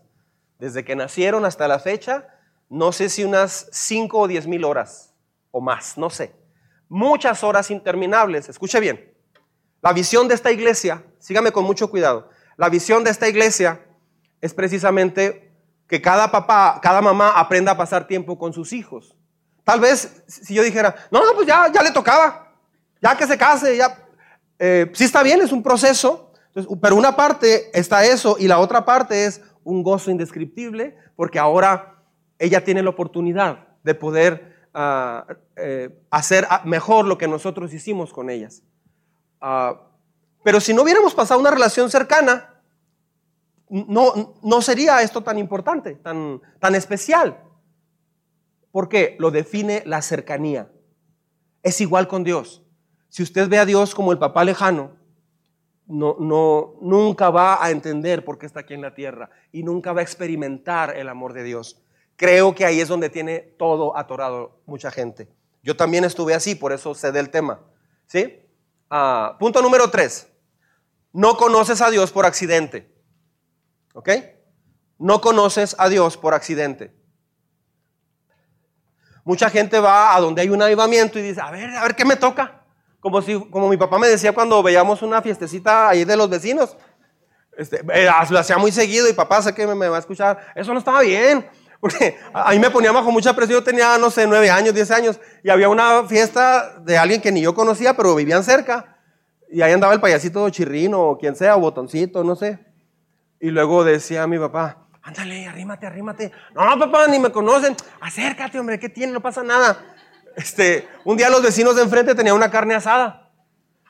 desde 0.58 0.86
que 0.86 0.96
nacieron 0.96 1.44
hasta 1.44 1.68
la 1.68 1.80
fecha 1.80 2.30
no 2.70 2.94
sé 2.94 3.10
si 3.10 3.26
unas 3.26 3.68
5 3.74 4.20
o 4.20 4.28
10 4.30 4.48
mil 4.48 4.64
horas 4.64 5.14
o 5.52 5.60
más, 5.60 5.98
no 5.98 6.10
sé. 6.10 6.34
Muchas 6.88 7.44
horas 7.44 7.72
interminables. 7.72 8.48
Escuche 8.48 8.80
bien. 8.80 9.14
La 9.82 9.92
visión 9.92 10.30
de 10.30 10.36
esta 10.36 10.50
iglesia, 10.50 11.04
sígame 11.20 11.52
con 11.52 11.66
mucho 11.66 11.90
cuidado, 11.90 12.30
la 12.56 12.70
visión 12.70 13.04
de 13.04 13.12
esta 13.12 13.28
iglesia 13.28 13.86
es 14.40 14.54
precisamente 14.54 15.47
que 15.88 16.02
cada 16.02 16.30
papá, 16.32 16.80
cada 16.82 17.02
mamá 17.02 17.32
aprenda 17.32 17.72
a 17.72 17.78
pasar 17.78 18.08
tiempo 18.08 18.38
con 18.38 18.54
sus 18.54 18.74
hijos. 18.74 19.16
Tal 19.64 19.80
vez 19.80 20.24
si 20.28 20.54
yo 20.54 20.64
dijera, 20.64 20.96
no, 21.12 21.26
no, 21.26 21.34
pues 21.34 21.48
ya, 21.48 21.72
ya 21.74 21.82
le 21.82 21.92
tocaba, 21.92 22.54
ya 23.02 23.18
que 23.18 23.28
se 23.28 23.38
case, 23.38 23.78
ya, 23.78 24.06
eh, 24.60 24.90
sí 24.94 25.04
está 25.04 25.24
bien, 25.24 25.42
es 25.42 25.52
un 25.52 25.64
proceso, 25.64 26.32
pero 26.82 26.96
una 26.96 27.16
parte 27.16 27.70
está 27.78 28.06
eso 28.06 28.38
y 28.40 28.48
la 28.48 28.60
otra 28.60 28.86
parte 28.86 29.26
es 29.26 29.42
un 29.64 29.84
gozo 29.84 30.10
indescriptible 30.10 30.96
porque 31.16 31.40
ahora 31.40 32.02
ella 32.40 32.64
tiene 32.64 32.82
la 32.82 32.90
oportunidad 32.90 33.68
de 33.84 33.96
poder 33.96 34.56
ah, 34.74 35.26
eh, 35.56 35.90
hacer 36.10 36.48
mejor 36.66 37.06
lo 37.06 37.18
que 37.18 37.28
nosotros 37.28 37.74
hicimos 37.74 38.12
con 38.12 38.30
ellas. 38.30 38.64
Ah, 39.42 39.82
pero 40.44 40.60
si 40.60 40.74
no 40.74 40.84
hubiéramos 40.84 41.14
pasado 41.14 41.40
una 41.40 41.52
relación 41.52 41.90
cercana, 41.90 42.57
no, 43.70 44.36
no 44.42 44.62
sería 44.62 45.02
esto 45.02 45.24
tan 45.24 45.38
importante, 45.38 45.96
tan, 45.96 46.42
tan 46.60 46.76
especial. 46.76 47.44
Porque 48.72 49.16
lo 49.20 49.32
define 49.32 49.84
la 49.86 50.02
cercanía. 50.02 50.72
Es 51.64 51.82
igual 51.82 52.08
con 52.08 52.24
Dios. 52.24 52.64
Si 53.10 53.24
usted 53.24 53.50
ve 53.50 53.58
a 53.58 53.66
Dios 53.66 53.96
como 53.96 54.12
el 54.12 54.20
papá 54.20 54.44
lejano, 54.44 54.92
no, 55.88 56.18
no, 56.20 56.76
nunca 56.82 57.30
va 57.30 57.64
a 57.64 57.72
entender 57.72 58.24
por 58.26 58.38
qué 58.38 58.46
está 58.46 58.62
aquí 58.62 58.74
en 58.74 58.82
la 58.82 58.94
tierra 58.94 59.30
y 59.52 59.64
nunca 59.64 59.94
va 59.94 60.02
a 60.02 60.04
experimentar 60.04 60.96
el 60.98 61.08
amor 61.08 61.34
de 61.34 61.44
Dios. 61.44 61.82
Creo 62.18 62.54
que 62.54 62.66
ahí 62.66 62.82
es 62.82 62.88
donde 62.88 63.10
tiene 63.10 63.40
todo 63.40 63.98
atorado 63.98 64.62
mucha 64.66 64.92
gente. 64.92 65.30
Yo 65.64 65.76
también 65.76 66.04
estuve 66.04 66.34
así, 66.34 66.56
por 66.56 66.74
eso 66.74 66.94
sé 66.94 67.12
del 67.12 67.30
tema. 67.30 67.62
¿Sí? 68.06 68.40
Ah, 68.90 69.38
punto 69.40 69.62
número 69.62 69.90
tres. 69.90 70.28
No 71.14 71.38
conoces 71.38 71.82
a 71.82 71.90
Dios 71.90 72.12
por 72.12 72.26
accidente. 72.26 72.97
¿Ok? 73.98 74.10
No 75.00 75.22
conoces 75.22 75.76
a 75.80 75.90
Dios 75.90 76.18
por 76.18 76.36
accidente. 76.36 76.94
Mucha 79.24 79.50
gente 79.50 79.80
va 79.80 80.16
a 80.16 80.20
donde 80.20 80.44
hay 80.44 80.50
un 80.50 80.62
avivamiento 80.62 81.18
y 81.18 81.24
dice, 81.24 81.42
a 81.42 81.50
ver, 81.50 81.72
a 81.72 81.82
ver 81.82 81.96
qué 81.96 82.06
me 82.06 82.16
toca. 82.16 82.62
Como, 83.00 83.24
si, 83.24 83.40
como 83.50 83.68
mi 83.70 83.76
papá 83.76 83.98
me 83.98 84.08
decía 84.08 84.34
cuando 84.34 84.62
veíamos 84.62 85.02
una 85.02 85.20
fiestecita 85.24 85.90
ahí 85.90 86.06
de 86.06 86.16
los 86.16 86.30
vecinos. 86.30 86.78
Este, 87.58 87.84
eh, 87.92 88.08
lo 88.30 88.38
hacía 88.38 88.60
muy 88.60 88.72
seguido 88.72 89.10
y 89.10 89.14
papá 89.14 89.42
sé 89.42 89.56
que 89.56 89.66
me, 89.66 89.90
va 89.90 89.96
a 89.96 90.00
escuchar. 90.00 90.46
Eso 90.54 90.74
no 90.74 90.80
estaba 90.80 91.02
bien. 91.02 91.50
Porque 91.80 92.20
ahí 92.34 92.60
me 92.60 92.70
ponía 92.70 92.92
bajo 92.92 93.12
mucha 93.12 93.36
presión. 93.36 93.62
Yo 93.62 93.64
tenía, 93.64 93.98
no 93.98 94.12
sé, 94.12 94.28
nueve 94.28 94.52
años, 94.52 94.76
diez 94.76 94.92
años. 94.92 95.20
Y 95.44 95.50
había 95.50 95.70
una 95.70 96.04
fiesta 96.04 96.78
de 96.82 97.00
alguien 97.00 97.20
que 97.20 97.32
ni 97.32 97.42
yo 97.42 97.56
conocía, 97.56 97.96
pero 97.96 98.14
vivían 98.14 98.44
cerca. 98.44 99.00
Y 99.50 99.64
ahí 99.64 99.72
andaba 99.72 99.94
el 99.94 100.00
payasito 100.00 100.48
chirrino 100.52 101.02
o 101.02 101.18
quien 101.18 101.36
sea, 101.36 101.56
o 101.56 101.62
botoncito, 101.62 102.24
no 102.24 102.36
sé. 102.36 102.67
Y 103.40 103.52
luego 103.52 103.84
decía 103.84 104.26
mi 104.28 104.40
papá, 104.40 104.88
ándale, 105.04 105.48
arrímate, 105.48 105.86
arrímate. 105.88 106.32
No, 106.54 106.78
papá, 106.80 107.08
ni 107.08 107.20
me 107.20 107.32
conocen. 107.32 107.76
Acércate, 108.02 108.60
hombre, 108.60 108.80
¿qué 108.80 108.90
tiene? 108.90 109.14
No 109.14 109.22
pasa 109.22 109.44
nada. 109.44 109.80
Este, 110.36 110.88
un 111.04 111.18
día 111.18 111.30
los 111.30 111.42
vecinos 111.42 111.76
de 111.76 111.84
enfrente 111.84 112.14
tenían 112.16 112.36
una 112.36 112.52
carne 112.52 112.76
asada. 112.76 113.32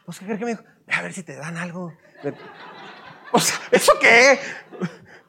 Pues, 0.05 0.19
¿qué 0.19 0.25
crees 0.25 0.39
que 0.39 0.45
me 0.45 0.51
dijo? 0.51 0.63
A 0.91 1.01
ver 1.01 1.13
si 1.13 1.23
te 1.23 1.35
dan 1.35 1.57
algo. 1.57 1.93
O 3.33 3.41
sea, 3.41 3.57
¿eso 3.71 3.91
qué? 3.99 4.39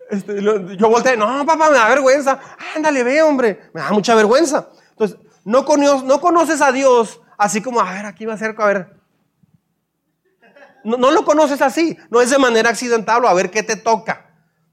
Este, 0.08 0.40
yo 0.40 0.88
volteé, 0.88 1.16
no, 1.16 1.44
papá, 1.44 1.68
me 1.68 1.76
da 1.76 1.88
vergüenza. 1.88 2.38
Ándale, 2.76 3.02
ve, 3.02 3.20
hombre. 3.22 3.70
Me 3.74 3.80
da 3.80 3.90
mucha 3.90 4.14
vergüenza. 4.14 4.68
Entonces, 4.90 5.18
no, 5.44 5.64
no 6.04 6.20
conoces 6.20 6.60
a 6.60 6.70
Dios 6.70 7.20
así 7.36 7.60
como, 7.60 7.80
a 7.80 7.92
ver, 7.92 8.06
aquí 8.06 8.24
me 8.24 8.32
acerco, 8.32 8.62
a 8.62 8.66
ver. 8.66 8.97
No, 10.84 11.10
lo 11.10 11.24
conoces 11.24 11.60
así. 11.60 11.96
No 12.10 12.20
es 12.20 12.30
de 12.30 12.38
manera 12.38 12.70
accidental 12.70 13.24
o 13.24 13.28
a 13.28 13.34
ver 13.34 13.50
qué 13.50 13.62
te 13.62 13.76
toca. 13.76 14.30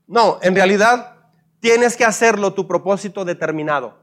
No, 0.08 0.40
en 0.42 0.56
realidad 0.56 1.16
tienes 1.60 1.98
que 1.98 2.06
hacerlo 2.06 2.54
tu 2.54 2.68
propósito 2.68 3.26
determinado. 3.26 3.98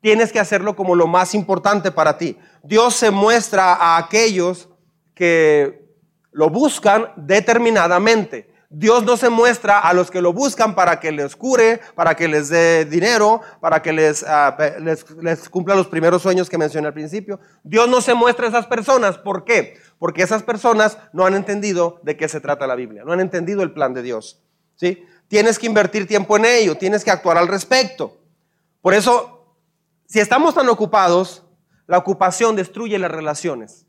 Tienes 0.00 0.32
que 0.32 0.40
hacerlo 0.40 0.76
como 0.76 0.94
lo 0.94 1.06
más 1.06 1.34
importante 1.34 1.90
para 1.90 2.18
ti. 2.18 2.38
Dios 2.62 2.94
se 2.94 3.10
muestra 3.10 3.74
a 3.74 3.96
aquellos 3.96 4.68
que 5.14 5.88
lo 6.30 6.50
buscan 6.50 7.08
determinadamente. 7.16 8.53
Dios 8.76 9.04
no 9.04 9.16
se 9.16 9.30
muestra 9.30 9.78
a 9.78 9.92
los 9.92 10.10
que 10.10 10.20
lo 10.20 10.32
buscan 10.32 10.74
para 10.74 11.00
que 11.00 11.12
les 11.12 11.36
cure, 11.36 11.80
para 11.94 12.14
que 12.14 12.28
les 12.28 12.48
dé 12.48 12.84
dinero, 12.84 13.40
para 13.60 13.82
que 13.82 13.92
les, 13.92 14.24
ah, 14.26 14.56
les, 14.80 15.48
cumpla 15.48 15.74
los 15.74 15.86
primeros 15.86 16.22
sueños 16.22 16.48
que 16.48 16.58
mencioné 16.58 16.88
al 16.88 16.94
principio. 16.94 17.40
Dios 17.62 17.88
no 17.88 18.00
se 18.00 18.14
muestra 18.14 18.46
a 18.46 18.48
esas 18.48 18.66
personas. 18.66 19.18
¿Por 19.18 19.44
qué? 19.44 19.76
Porque 19.98 20.22
esas 20.22 20.42
personas 20.42 20.98
no 21.12 21.24
han 21.24 21.34
entendido 21.34 22.00
de 22.02 22.16
qué 22.16 22.28
se 22.28 22.40
trata 22.40 22.66
la 22.66 22.74
Biblia, 22.74 23.04
no 23.04 23.12
han 23.12 23.20
entendido 23.20 23.62
el 23.62 23.72
plan 23.72 23.94
de 23.94 24.02
Dios. 24.02 24.42
¿sí? 24.74 25.04
Tienes 25.28 25.58
que 25.58 25.66
invertir 25.66 26.06
tiempo 26.06 26.36
en 26.36 26.44
ello, 26.44 26.76
tienes 26.76 27.04
que 27.04 27.10
actuar 27.10 27.38
al 27.38 27.48
respecto. 27.48 28.18
Por 28.82 28.92
eso 28.92 29.34
si 30.06 30.20
estamos 30.20 30.54
tan 30.54 30.68
ocupados, 30.68 31.42
la 31.86 31.98
ocupación 31.98 32.56
destruye 32.56 32.98
las 32.98 33.10
relaciones. 33.10 33.86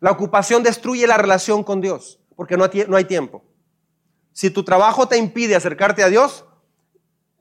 La 0.00 0.10
ocupación 0.10 0.62
destruye 0.62 1.06
la 1.06 1.16
relación 1.16 1.62
con 1.62 1.80
Dios, 1.80 2.20
porque 2.36 2.56
no 2.56 2.64
hay, 2.64 3.04
tiempo. 3.04 3.42
Si 4.40 4.48
tu 4.48 4.64
trabajo 4.64 5.06
te 5.06 5.18
impide 5.18 5.54
acercarte 5.54 6.02
a 6.02 6.08
Dios, 6.08 6.46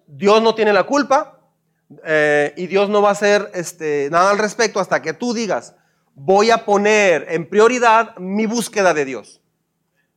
Dios 0.06 0.42
no 0.42 0.54
tiene 0.54 0.74
la 0.74 0.84
culpa 0.84 1.40
eh, 2.04 2.54
y 2.58 2.68
Dios 2.68 2.90
no 2.90 3.02
va 3.02 3.08
a 3.08 3.12
hacer 3.14 3.50
este, 3.54 4.10
nada 4.12 4.32
al 4.32 4.38
respecto 4.38 4.82
hasta 4.82 5.02
que 5.02 5.14
tú 5.14 5.34
digas, 5.34 5.76
voy 6.14 6.52
a 6.52 6.66
poner 6.66 7.26
en 7.30 7.48
prioridad 7.48 8.18
mi 8.18 8.48
búsqueda 8.48 8.94
de 8.94 9.06
Dios. 9.06 9.40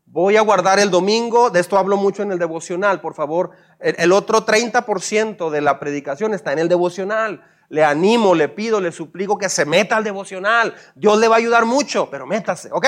Voy 0.06 0.36
a 0.36 0.40
guardar 0.40 0.80
el 0.80 0.90
domingo, 0.90 1.50
de 1.50 1.60
esto 1.60 1.78
hablo 1.78 1.96
mucho 1.96 2.24
en 2.24 2.32
el 2.32 2.40
devocional, 2.40 3.00
por 3.00 3.14
favor. 3.14 3.52
el 3.78 4.10
otro 4.10 4.44
30% 4.44 5.50
de 5.50 5.60
la 5.60 5.78
predicación 5.78 6.34
está 6.34 6.52
en 6.52 6.58
el 6.58 6.68
devocional 6.68 7.44
le 7.68 7.84
animo, 7.84 8.34
le 8.34 8.48
pido, 8.48 8.80
le 8.80 8.92
suplico 8.92 9.38
que 9.38 9.48
se 9.48 9.64
meta 9.64 9.96
al 9.96 10.04
devocional. 10.04 10.74
Dios 10.94 11.18
le 11.18 11.26
va 11.26 11.36
a 11.36 11.38
ayudar 11.38 11.64
mucho, 11.64 12.10
pero 12.10 12.26
métase, 12.26 12.68
¿ok? 12.70 12.86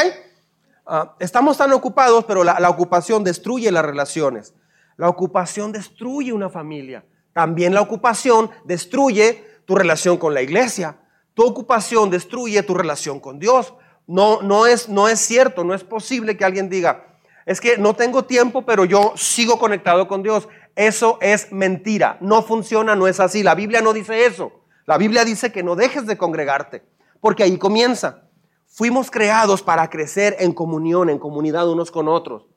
Ah, 0.87 1.17
estamos 1.19 1.57
tan 1.57 1.73
ocupados, 1.73 2.25
pero 2.25 2.45
la, 2.45 2.59
la 2.61 2.71
ocupación 2.71 3.25
destruye 3.25 3.71
las 3.71 3.85
relaciones. 3.85 4.55
La 4.97 5.09
ocupación 5.09 5.73
destruye 5.73 6.33
una 6.33 6.51
familia. 6.51 7.05
También 7.33 7.75
la 7.75 7.81
ocupación 7.81 8.51
destruye 8.65 9.45
tu 9.65 9.75
relación 9.75 10.19
con 10.19 10.35
la 10.35 10.43
iglesia. 10.43 10.99
Tu 11.35 11.45
ocupación 11.45 12.11
destruye 12.11 12.63
tu 12.63 12.75
relación 12.75 13.19
con 13.19 13.39
Dios. 13.39 13.75
No, 14.07 14.43
no, 14.43 14.67
es, 14.67 14.89
no 14.89 15.09
es 15.09 15.19
cierto, 15.21 15.65
no 15.65 15.75
es 15.75 15.83
posible 15.83 16.37
que 16.37 16.45
alguien 16.45 16.69
diga, 16.69 17.19
es 17.47 17.61
que 17.61 17.79
no 17.79 17.95
tengo 17.95 18.25
tiempo, 18.25 18.63
pero 18.63 18.85
yo 18.85 19.15
sigo 19.17 19.59
conectado 19.59 20.07
con 20.09 20.23
Dios. 20.23 20.49
Eso 20.77 21.19
es 21.21 21.53
mentira, 21.53 22.19
no 22.21 22.43
funciona, 22.43 22.95
no 22.97 23.07
es 23.07 23.21
así. 23.21 23.43
La 23.43 23.55
Biblia 23.55 23.81
no 23.81 23.93
dice 23.93 24.27
eso. 24.27 24.53
La 24.87 24.99
Biblia 24.99 25.25
dice 25.25 25.53
que 25.53 25.63
no 25.63 25.77
dejes 25.77 26.07
de 26.07 26.19
congregarte, 26.19 26.83
porque 27.21 27.43
ahí 27.43 27.57
comienza. 27.57 28.25
Fuimos 28.75 29.09
creados 29.09 29.63
para 29.63 29.89
crecer 29.89 30.35
en 30.41 30.53
comunión, 30.53 31.09
en 31.09 31.21
comunidad 31.21 31.69
unos 31.69 31.93
con 31.93 32.09
otros. 32.09 32.49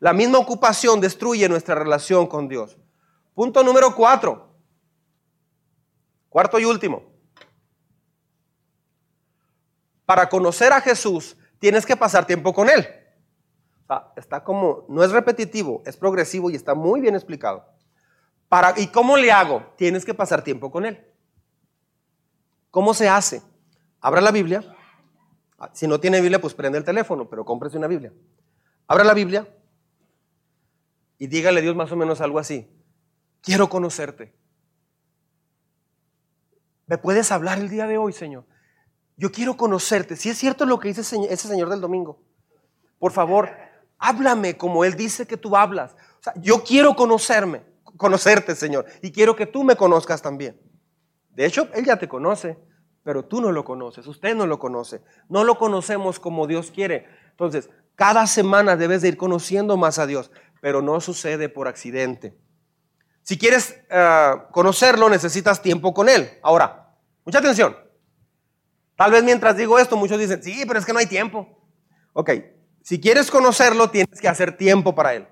La 0.00 0.14
misma 0.14 0.38
ocupación 0.38 1.02
destruye 1.02 1.46
nuestra 1.50 1.74
relación 1.74 2.26
con 2.26 2.48
Dios. 2.48 2.78
Punto 3.34 3.62
número 3.62 3.94
cuatro. 3.94 4.56
Cuarto 6.30 6.58
y 6.58 6.64
último. 6.64 7.02
Para 10.06 10.30
conocer 10.30 10.72
a 10.72 10.80
Jesús 10.80 11.36
tienes 11.58 11.84
que 11.84 11.94
pasar 11.94 12.26
tiempo 12.26 12.54
con 12.54 12.70
Él. 12.70 12.88
está 14.16 14.42
como, 14.42 14.86
no 14.88 15.04
es 15.04 15.10
repetitivo, 15.10 15.82
es 15.84 15.98
progresivo 15.98 16.48
y 16.50 16.54
está 16.54 16.74
muy 16.74 17.02
bien 17.02 17.14
explicado. 17.14 17.66
¿Y 18.78 18.86
cómo 18.86 19.18
le 19.18 19.30
hago? 19.30 19.74
Tienes 19.76 20.06
que 20.06 20.14
pasar 20.14 20.42
tiempo 20.42 20.70
con 20.70 20.86
Él. 20.86 21.06
¿Cómo 22.70 22.94
se 22.94 23.10
hace? 23.10 23.42
Abra 24.00 24.22
la 24.22 24.30
Biblia. 24.30 24.75
Si 25.72 25.86
no 25.86 25.98
tiene 26.00 26.20
Biblia, 26.20 26.40
pues 26.40 26.54
prende 26.54 26.78
el 26.78 26.84
teléfono, 26.84 27.28
pero 27.28 27.44
cómprese 27.44 27.78
una 27.78 27.86
Biblia. 27.86 28.12
Abra 28.86 29.04
la 29.04 29.14
Biblia 29.14 29.48
y 31.18 31.26
dígale 31.26 31.60
a 31.60 31.62
Dios 31.62 31.74
más 31.74 31.90
o 31.92 31.96
menos 31.96 32.20
algo 32.20 32.38
así. 32.38 32.68
Quiero 33.40 33.68
conocerte. 33.68 34.34
¿Me 36.86 36.98
puedes 36.98 37.32
hablar 37.32 37.58
el 37.58 37.68
día 37.68 37.86
de 37.86 37.98
hoy, 37.98 38.12
Señor? 38.12 38.44
Yo 39.16 39.32
quiero 39.32 39.56
conocerte. 39.56 40.14
Si 40.14 40.28
es 40.28 40.38
cierto 40.38 40.66
lo 40.66 40.78
que 40.78 40.88
dice 40.88 41.00
ese 41.00 41.48
señor 41.48 41.70
del 41.70 41.80
domingo, 41.80 42.22
por 42.98 43.12
favor, 43.12 43.50
háblame 43.98 44.56
como 44.56 44.84
Él 44.84 44.94
dice 44.94 45.26
que 45.26 45.36
tú 45.36 45.56
hablas. 45.56 45.96
yo 46.36 46.62
quiero 46.62 46.94
conocerme, 46.94 47.62
conocerte, 47.96 48.54
Señor, 48.54 48.86
y 49.02 49.12
quiero 49.12 49.36
que 49.36 49.46
tú 49.46 49.64
me 49.64 49.76
conozcas 49.76 50.22
también. 50.22 50.60
De 51.30 51.46
hecho, 51.46 51.68
Él 51.74 51.84
ya 51.84 51.98
te 51.98 52.08
conoce, 52.08 52.58
pero 53.06 53.24
tú 53.24 53.40
no 53.40 53.52
lo 53.52 53.64
conoces, 53.64 54.04
usted 54.08 54.34
no 54.34 54.48
lo 54.48 54.58
conoce. 54.58 55.00
No 55.28 55.44
lo 55.44 55.58
conocemos 55.58 56.18
como 56.18 56.48
Dios 56.48 56.72
quiere. 56.72 57.06
Entonces, 57.30 57.70
cada 57.94 58.26
semana 58.26 58.76
debes 58.76 59.00
de 59.00 59.06
ir 59.06 59.16
conociendo 59.16 59.76
más 59.76 60.00
a 60.00 60.08
Dios, 60.08 60.32
pero 60.60 60.82
no 60.82 61.00
sucede 61.00 61.48
por 61.48 61.68
accidente. 61.68 62.36
Si 63.22 63.38
quieres 63.38 63.80
eh, 63.90 64.32
conocerlo, 64.50 65.08
necesitas 65.08 65.62
tiempo 65.62 65.94
con 65.94 66.08
él. 66.08 66.28
Ahora, 66.42 66.96
mucha 67.24 67.38
atención. 67.38 67.76
Tal 68.96 69.12
vez 69.12 69.22
mientras 69.22 69.56
digo 69.56 69.78
esto, 69.78 69.96
muchos 69.96 70.18
dicen, 70.18 70.42
sí, 70.42 70.64
pero 70.66 70.80
es 70.80 70.84
que 70.84 70.92
no 70.92 70.98
hay 70.98 71.06
tiempo. 71.06 71.46
Ok, 72.12 72.30
si 72.82 73.00
quieres 73.00 73.30
conocerlo, 73.30 73.88
tienes 73.88 74.20
que 74.20 74.26
hacer 74.26 74.56
tiempo 74.56 74.96
para 74.96 75.14
él. 75.14 75.28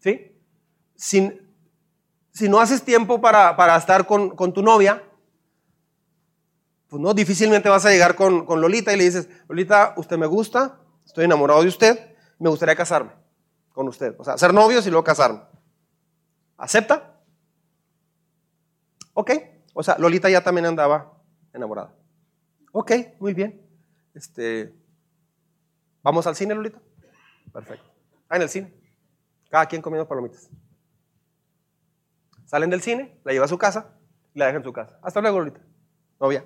¿Sí? 0.00 0.36
Si, 0.96 1.30
si 2.32 2.48
no 2.48 2.58
haces 2.58 2.82
tiempo 2.82 3.20
para, 3.20 3.76
estar 3.76 4.04
con, 4.04 4.52
tu 4.52 4.62
novia, 4.64 5.04
pues 6.96 7.02
no, 7.02 7.12
difícilmente 7.12 7.68
vas 7.68 7.84
a 7.84 7.90
llegar 7.90 8.16
con, 8.16 8.46
con 8.46 8.58
Lolita 8.58 8.90
y 8.90 8.96
le 8.96 9.04
dices, 9.04 9.28
Lolita, 9.50 9.92
usted 9.98 10.16
me 10.16 10.24
gusta, 10.24 10.80
estoy 11.04 11.26
enamorado 11.26 11.60
de 11.60 11.68
usted, 11.68 12.16
me 12.38 12.48
gustaría 12.48 12.74
casarme 12.74 13.10
con 13.74 13.86
usted. 13.86 14.14
O 14.18 14.24
sea, 14.24 14.38
ser 14.38 14.54
novios 14.54 14.86
y 14.86 14.88
luego 14.88 15.04
casarme. 15.04 15.42
¿Acepta? 16.56 17.20
Ok. 19.12 19.30
O 19.74 19.82
sea, 19.82 19.98
Lolita 19.98 20.30
ya 20.30 20.42
también 20.42 20.64
andaba 20.64 21.12
enamorada. 21.52 21.94
Ok, 22.72 22.92
muy 23.20 23.34
bien. 23.34 23.60
Este, 24.14 24.74
¿Vamos 26.02 26.26
al 26.26 26.34
cine, 26.34 26.54
Lolita? 26.54 26.80
Perfecto. 27.52 27.92
Ah, 28.30 28.36
en 28.36 28.42
el 28.42 28.48
cine. 28.48 28.72
Cada 29.50 29.66
quien 29.66 29.82
comiendo 29.82 30.08
palomitas. 30.08 30.48
Salen 32.46 32.70
del 32.70 32.80
cine, 32.80 33.20
la 33.22 33.32
lleva 33.32 33.44
a 33.44 33.48
su 33.48 33.58
casa 33.58 33.98
y 34.32 34.38
la 34.38 34.46
deja 34.46 34.56
en 34.56 34.64
su 34.64 34.72
casa. 34.72 34.98
Hasta 35.02 35.20
luego, 35.20 35.40
Lolita. 35.40 35.60
Novia. 36.18 36.42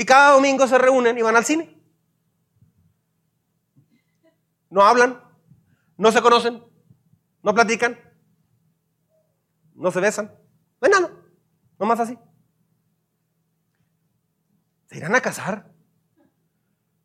Y 0.00 0.06
cada 0.06 0.32
domingo 0.32 0.66
se 0.66 0.78
reúnen 0.78 1.18
y 1.18 1.20
van 1.20 1.36
al 1.36 1.44
cine. 1.44 1.78
No 4.70 4.82
hablan, 4.82 5.22
no 5.98 6.10
se 6.10 6.22
conocen, 6.22 6.64
no 7.42 7.52
platican, 7.52 8.00
no 9.74 9.90
se 9.90 10.00
besan. 10.00 10.34
No 10.80 10.86
hay 10.86 10.90
nada, 10.90 12.02
así. 12.02 12.18
¿Se 14.86 14.96
irán 14.96 15.14
a 15.14 15.20
casar? 15.20 15.70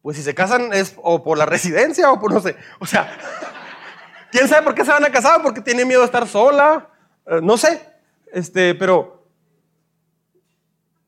Pues 0.02 0.16
si 0.16 0.24
se 0.24 0.34
casan 0.34 0.72
es 0.72 0.96
o 1.04 1.22
por 1.22 1.38
la 1.38 1.46
residencia 1.46 2.10
o 2.14 2.18
por 2.22 2.32
no 2.32 2.40
sé. 2.40 2.56
O 2.80 2.86
sea, 2.86 3.12
¿quién 4.32 4.48
sabe 4.48 4.64
por 4.64 4.74
qué 4.74 4.86
se 4.86 4.92
van 4.92 5.04
a 5.04 5.12
casar? 5.12 5.42
Porque 5.44 5.60
tienen 5.60 5.86
miedo 5.86 6.00
de 6.00 6.06
estar 6.06 6.26
sola. 6.30 6.92
Eh, 7.26 7.42
no 7.44 7.58
sé. 7.58 7.94
Este, 8.32 8.74
pero 8.74 9.15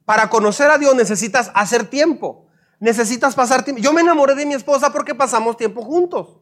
para 0.07 0.29
conocer 0.29 0.71
a 0.71 0.77
Dios 0.77 0.95
necesitas 0.95 1.51
hacer 1.53 1.85
tiempo. 1.85 2.47
Necesitas 2.79 3.35
pasar 3.35 3.65
tiempo. 3.65 3.81
Yo 3.81 3.91
me 3.91 3.99
enamoré 3.99 4.35
de 4.35 4.45
mi 4.45 4.53
esposa 4.53 4.89
porque 4.93 5.13
pasamos 5.13 5.57
tiempo 5.57 5.81
juntos. 5.81 6.39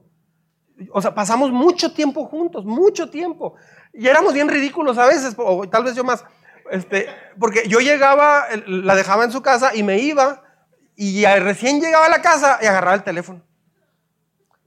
O 0.91 1.01
sea, 1.01 1.15
pasamos 1.15 1.51
mucho 1.51 1.91
tiempo 1.91 2.27
juntos, 2.27 2.63
mucho 2.63 3.09
tiempo. 3.09 3.55
Y 3.91 4.07
éramos 4.07 4.35
bien 4.35 4.49
ridículos 4.49 4.99
a 4.99 5.07
veces, 5.07 5.33
o 5.37 5.67
tal 5.67 5.83
vez 5.83 5.95
yo 5.95 6.03
más. 6.03 6.23
Este, 6.69 7.07
porque 7.39 7.67
yo 7.67 7.79
llegaba, 7.79 8.45
la 8.67 8.93
dejaba 8.93 9.23
en 9.23 9.31
su 9.31 9.41
casa 9.41 9.73
y 9.73 9.81
me 9.81 9.97
iba, 9.97 10.43
y 10.95 11.25
recién 11.25 11.81
llegaba 11.81 12.05
a 12.05 12.09
la 12.09 12.21
casa 12.21 12.59
y 12.61 12.67
agarraba 12.67 12.93
el 12.93 13.03
teléfono. 13.03 13.41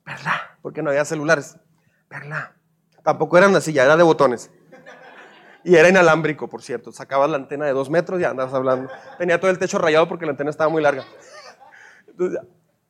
¿Verdad? 0.04 0.40
Porque 0.60 0.82
no 0.82 0.90
había 0.90 1.04
celulares. 1.04 1.56
¿Verdad? 2.10 2.50
Tampoco 3.04 3.38
eran 3.38 3.54
así, 3.54 3.72
ya 3.72 3.84
era 3.84 3.96
de 3.96 4.02
botones. 4.02 4.50
Y 5.68 5.76
era 5.76 5.90
inalámbrico, 5.90 6.48
por 6.48 6.62
cierto. 6.62 6.92
Sacabas 6.92 7.28
la 7.28 7.36
antena 7.36 7.66
de 7.66 7.72
dos 7.72 7.90
metros 7.90 8.18
y 8.18 8.24
andabas 8.24 8.54
hablando. 8.54 8.90
Tenía 9.18 9.38
todo 9.38 9.50
el 9.50 9.58
techo 9.58 9.76
rayado 9.76 10.08
porque 10.08 10.24
la 10.24 10.30
antena 10.30 10.48
estaba 10.48 10.70
muy 10.70 10.80
larga. 10.80 11.04
Entonces, 12.06 12.40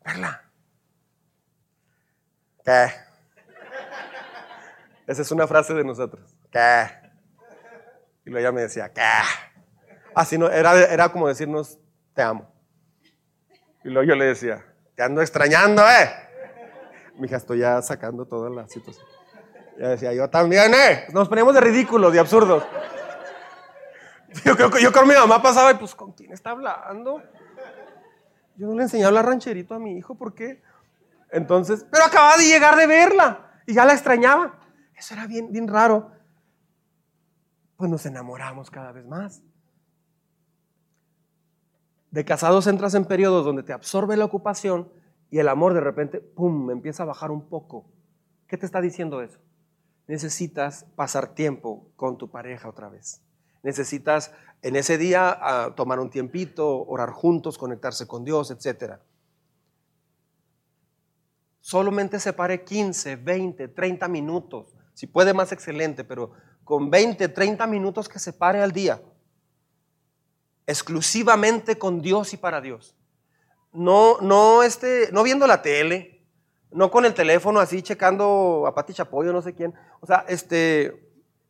¿verdad? 0.04 0.40
¿Qué? 2.64 2.86
Esa 5.08 5.22
es 5.22 5.30
una 5.32 5.48
frase 5.48 5.74
de 5.74 5.82
nosotros. 5.82 6.36
¿Qué? 6.52 6.86
Y 8.24 8.30
luego 8.30 8.46
ella 8.46 8.52
me 8.52 8.60
decía, 8.60 8.92
¿qué? 8.92 9.02
Así 10.14 10.38
no, 10.38 10.48
era, 10.48 10.80
era 10.84 11.08
como 11.08 11.26
decirnos, 11.26 11.80
te 12.14 12.22
amo. 12.22 12.48
Y 13.82 13.88
luego 13.88 14.08
yo 14.08 14.14
le 14.14 14.26
decía, 14.26 14.64
te 14.94 15.02
ando 15.02 15.20
extrañando, 15.20 15.82
¿eh? 15.82 16.12
Mi 17.16 17.26
hija, 17.26 17.38
estoy 17.38 17.58
ya 17.58 17.82
sacando 17.82 18.24
toda 18.24 18.48
la 18.50 18.68
situación. 18.68 19.17
Y 19.78 19.80
ella 19.80 19.90
decía, 19.90 20.12
yo 20.12 20.28
también, 20.28 20.74
¿eh? 20.74 21.06
Nos 21.12 21.28
poníamos 21.28 21.54
de 21.54 21.60
ridículos, 21.60 22.12
de 22.12 22.18
absurdos. 22.18 22.64
Yo 24.44 24.54
yo 24.78 24.92
con 24.92 25.06
mi 25.06 25.14
mamá 25.14 25.40
pasaba 25.40 25.70
y 25.70 25.74
pues, 25.76 25.94
¿con 25.94 26.12
quién 26.12 26.32
está 26.32 26.50
hablando? 26.50 27.22
Yo 28.56 28.66
no 28.66 28.74
le 28.74 28.82
enseñé 28.82 29.04
a 29.04 29.06
hablar 29.06 29.26
rancherito 29.26 29.74
a 29.74 29.78
mi 29.78 29.96
hijo, 29.96 30.16
¿por 30.16 30.34
qué? 30.34 30.62
Entonces, 31.30 31.86
pero 31.90 32.04
acababa 32.04 32.36
de 32.36 32.44
llegar 32.44 32.76
de 32.76 32.88
verla 32.88 33.52
y 33.66 33.74
ya 33.74 33.84
la 33.84 33.92
extrañaba. 33.92 34.58
Eso 34.96 35.14
era 35.14 35.28
bien, 35.28 35.52
bien 35.52 35.68
raro. 35.68 36.10
Pues 37.76 37.88
nos 37.88 38.04
enamoramos 38.04 38.70
cada 38.70 38.90
vez 38.90 39.06
más. 39.06 39.42
De 42.10 42.24
casados 42.24 42.66
entras 42.66 42.94
en 42.94 43.04
periodos 43.04 43.44
donde 43.44 43.62
te 43.62 43.72
absorbe 43.72 44.16
la 44.16 44.24
ocupación 44.24 44.92
y 45.30 45.38
el 45.38 45.48
amor 45.48 45.72
de 45.72 45.80
repente, 45.80 46.18
¡pum!, 46.18 46.70
empieza 46.70 47.04
a 47.04 47.06
bajar 47.06 47.30
un 47.30 47.48
poco. 47.48 47.86
¿Qué 48.48 48.56
te 48.56 48.66
está 48.66 48.80
diciendo 48.80 49.22
eso? 49.22 49.38
Necesitas 50.09 50.84
pasar 50.96 51.34
tiempo 51.34 51.86
con 51.94 52.18
tu 52.18 52.28
pareja 52.28 52.68
otra 52.68 52.88
vez. 52.88 53.22
Necesitas 53.62 54.32
en 54.62 54.74
ese 54.74 54.98
día 54.98 55.38
ah, 55.40 55.74
tomar 55.76 56.00
un 56.00 56.11
tiempito, 56.11 56.84
orar 56.86 57.11
juntos, 57.11 57.56
conectarse 57.56 58.09
con 58.09 58.24
Dios, 58.24 58.50
etcétera 58.50 59.00
solamente 61.68 62.18
se 62.18 62.32
pare 62.32 62.64
15, 62.64 63.16
20, 63.16 63.68
30 63.68 64.09
minutos. 64.09 64.74
Si 64.94 65.06
puede 65.06 65.34
más 65.34 65.52
excelente, 65.52 66.02
pero 66.02 66.32
con 66.64 66.88
20, 66.88 67.28
30 67.28 67.66
minutos 67.66 68.09
que 68.09 68.18
se 68.18 68.32
pare 68.32 68.62
al 68.62 68.72
día. 68.72 69.02
Exclusivamente 70.66 71.76
con 71.76 72.00
Dios 72.00 72.32
y 72.32 72.38
para 72.38 72.62
Dios. 72.62 72.96
No, 73.70 74.18
no, 74.22 74.62
este, 74.62 75.11
no 75.12 75.22
viendo 75.22 75.46
la 75.46 75.61
tele, 75.61 76.17
no 76.70 76.90
con 76.90 77.04
el 77.04 77.14
teléfono 77.14 77.60
así 77.60 77.82
checando 77.82 78.64
a 78.66 78.74
Pati 78.74 78.92
Chapoy 78.92 79.28
o 79.28 79.32
no 79.32 79.42
sé 79.42 79.54
quién. 79.54 79.74
O 80.00 80.06
sea, 80.06 80.24
este, 80.28 81.08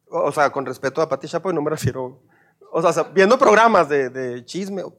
o 0.09 0.31
sea, 0.33 0.51
con 0.51 0.65
respeto 0.65 1.03
a 1.03 1.09
Pati 1.09 1.29
Chapoy 1.29 1.53
no 1.55 1.63
me 1.63 1.71
refiero, 1.71 2.21
o 2.71 2.93
sea, 2.93 3.03
viendo 3.05 3.39
programas 3.39 3.89
de, 3.89 4.43
chisme. 4.45 4.83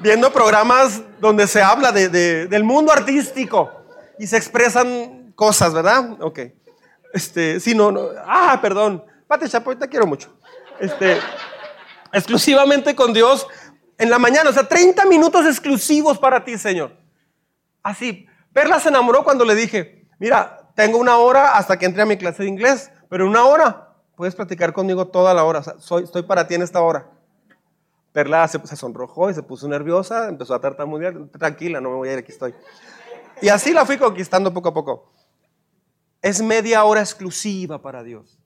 Viendo 0.00 0.32
programas 0.32 1.02
donde 1.18 1.48
se 1.48 1.60
habla 1.60 1.90
del 1.90 2.62
mundo 2.62 2.92
artístico 2.92 3.68
y 4.16 4.28
se 4.28 4.36
expresan 4.36 5.32
cosas, 5.34 5.74
¿verdad? 5.74 6.22
Ok. 6.22 6.38
Este, 7.12 7.58
sí, 7.58 7.74
no, 7.74 7.90
no. 7.90 8.10
Ah, 8.24 8.60
perdón. 8.62 9.04
Pate 9.26 9.48
Chapoy, 9.48 9.74
te 9.74 9.88
quiero 9.88 10.06
mucho. 10.06 10.32
Este, 10.78 11.18
exclusivamente 12.12 12.94
con 12.94 13.12
Dios 13.12 13.46
en 13.98 14.10
la 14.10 14.18
mañana, 14.18 14.50
o 14.50 14.52
sea, 14.52 14.66
30 14.66 15.04
minutos 15.06 15.44
exclusivos 15.44 16.18
para 16.18 16.44
ti, 16.44 16.56
Señor. 16.56 16.92
Así. 17.88 18.26
Perla 18.52 18.80
se 18.80 18.90
enamoró 18.90 19.24
cuando 19.24 19.46
le 19.46 19.54
dije, 19.54 20.06
mira, 20.18 20.70
tengo 20.74 20.98
una 20.98 21.16
hora 21.16 21.56
hasta 21.56 21.78
que 21.78 21.86
entre 21.86 22.02
a 22.02 22.06
mi 22.06 22.18
clase 22.18 22.42
de 22.42 22.48
inglés, 22.50 22.90
pero 23.08 23.26
una 23.26 23.44
hora 23.44 23.94
puedes 24.14 24.34
platicar 24.34 24.74
conmigo 24.74 25.08
toda 25.08 25.32
la 25.32 25.44
hora. 25.44 25.62
soy, 25.78 26.04
estoy 26.04 26.22
para 26.22 26.46
ti 26.46 26.54
en 26.54 26.60
esta 26.60 26.82
hora. 26.82 27.10
Perla 28.12 28.46
se, 28.46 28.58
sonrojó 28.76 29.30
y 29.30 29.34
se 29.34 29.42
puso 29.42 29.66
nerviosa, 29.68 30.28
empezó 30.28 30.54
a 30.54 30.60
tartamudear. 30.60 31.14
Tranquila, 31.38 31.80
no 31.80 31.88
me 31.88 31.96
voy 31.96 32.08
a 32.10 32.12
ir, 32.12 32.18
aquí 32.18 32.30
estoy. 32.30 32.54
Y 33.40 33.48
así 33.48 33.72
la 33.72 33.86
fui 33.86 33.96
conquistando 33.96 34.52
poco 34.52 34.68
a 34.68 34.74
poco. 34.74 35.10
Es 36.20 36.42
media 36.42 36.84
hora 36.84 37.00
exclusiva 37.00 37.80
para 37.80 38.02
Dios. 38.02 38.38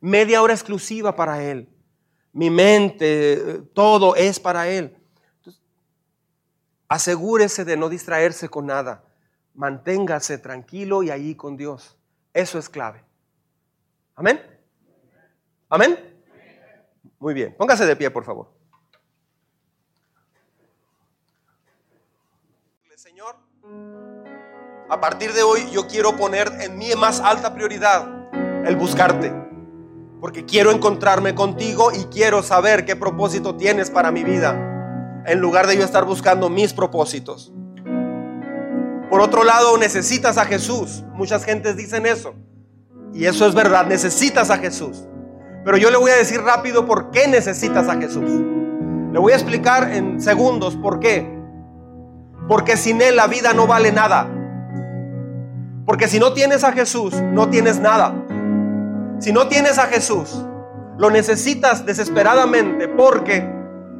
Media 0.00 0.40
hora 0.40 0.54
exclusiva 0.54 1.16
para 1.16 1.42
Él. 1.42 1.68
Mi 2.32 2.48
mente, 2.48 3.62
todo 3.74 4.14
es 4.14 4.38
para 4.38 4.68
Él. 4.68 4.97
Asegúrese 6.88 7.64
de 7.64 7.76
no 7.76 7.88
distraerse 7.88 8.48
con 8.48 8.66
nada. 8.66 9.04
Manténgase 9.54 10.38
tranquilo 10.38 11.02
y 11.02 11.10
ahí 11.10 11.34
con 11.34 11.56
Dios. 11.56 11.96
Eso 12.32 12.58
es 12.58 12.68
clave. 12.68 13.04
Amén. 14.14 14.40
Amén. 15.68 15.98
Muy 17.18 17.34
bien. 17.34 17.54
Póngase 17.56 17.84
de 17.84 17.96
pie, 17.96 18.10
por 18.10 18.24
favor. 18.24 18.58
Señor, 22.96 23.36
a 24.88 25.00
partir 25.00 25.32
de 25.32 25.42
hoy 25.42 25.70
yo 25.70 25.86
quiero 25.86 26.16
poner 26.16 26.48
en 26.60 26.76
mi 26.76 26.94
más 26.94 27.20
alta 27.20 27.54
prioridad 27.54 28.06
el 28.66 28.76
buscarte. 28.76 29.32
Porque 30.20 30.44
quiero 30.44 30.72
encontrarme 30.72 31.34
contigo 31.34 31.92
y 31.92 32.04
quiero 32.06 32.42
saber 32.42 32.84
qué 32.84 32.96
propósito 32.96 33.56
tienes 33.56 33.90
para 33.90 34.10
mi 34.10 34.24
vida. 34.24 34.67
En 35.28 35.40
lugar 35.40 35.66
de 35.66 35.76
yo 35.76 35.84
estar 35.84 36.06
buscando 36.06 36.48
mis 36.48 36.72
propósitos. 36.72 37.52
Por 39.10 39.20
otro 39.20 39.44
lado, 39.44 39.76
necesitas 39.76 40.38
a 40.38 40.46
Jesús. 40.46 41.04
Muchas 41.12 41.44
gentes 41.44 41.76
dicen 41.76 42.06
eso. 42.06 42.34
Y 43.12 43.26
eso 43.26 43.46
es 43.46 43.54
verdad, 43.54 43.86
necesitas 43.86 44.50
a 44.50 44.56
Jesús. 44.56 45.06
Pero 45.66 45.76
yo 45.76 45.90
le 45.90 45.98
voy 45.98 46.10
a 46.10 46.16
decir 46.16 46.40
rápido 46.40 46.86
por 46.86 47.10
qué 47.10 47.28
necesitas 47.28 47.88
a 47.88 47.96
Jesús. 47.96 48.30
Le 49.12 49.18
voy 49.18 49.32
a 49.32 49.36
explicar 49.36 49.92
en 49.92 50.18
segundos 50.18 50.76
por 50.76 50.98
qué. 50.98 51.38
Porque 52.48 52.78
sin 52.78 53.02
Él 53.02 53.16
la 53.16 53.26
vida 53.26 53.52
no 53.52 53.66
vale 53.66 53.92
nada. 53.92 54.26
Porque 55.84 56.08
si 56.08 56.18
no 56.18 56.32
tienes 56.32 56.64
a 56.64 56.72
Jesús, 56.72 57.14
no 57.32 57.50
tienes 57.50 57.80
nada. 57.80 58.14
Si 59.18 59.32
no 59.32 59.48
tienes 59.48 59.78
a 59.78 59.88
Jesús, 59.88 60.42
lo 60.96 61.10
necesitas 61.10 61.84
desesperadamente 61.84 62.88
porque 62.88 63.57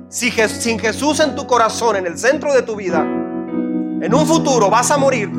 si 0.09 0.31
sin 0.31 0.79
Jesús 0.79 1.21
en 1.21 1.35
tu 1.35 1.47
corazón, 1.47 1.97
en 1.97 2.07
el 2.07 2.19
centro 2.19 2.53
de 2.55 2.63
tu 2.63 2.77
vida, 2.77 3.01
en 3.01 4.15
un 4.15 4.27
futuro 4.27 4.71
vas 4.71 4.91
a 4.91 4.97
morir 4.97 5.31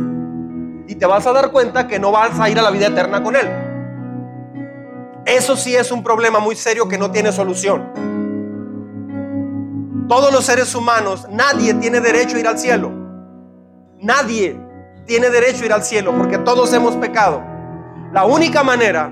y 0.87 0.95
te 0.95 1.05
vas 1.05 1.25
a 1.25 1.33
dar 1.33 1.51
cuenta 1.51 1.87
que 1.87 1.99
no 1.99 2.11
vas 2.11 2.39
a 2.39 2.49
ir 2.49 2.59
a 2.59 2.61
la 2.61 2.71
vida 2.71 2.87
eterna 2.87 3.23
con 3.23 3.35
Él. 3.35 3.47
Eso 5.25 5.55
sí 5.55 5.75
es 5.75 5.91
un 5.91 6.03
problema 6.03 6.39
muy 6.39 6.55
serio 6.55 6.87
que 6.87 6.97
no 6.97 7.11
tiene 7.11 7.31
solución. 7.31 7.93
Todos 10.07 10.33
los 10.33 10.45
seres 10.45 10.73
humanos, 10.73 11.27
nadie 11.29 11.73
tiene 11.75 11.99
derecho 11.99 12.37
a 12.37 12.39
ir 12.39 12.47
al 12.47 12.57
cielo. 12.57 12.91
Nadie 14.01 14.59
tiene 15.05 15.29
derecho 15.29 15.63
a 15.63 15.65
ir 15.65 15.73
al 15.73 15.83
cielo 15.83 16.15
porque 16.17 16.39
todos 16.39 16.73
hemos 16.73 16.95
pecado. 16.95 17.43
La 18.11 18.25
única 18.25 18.63
manera 18.63 19.11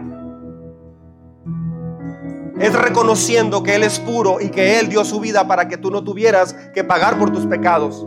es 2.59 2.73
reconociendo 2.73 3.61
que 3.63 3.75
Él 3.75 3.83
es 3.83 3.99
puro 3.99 4.41
y 4.41 4.49
que 4.49 4.79
Él 4.79 4.89
dio 4.89 5.05
su 5.05 5.19
vida 5.19 5.47
para 5.47 5.67
que 5.67 5.77
tú 5.77 5.91
no 5.91 6.03
tuvieras 6.03 6.53
que 6.73 6.83
pagar 6.83 7.19
por 7.19 7.31
tus 7.31 7.45
pecados. 7.45 8.05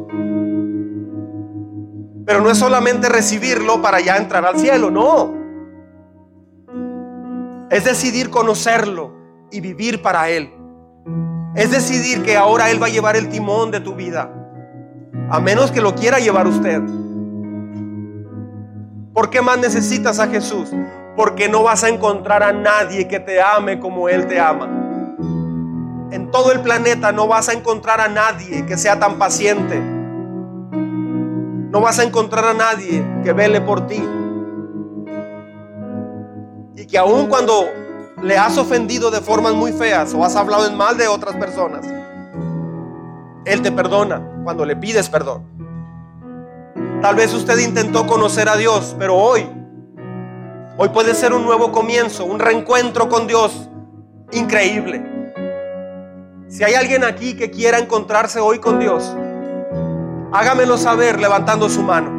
Pero 2.26 2.40
no 2.40 2.51
es 2.51 2.59
solamente 2.59 3.09
recibirlo 3.09 3.80
para 3.80 4.01
ya 4.01 4.16
entrar 4.16 4.44
al 4.44 4.59
cielo, 4.59 4.90
no. 4.90 5.34
Es 7.70 7.84
decidir 7.84 8.30
conocerlo 8.30 9.14
y 9.51 9.61
vivir 9.61 10.03
para 10.03 10.28
Él. 10.28 10.53
Es 11.55 11.70
decidir 11.70 12.22
que 12.22 12.36
ahora 12.36 12.70
Él 12.70 12.82
va 12.82 12.86
a 12.86 12.90
llevar 12.90 13.16
el 13.16 13.28
timón 13.28 13.70
de 13.70 13.80
tu 13.80 13.94
vida. 13.94 14.30
A 15.30 15.40
menos 15.40 15.70
que 15.70 15.80
lo 15.80 15.94
quiera 15.94 16.18
llevar 16.18 16.46
usted. 16.46 16.82
¿Por 19.12 19.30
qué 19.30 19.42
más 19.42 19.59
necesitas 19.59 20.18
a 20.18 20.28
Jesús? 20.28 20.70
Porque 21.20 21.50
no 21.50 21.62
vas 21.62 21.84
a 21.84 21.90
encontrar 21.90 22.42
a 22.42 22.50
nadie 22.50 23.06
que 23.06 23.20
te 23.20 23.42
ame 23.42 23.78
como 23.78 24.08
Él 24.08 24.26
te 24.26 24.40
ama. 24.40 24.64
En 26.10 26.30
todo 26.30 26.50
el 26.50 26.60
planeta 26.60 27.12
no 27.12 27.28
vas 27.28 27.50
a 27.50 27.52
encontrar 27.52 28.00
a 28.00 28.08
nadie 28.08 28.64
que 28.64 28.78
sea 28.78 28.98
tan 28.98 29.18
paciente. 29.18 29.78
No 30.70 31.82
vas 31.82 31.98
a 31.98 32.04
encontrar 32.04 32.46
a 32.46 32.54
nadie 32.54 33.04
que 33.22 33.34
vele 33.34 33.60
por 33.60 33.86
ti. 33.86 34.02
Y 36.74 36.86
que 36.86 36.96
aun 36.96 37.26
cuando 37.26 37.68
le 38.22 38.38
has 38.38 38.56
ofendido 38.56 39.10
de 39.10 39.20
formas 39.20 39.52
muy 39.52 39.72
feas 39.72 40.14
o 40.14 40.24
has 40.24 40.36
hablado 40.36 40.66
en 40.66 40.74
mal 40.74 40.96
de 40.96 41.06
otras 41.06 41.36
personas, 41.36 41.84
Él 43.44 43.60
te 43.60 43.70
perdona 43.70 44.22
cuando 44.42 44.64
le 44.64 44.74
pides 44.74 45.10
perdón. 45.10 45.44
Tal 47.02 47.14
vez 47.14 47.34
usted 47.34 47.58
intentó 47.58 48.06
conocer 48.06 48.48
a 48.48 48.56
Dios, 48.56 48.96
pero 48.98 49.16
hoy, 49.16 49.59
hoy 50.82 50.88
puede 50.88 51.14
ser 51.14 51.34
un 51.34 51.44
nuevo 51.44 51.72
comienzo, 51.72 52.24
un 52.24 52.38
reencuentro 52.38 53.10
con 53.10 53.26
Dios 53.26 53.68
increíble. 54.32 55.04
Si 56.48 56.64
hay 56.64 56.72
alguien 56.72 57.04
aquí 57.04 57.36
que 57.36 57.50
quiera 57.50 57.78
encontrarse 57.78 58.40
hoy 58.40 58.60
con 58.60 58.78
Dios, 58.78 59.14
hágamelo 60.32 60.78
saber 60.78 61.20
levantando 61.20 61.68
su 61.68 61.82
mano. 61.82 62.18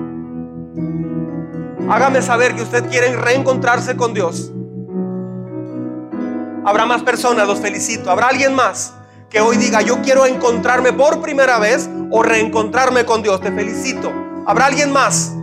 Hágame 1.92 2.22
saber 2.22 2.54
que 2.54 2.62
usted 2.62 2.88
quiere 2.88 3.16
reencontrarse 3.16 3.98
con 3.98 4.14
Dios. 4.14 4.52
Habrá 6.64 6.86
más 6.86 7.02
personas, 7.02 7.48
los 7.48 7.60
felicito. 7.60 8.12
Habrá 8.12 8.28
alguien 8.28 8.54
más 8.54 8.94
que 9.32 9.42
hoy 9.42 9.58
diga, 9.58 9.82
yo 9.82 10.04
quiero 10.04 10.28
encontrarme 10.28 10.94
por 10.94 11.20
primera 11.20 11.58
vez 11.58 11.90
o 12.12 12.22
reencontrarme 12.22 13.06
con 13.06 13.24
Dios. 13.24 13.42
Te 13.42 13.52
felicito. 13.52 14.12
Habrá 14.46 14.68
alguien 14.68 14.92
más 14.92 15.34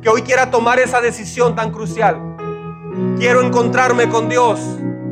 que 0.00 0.08
hoy 0.08 0.22
quiera 0.22 0.52
tomar 0.52 0.78
esa 0.78 1.00
decisión 1.00 1.56
tan 1.56 1.72
crucial. 1.72 2.29
Quiero 3.18 3.42
encontrarme 3.42 4.08
con 4.08 4.28
Dios. 4.28 4.60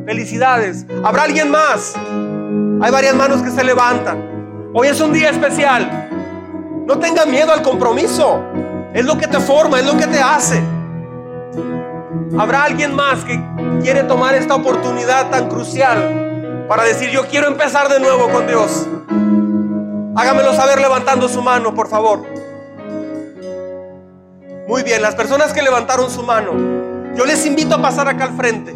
Felicidades. 0.05 0.85
Habrá 1.03 1.23
alguien 1.23 1.49
más. 1.51 1.95
Hay 2.81 2.91
varias 2.91 3.15
manos 3.15 3.41
que 3.41 3.51
se 3.51 3.63
levantan. 3.63 4.71
Hoy 4.73 4.87
es 4.87 4.99
un 5.01 5.13
día 5.13 5.29
especial. 5.29 6.09
No 6.85 6.97
tenga 6.99 7.25
miedo 7.25 7.51
al 7.51 7.61
compromiso. 7.61 8.43
Es 8.93 9.05
lo 9.05 9.17
que 9.17 9.27
te 9.27 9.39
forma, 9.39 9.79
es 9.79 9.85
lo 9.85 9.97
que 9.97 10.07
te 10.07 10.19
hace. 10.19 10.61
Habrá 12.37 12.63
alguien 12.63 12.95
más 12.95 13.23
que 13.23 13.39
quiere 13.81 14.03
tomar 14.03 14.35
esta 14.35 14.55
oportunidad 14.55 15.29
tan 15.29 15.49
crucial 15.49 16.65
para 16.67 16.83
decir, 16.83 17.09
yo 17.09 17.27
quiero 17.27 17.47
empezar 17.47 17.89
de 17.89 17.99
nuevo 17.99 18.29
con 18.29 18.45
Dios. 18.45 18.87
Hágamelo 20.15 20.53
saber 20.53 20.79
levantando 20.79 21.27
su 21.27 21.41
mano, 21.41 21.73
por 21.73 21.87
favor. 21.87 22.23
Muy 24.67 24.83
bien, 24.83 25.01
las 25.01 25.15
personas 25.15 25.51
que 25.53 25.63
levantaron 25.63 26.11
su 26.11 26.21
mano, 26.21 26.51
yo 27.15 27.25
les 27.25 27.45
invito 27.45 27.75
a 27.75 27.81
pasar 27.81 28.07
acá 28.07 28.25
al 28.25 28.35
frente. 28.35 28.75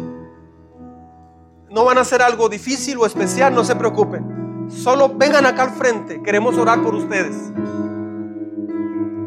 No 1.70 1.84
van 1.84 1.98
a 1.98 2.02
hacer 2.02 2.22
algo 2.22 2.48
difícil 2.48 2.98
o 2.98 3.06
especial, 3.06 3.54
no 3.54 3.64
se 3.64 3.74
preocupen. 3.74 4.68
Solo 4.68 5.12
vengan 5.16 5.44
acá 5.46 5.64
al 5.64 5.70
frente, 5.70 6.22
queremos 6.22 6.56
orar 6.56 6.82
por 6.82 6.94
ustedes. 6.94 7.36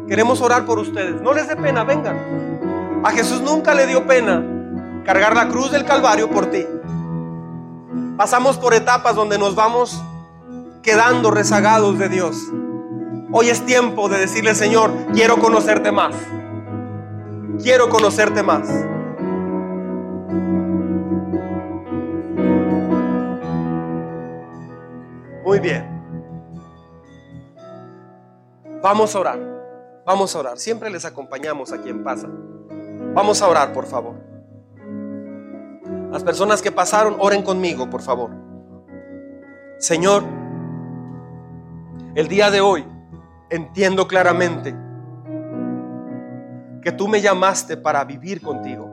Queremos 0.08 0.40
orar 0.40 0.64
por 0.64 0.78
ustedes. 0.78 1.20
No 1.20 1.34
les 1.34 1.46
dé 1.46 1.56
pena, 1.56 1.84
vengan. 1.84 3.02
A 3.04 3.10
Jesús 3.10 3.42
nunca 3.42 3.74
le 3.74 3.86
dio 3.86 4.06
pena 4.06 4.42
cargar 5.04 5.36
la 5.36 5.48
cruz 5.48 5.70
del 5.70 5.84
Calvario 5.84 6.30
por 6.30 6.46
ti. 6.46 6.66
Pasamos 8.16 8.56
por 8.56 8.74
etapas 8.74 9.14
donde 9.14 9.38
nos 9.38 9.54
vamos 9.54 10.02
quedando 10.82 11.30
rezagados 11.30 11.98
de 11.98 12.08
Dios. 12.08 12.50
Hoy 13.30 13.50
es 13.50 13.64
tiempo 13.66 14.08
de 14.08 14.18
decirle, 14.18 14.54
Señor, 14.54 14.90
quiero 15.12 15.38
conocerte 15.38 15.92
más. 15.92 16.14
Quiero 17.62 17.90
conocerte 17.90 18.42
más. 18.42 18.68
Muy 25.48 25.60
bien. 25.60 25.82
Vamos 28.82 29.16
a 29.16 29.18
orar. 29.18 29.38
Vamos 30.04 30.36
a 30.36 30.40
orar. 30.40 30.58
Siempre 30.58 30.90
les 30.90 31.06
acompañamos 31.06 31.72
a 31.72 31.80
quien 31.80 32.04
pasa. 32.04 32.28
Vamos 33.14 33.40
a 33.40 33.48
orar, 33.48 33.72
por 33.72 33.86
favor. 33.86 34.16
Las 36.12 36.22
personas 36.22 36.60
que 36.60 36.70
pasaron, 36.70 37.16
oren 37.18 37.40
conmigo, 37.40 37.88
por 37.88 38.02
favor. 38.02 38.30
Señor, 39.78 40.22
el 42.14 42.28
día 42.28 42.50
de 42.50 42.60
hoy 42.60 42.84
entiendo 43.48 44.06
claramente 44.06 44.76
que 46.82 46.92
tú 46.92 47.08
me 47.08 47.22
llamaste 47.22 47.78
para 47.78 48.04
vivir 48.04 48.42
contigo. 48.42 48.86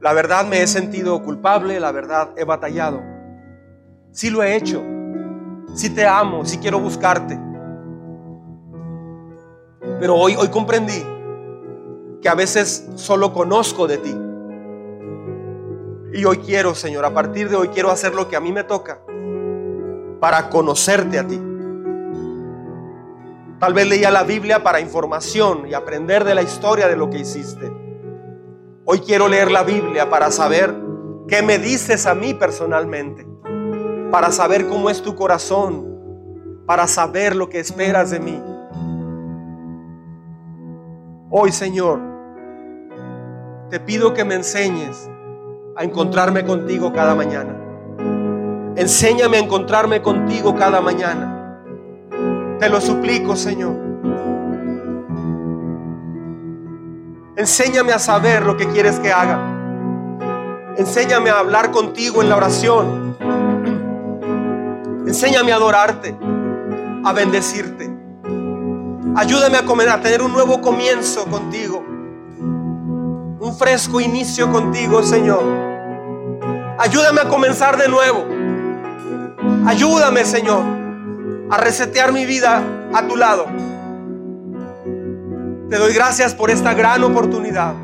La 0.00 0.12
verdad 0.12 0.44
me 0.44 0.62
he 0.62 0.66
sentido 0.66 1.22
culpable, 1.22 1.80
la 1.80 1.92
verdad 1.92 2.34
he 2.36 2.44
batallado. 2.44 3.13
Sí 4.14 4.30
lo 4.30 4.44
he 4.44 4.54
hecho. 4.54 4.80
Sí 5.74 5.90
te 5.90 6.06
amo, 6.06 6.44
sí 6.44 6.58
quiero 6.58 6.78
buscarte. 6.78 7.36
Pero 9.98 10.14
hoy, 10.14 10.36
hoy 10.36 10.48
comprendí 10.48 11.04
que 12.22 12.28
a 12.28 12.34
veces 12.36 12.88
solo 12.94 13.32
conozco 13.32 13.88
de 13.88 13.98
ti. 13.98 14.16
Y 16.16 16.24
hoy 16.24 16.38
quiero, 16.38 16.76
Señor, 16.76 17.04
a 17.04 17.12
partir 17.12 17.48
de 17.48 17.56
hoy 17.56 17.68
quiero 17.68 17.90
hacer 17.90 18.14
lo 18.14 18.28
que 18.28 18.36
a 18.36 18.40
mí 18.40 18.52
me 18.52 18.62
toca 18.62 19.00
para 20.20 20.48
conocerte 20.48 21.18
a 21.18 21.26
ti. 21.26 21.40
Tal 23.58 23.74
vez 23.74 23.88
leía 23.88 24.12
la 24.12 24.22
Biblia 24.22 24.62
para 24.62 24.78
información 24.78 25.66
y 25.68 25.74
aprender 25.74 26.22
de 26.22 26.36
la 26.36 26.42
historia 26.42 26.86
de 26.86 26.94
lo 26.94 27.10
que 27.10 27.18
hiciste. 27.18 27.72
Hoy 28.84 29.00
quiero 29.00 29.26
leer 29.26 29.50
la 29.50 29.64
Biblia 29.64 30.08
para 30.08 30.30
saber 30.30 30.72
qué 31.26 31.42
me 31.42 31.58
dices 31.58 32.06
a 32.06 32.14
mí 32.14 32.32
personalmente, 32.32 33.26
para 34.14 34.30
saber 34.30 34.68
cómo 34.68 34.90
es 34.90 35.02
tu 35.02 35.16
corazón, 35.16 36.62
para 36.66 36.86
saber 36.86 37.34
lo 37.34 37.48
que 37.48 37.58
esperas 37.58 38.10
de 38.12 38.20
mí. 38.20 38.40
Hoy, 41.30 41.50
Señor, 41.50 41.98
te 43.70 43.80
pido 43.80 44.14
que 44.14 44.24
me 44.24 44.36
enseñes 44.36 45.10
a 45.76 45.82
encontrarme 45.82 46.44
contigo 46.44 46.92
cada 46.92 47.16
mañana. 47.16 47.56
Enséñame 48.76 49.38
a 49.38 49.40
encontrarme 49.40 50.00
contigo 50.00 50.54
cada 50.54 50.80
mañana. 50.80 51.58
Te 52.60 52.68
lo 52.68 52.80
suplico, 52.80 53.34
Señor. 53.34 53.74
Enséñame 57.34 57.92
a 57.92 57.98
saber 57.98 58.46
lo 58.46 58.56
que 58.56 58.68
quieres 58.68 59.00
que 59.00 59.12
haga. 59.12 59.40
Enséñame 60.76 61.30
a 61.30 61.40
hablar 61.40 61.72
contigo 61.72 62.22
en 62.22 62.28
la 62.28 62.36
oración. 62.36 63.43
Enséñame 65.06 65.52
a 65.52 65.56
adorarte, 65.56 66.16
a 67.04 67.12
bendecirte. 67.12 67.90
Ayúdame 69.16 69.58
a, 69.58 69.94
a 69.94 70.00
tener 70.00 70.22
un 70.22 70.32
nuevo 70.32 70.60
comienzo 70.60 71.24
contigo. 71.26 71.84
Un 73.40 73.56
fresco 73.58 74.00
inicio 74.00 74.50
contigo, 74.50 75.02
Señor. 75.02 75.42
Ayúdame 76.78 77.20
a 77.20 77.28
comenzar 77.28 77.76
de 77.76 77.88
nuevo. 77.88 78.24
Ayúdame, 79.66 80.24
Señor 80.24 80.84
a 81.50 81.56
resetear 81.56 82.12
mi 82.12 82.24
vida 82.26 82.62
a 82.92 83.06
tu 83.06 83.16
lado. 83.16 83.46
Te 85.68 85.76
doy 85.78 85.92
gracias 85.92 86.34
por 86.34 86.50
esta 86.50 86.74
gran 86.74 87.02
oportunidad. 87.04 87.74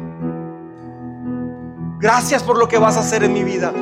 Gracias 1.99 2.43
por 2.43 2.59
lo 2.59 2.69
que 2.69 2.79
vas 2.79 2.97
a 2.97 3.01
hacer 3.01 3.25
en 3.25 3.33
mi 3.33 3.45
vida. 3.45 3.73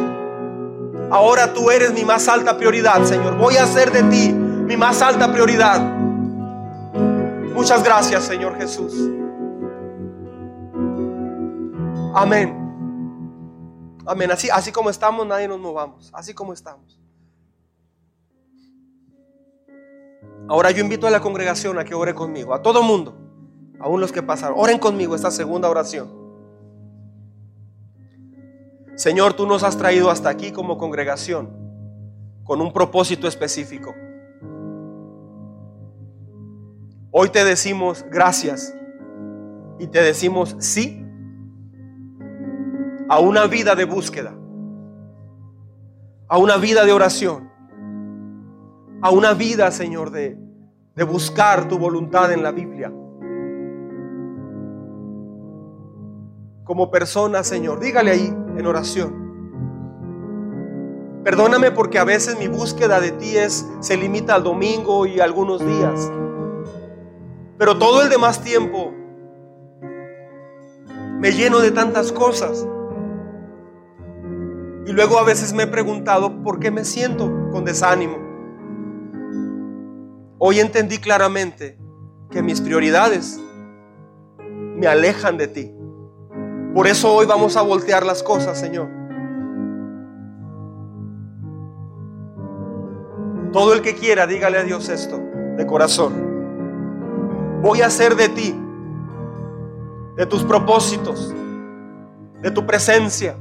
Ahora 1.10 1.52
tú 1.54 1.70
eres 1.70 1.92
mi 1.92 2.04
más 2.04 2.28
alta 2.28 2.56
prioridad, 2.56 3.02
Señor. 3.04 3.36
Voy 3.36 3.56
a 3.56 3.64
hacer 3.64 3.90
de 3.90 4.02
ti 4.04 4.32
mi 4.32 4.76
más 4.76 5.00
alta 5.00 5.32
prioridad. 5.32 5.80
Muchas 7.54 7.82
gracias, 7.82 8.24
Señor 8.24 8.56
Jesús. 8.56 8.92
Amén. 12.14 12.54
Amén. 14.06 14.30
Así, 14.30 14.48
así 14.50 14.70
como 14.72 14.90
estamos, 14.90 15.26
nadie 15.26 15.48
nos 15.48 15.58
movamos. 15.58 16.10
Así 16.12 16.34
como 16.34 16.52
estamos. 16.52 16.98
Ahora 20.48 20.70
yo 20.70 20.82
invito 20.82 21.06
a 21.06 21.10
la 21.10 21.20
congregación 21.20 21.78
a 21.78 21.84
que 21.84 21.94
ore 21.94 22.14
conmigo, 22.14 22.54
a 22.54 22.62
todo 22.62 22.82
mundo, 22.82 23.14
aún 23.80 24.00
los 24.00 24.12
que 24.12 24.22
pasaron. 24.22 24.58
Oren 24.58 24.78
conmigo 24.78 25.14
esta 25.14 25.30
segunda 25.30 25.68
oración. 25.68 26.17
Señor, 28.98 29.34
tú 29.34 29.46
nos 29.46 29.62
has 29.62 29.78
traído 29.78 30.10
hasta 30.10 30.28
aquí 30.28 30.50
como 30.50 30.76
congregación 30.76 31.50
con 32.42 32.60
un 32.60 32.72
propósito 32.72 33.28
específico. 33.28 33.94
Hoy 37.12 37.28
te 37.28 37.44
decimos 37.44 38.04
gracias 38.10 38.74
y 39.78 39.86
te 39.86 40.02
decimos 40.02 40.56
sí 40.58 41.06
a 43.08 43.20
una 43.20 43.46
vida 43.46 43.76
de 43.76 43.84
búsqueda, 43.84 44.34
a 46.26 46.36
una 46.36 46.56
vida 46.56 46.84
de 46.84 46.90
oración, 46.90 47.52
a 49.00 49.10
una 49.12 49.32
vida, 49.32 49.70
Señor, 49.70 50.10
de, 50.10 50.36
de 50.96 51.04
buscar 51.04 51.68
tu 51.68 51.78
voluntad 51.78 52.32
en 52.32 52.42
la 52.42 52.50
Biblia. 52.50 52.92
Como 56.64 56.90
persona, 56.90 57.44
Señor, 57.44 57.78
dígale 57.78 58.10
ahí 58.10 58.47
en 58.58 58.66
oración. 58.66 59.28
Perdóname 61.24 61.70
porque 61.70 61.98
a 61.98 62.04
veces 62.04 62.38
mi 62.38 62.48
búsqueda 62.48 63.00
de 63.00 63.12
ti 63.12 63.36
es, 63.36 63.66
se 63.80 63.96
limita 63.96 64.34
al 64.34 64.42
domingo 64.42 65.06
y 65.06 65.20
algunos 65.20 65.64
días. 65.64 66.10
Pero 67.58 67.78
todo 67.78 68.02
el 68.02 68.08
demás 68.08 68.40
tiempo 68.42 68.92
me 71.18 71.32
lleno 71.32 71.58
de 71.58 71.70
tantas 71.70 72.12
cosas. 72.12 72.66
Y 74.86 74.92
luego 74.92 75.18
a 75.18 75.24
veces 75.24 75.52
me 75.52 75.64
he 75.64 75.66
preguntado 75.66 76.42
por 76.42 76.60
qué 76.60 76.70
me 76.70 76.84
siento 76.84 77.30
con 77.52 77.64
desánimo. 77.64 78.16
Hoy 80.38 80.60
entendí 80.60 80.98
claramente 80.98 81.78
que 82.30 82.42
mis 82.42 82.60
prioridades 82.60 83.40
me 84.38 84.86
alejan 84.86 85.36
de 85.36 85.48
ti. 85.48 85.77
Por 86.78 86.86
eso 86.86 87.12
hoy 87.12 87.26
vamos 87.26 87.56
a 87.56 87.62
voltear 87.62 88.06
las 88.06 88.22
cosas, 88.22 88.56
Señor. 88.56 88.86
Todo 93.52 93.74
el 93.74 93.82
que 93.82 93.96
quiera, 93.96 94.28
dígale 94.28 94.58
a 94.58 94.62
Dios 94.62 94.88
esto 94.88 95.18
de 95.56 95.66
corazón. 95.66 97.60
Voy 97.62 97.80
a 97.80 97.86
hacer 97.86 98.14
de 98.14 98.28
ti, 98.28 98.54
de 100.14 100.24
tus 100.26 100.44
propósitos, 100.44 101.34
de 102.42 102.50
tu 102.52 102.64
presencia, 102.64 103.34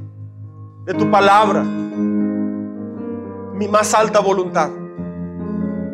de 0.84 0.94
tu 0.94 1.08
palabra, 1.08 1.62
mi 1.62 3.68
más 3.68 3.94
alta 3.94 4.18
voluntad 4.18 4.70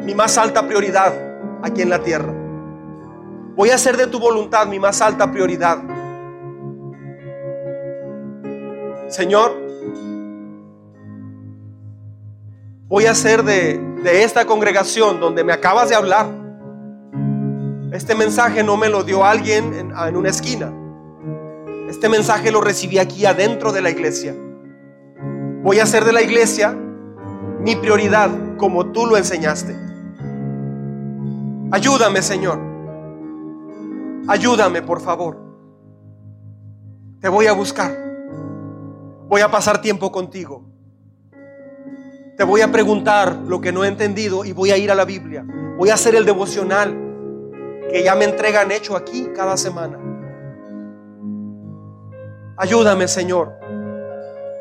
mi 0.03 0.15
más 0.15 0.39
alta 0.39 0.67
prioridad 0.67 1.13
aquí 1.63 1.83
en 1.83 1.91
la 1.91 1.99
tierra. 1.99 2.33
Voy 3.55 3.69
a 3.69 3.75
hacer 3.75 3.99
de 3.99 4.07
tu 4.07 4.19
voluntad 4.19 4.67
mi 4.67 4.79
más 4.79 5.03
alta 5.03 5.31
prioridad. 5.31 5.94
Señor, 9.15 9.55
voy 12.89 13.07
a 13.07 13.13
hacer 13.13 13.45
de, 13.45 13.79
de, 14.03 14.25
esta 14.25 14.45
congregación 14.45 15.21
donde 15.21 15.45
me 15.45 15.53
acabas 15.53 15.89
de 15.89 15.95
hablar. 15.95 16.27
Este 17.93 18.17
mensaje 18.17 18.65
no 18.65 18.77
me 18.77 18.89
lo 18.89 19.05
dio 19.05 19.25
alguien 19.25 19.73
en, 19.73 19.93
en 19.97 20.17
una 20.17 20.31
esquina. 20.31 20.73
Este 21.89 22.09
mensaje 22.09 22.51
lo 22.51 22.61
recibí 22.61 22.99
aquí 22.99 23.25
adentro 23.25 23.71
de 23.71 23.83
la 23.83 23.91
iglesia. 23.91 24.35
Voy 25.63 25.79
a 25.79 25.85
hacer 25.85 26.05
de 26.05 26.13
la 26.13 26.23
iglesia 26.23 26.77
mi 27.61 27.77
prioridad 27.77 28.57
como 28.57 28.91
tú 28.91 29.07
lo 29.07 29.17
enseñaste. 29.17 29.77
Ayúdame, 31.71 32.21
Señor. 32.21 32.59
Ayúdame, 34.27 34.83
por 34.83 35.01
favor. 35.01 35.39
Te 37.21 37.29
voy 37.29 37.47
a 37.47 37.53
buscar. 37.53 38.14
Voy 39.29 39.41
a 39.41 39.51
pasar 39.51 39.81
tiempo 39.81 40.13
contigo. 40.13 40.65
Te 42.37 42.45
voy 42.45 42.61
a 42.61 42.71
preguntar 42.71 43.37
lo 43.47 43.61
que 43.61 43.73
no 43.73 43.85
he 43.85 43.89
entendido 43.89 44.45
y 44.45 44.53
voy 44.53 44.71
a 44.71 44.77
ir 44.77 44.91
a 44.91 44.95
la 44.95 45.05
Biblia. 45.05 45.45
Voy 45.77 45.91
a 45.91 45.95
hacer 45.95 46.15
el 46.15 46.25
devocional 46.25 46.95
que 47.91 48.03
ya 48.03 48.15
me 48.15 48.25
entregan 48.25 48.73
hecho 48.73 48.97
aquí 48.97 49.29
cada 49.35 49.57
semana. 49.57 49.99
Ayúdame, 52.57 53.09
Señor. 53.09 53.53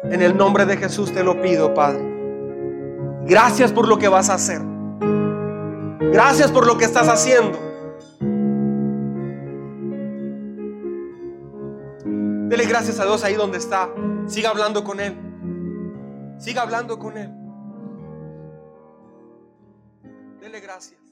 En 0.03 0.21
el 0.21 0.37
nombre 0.37 0.65
de 0.65 0.77
Jesús 0.77 1.11
te 1.11 1.23
lo 1.23 1.41
pido, 1.41 1.73
Padre. 1.73 2.03
Gracias 3.25 3.71
por 3.71 3.87
lo 3.87 3.97
que 3.97 4.07
vas 4.07 4.29
a 4.29 4.35
hacer. 4.35 4.61
Gracias 6.11 6.51
por 6.51 6.67
lo 6.67 6.77
que 6.77 6.85
estás 6.85 7.07
haciendo. 7.07 7.72
Dele 12.53 12.67
gracias 12.67 12.99
a 12.99 13.05
Dios 13.05 13.23
ahí 13.23 13.33
donde 13.33 13.57
está. 13.57 13.89
Siga 14.27 14.51
hablando 14.51 14.83
con 14.83 14.99
Él. 14.99 15.17
Siga 16.37 16.61
hablando 16.61 16.99
con 16.99 17.17
Él. 17.17 17.31
Dele 20.39 20.59
gracias. 20.59 21.02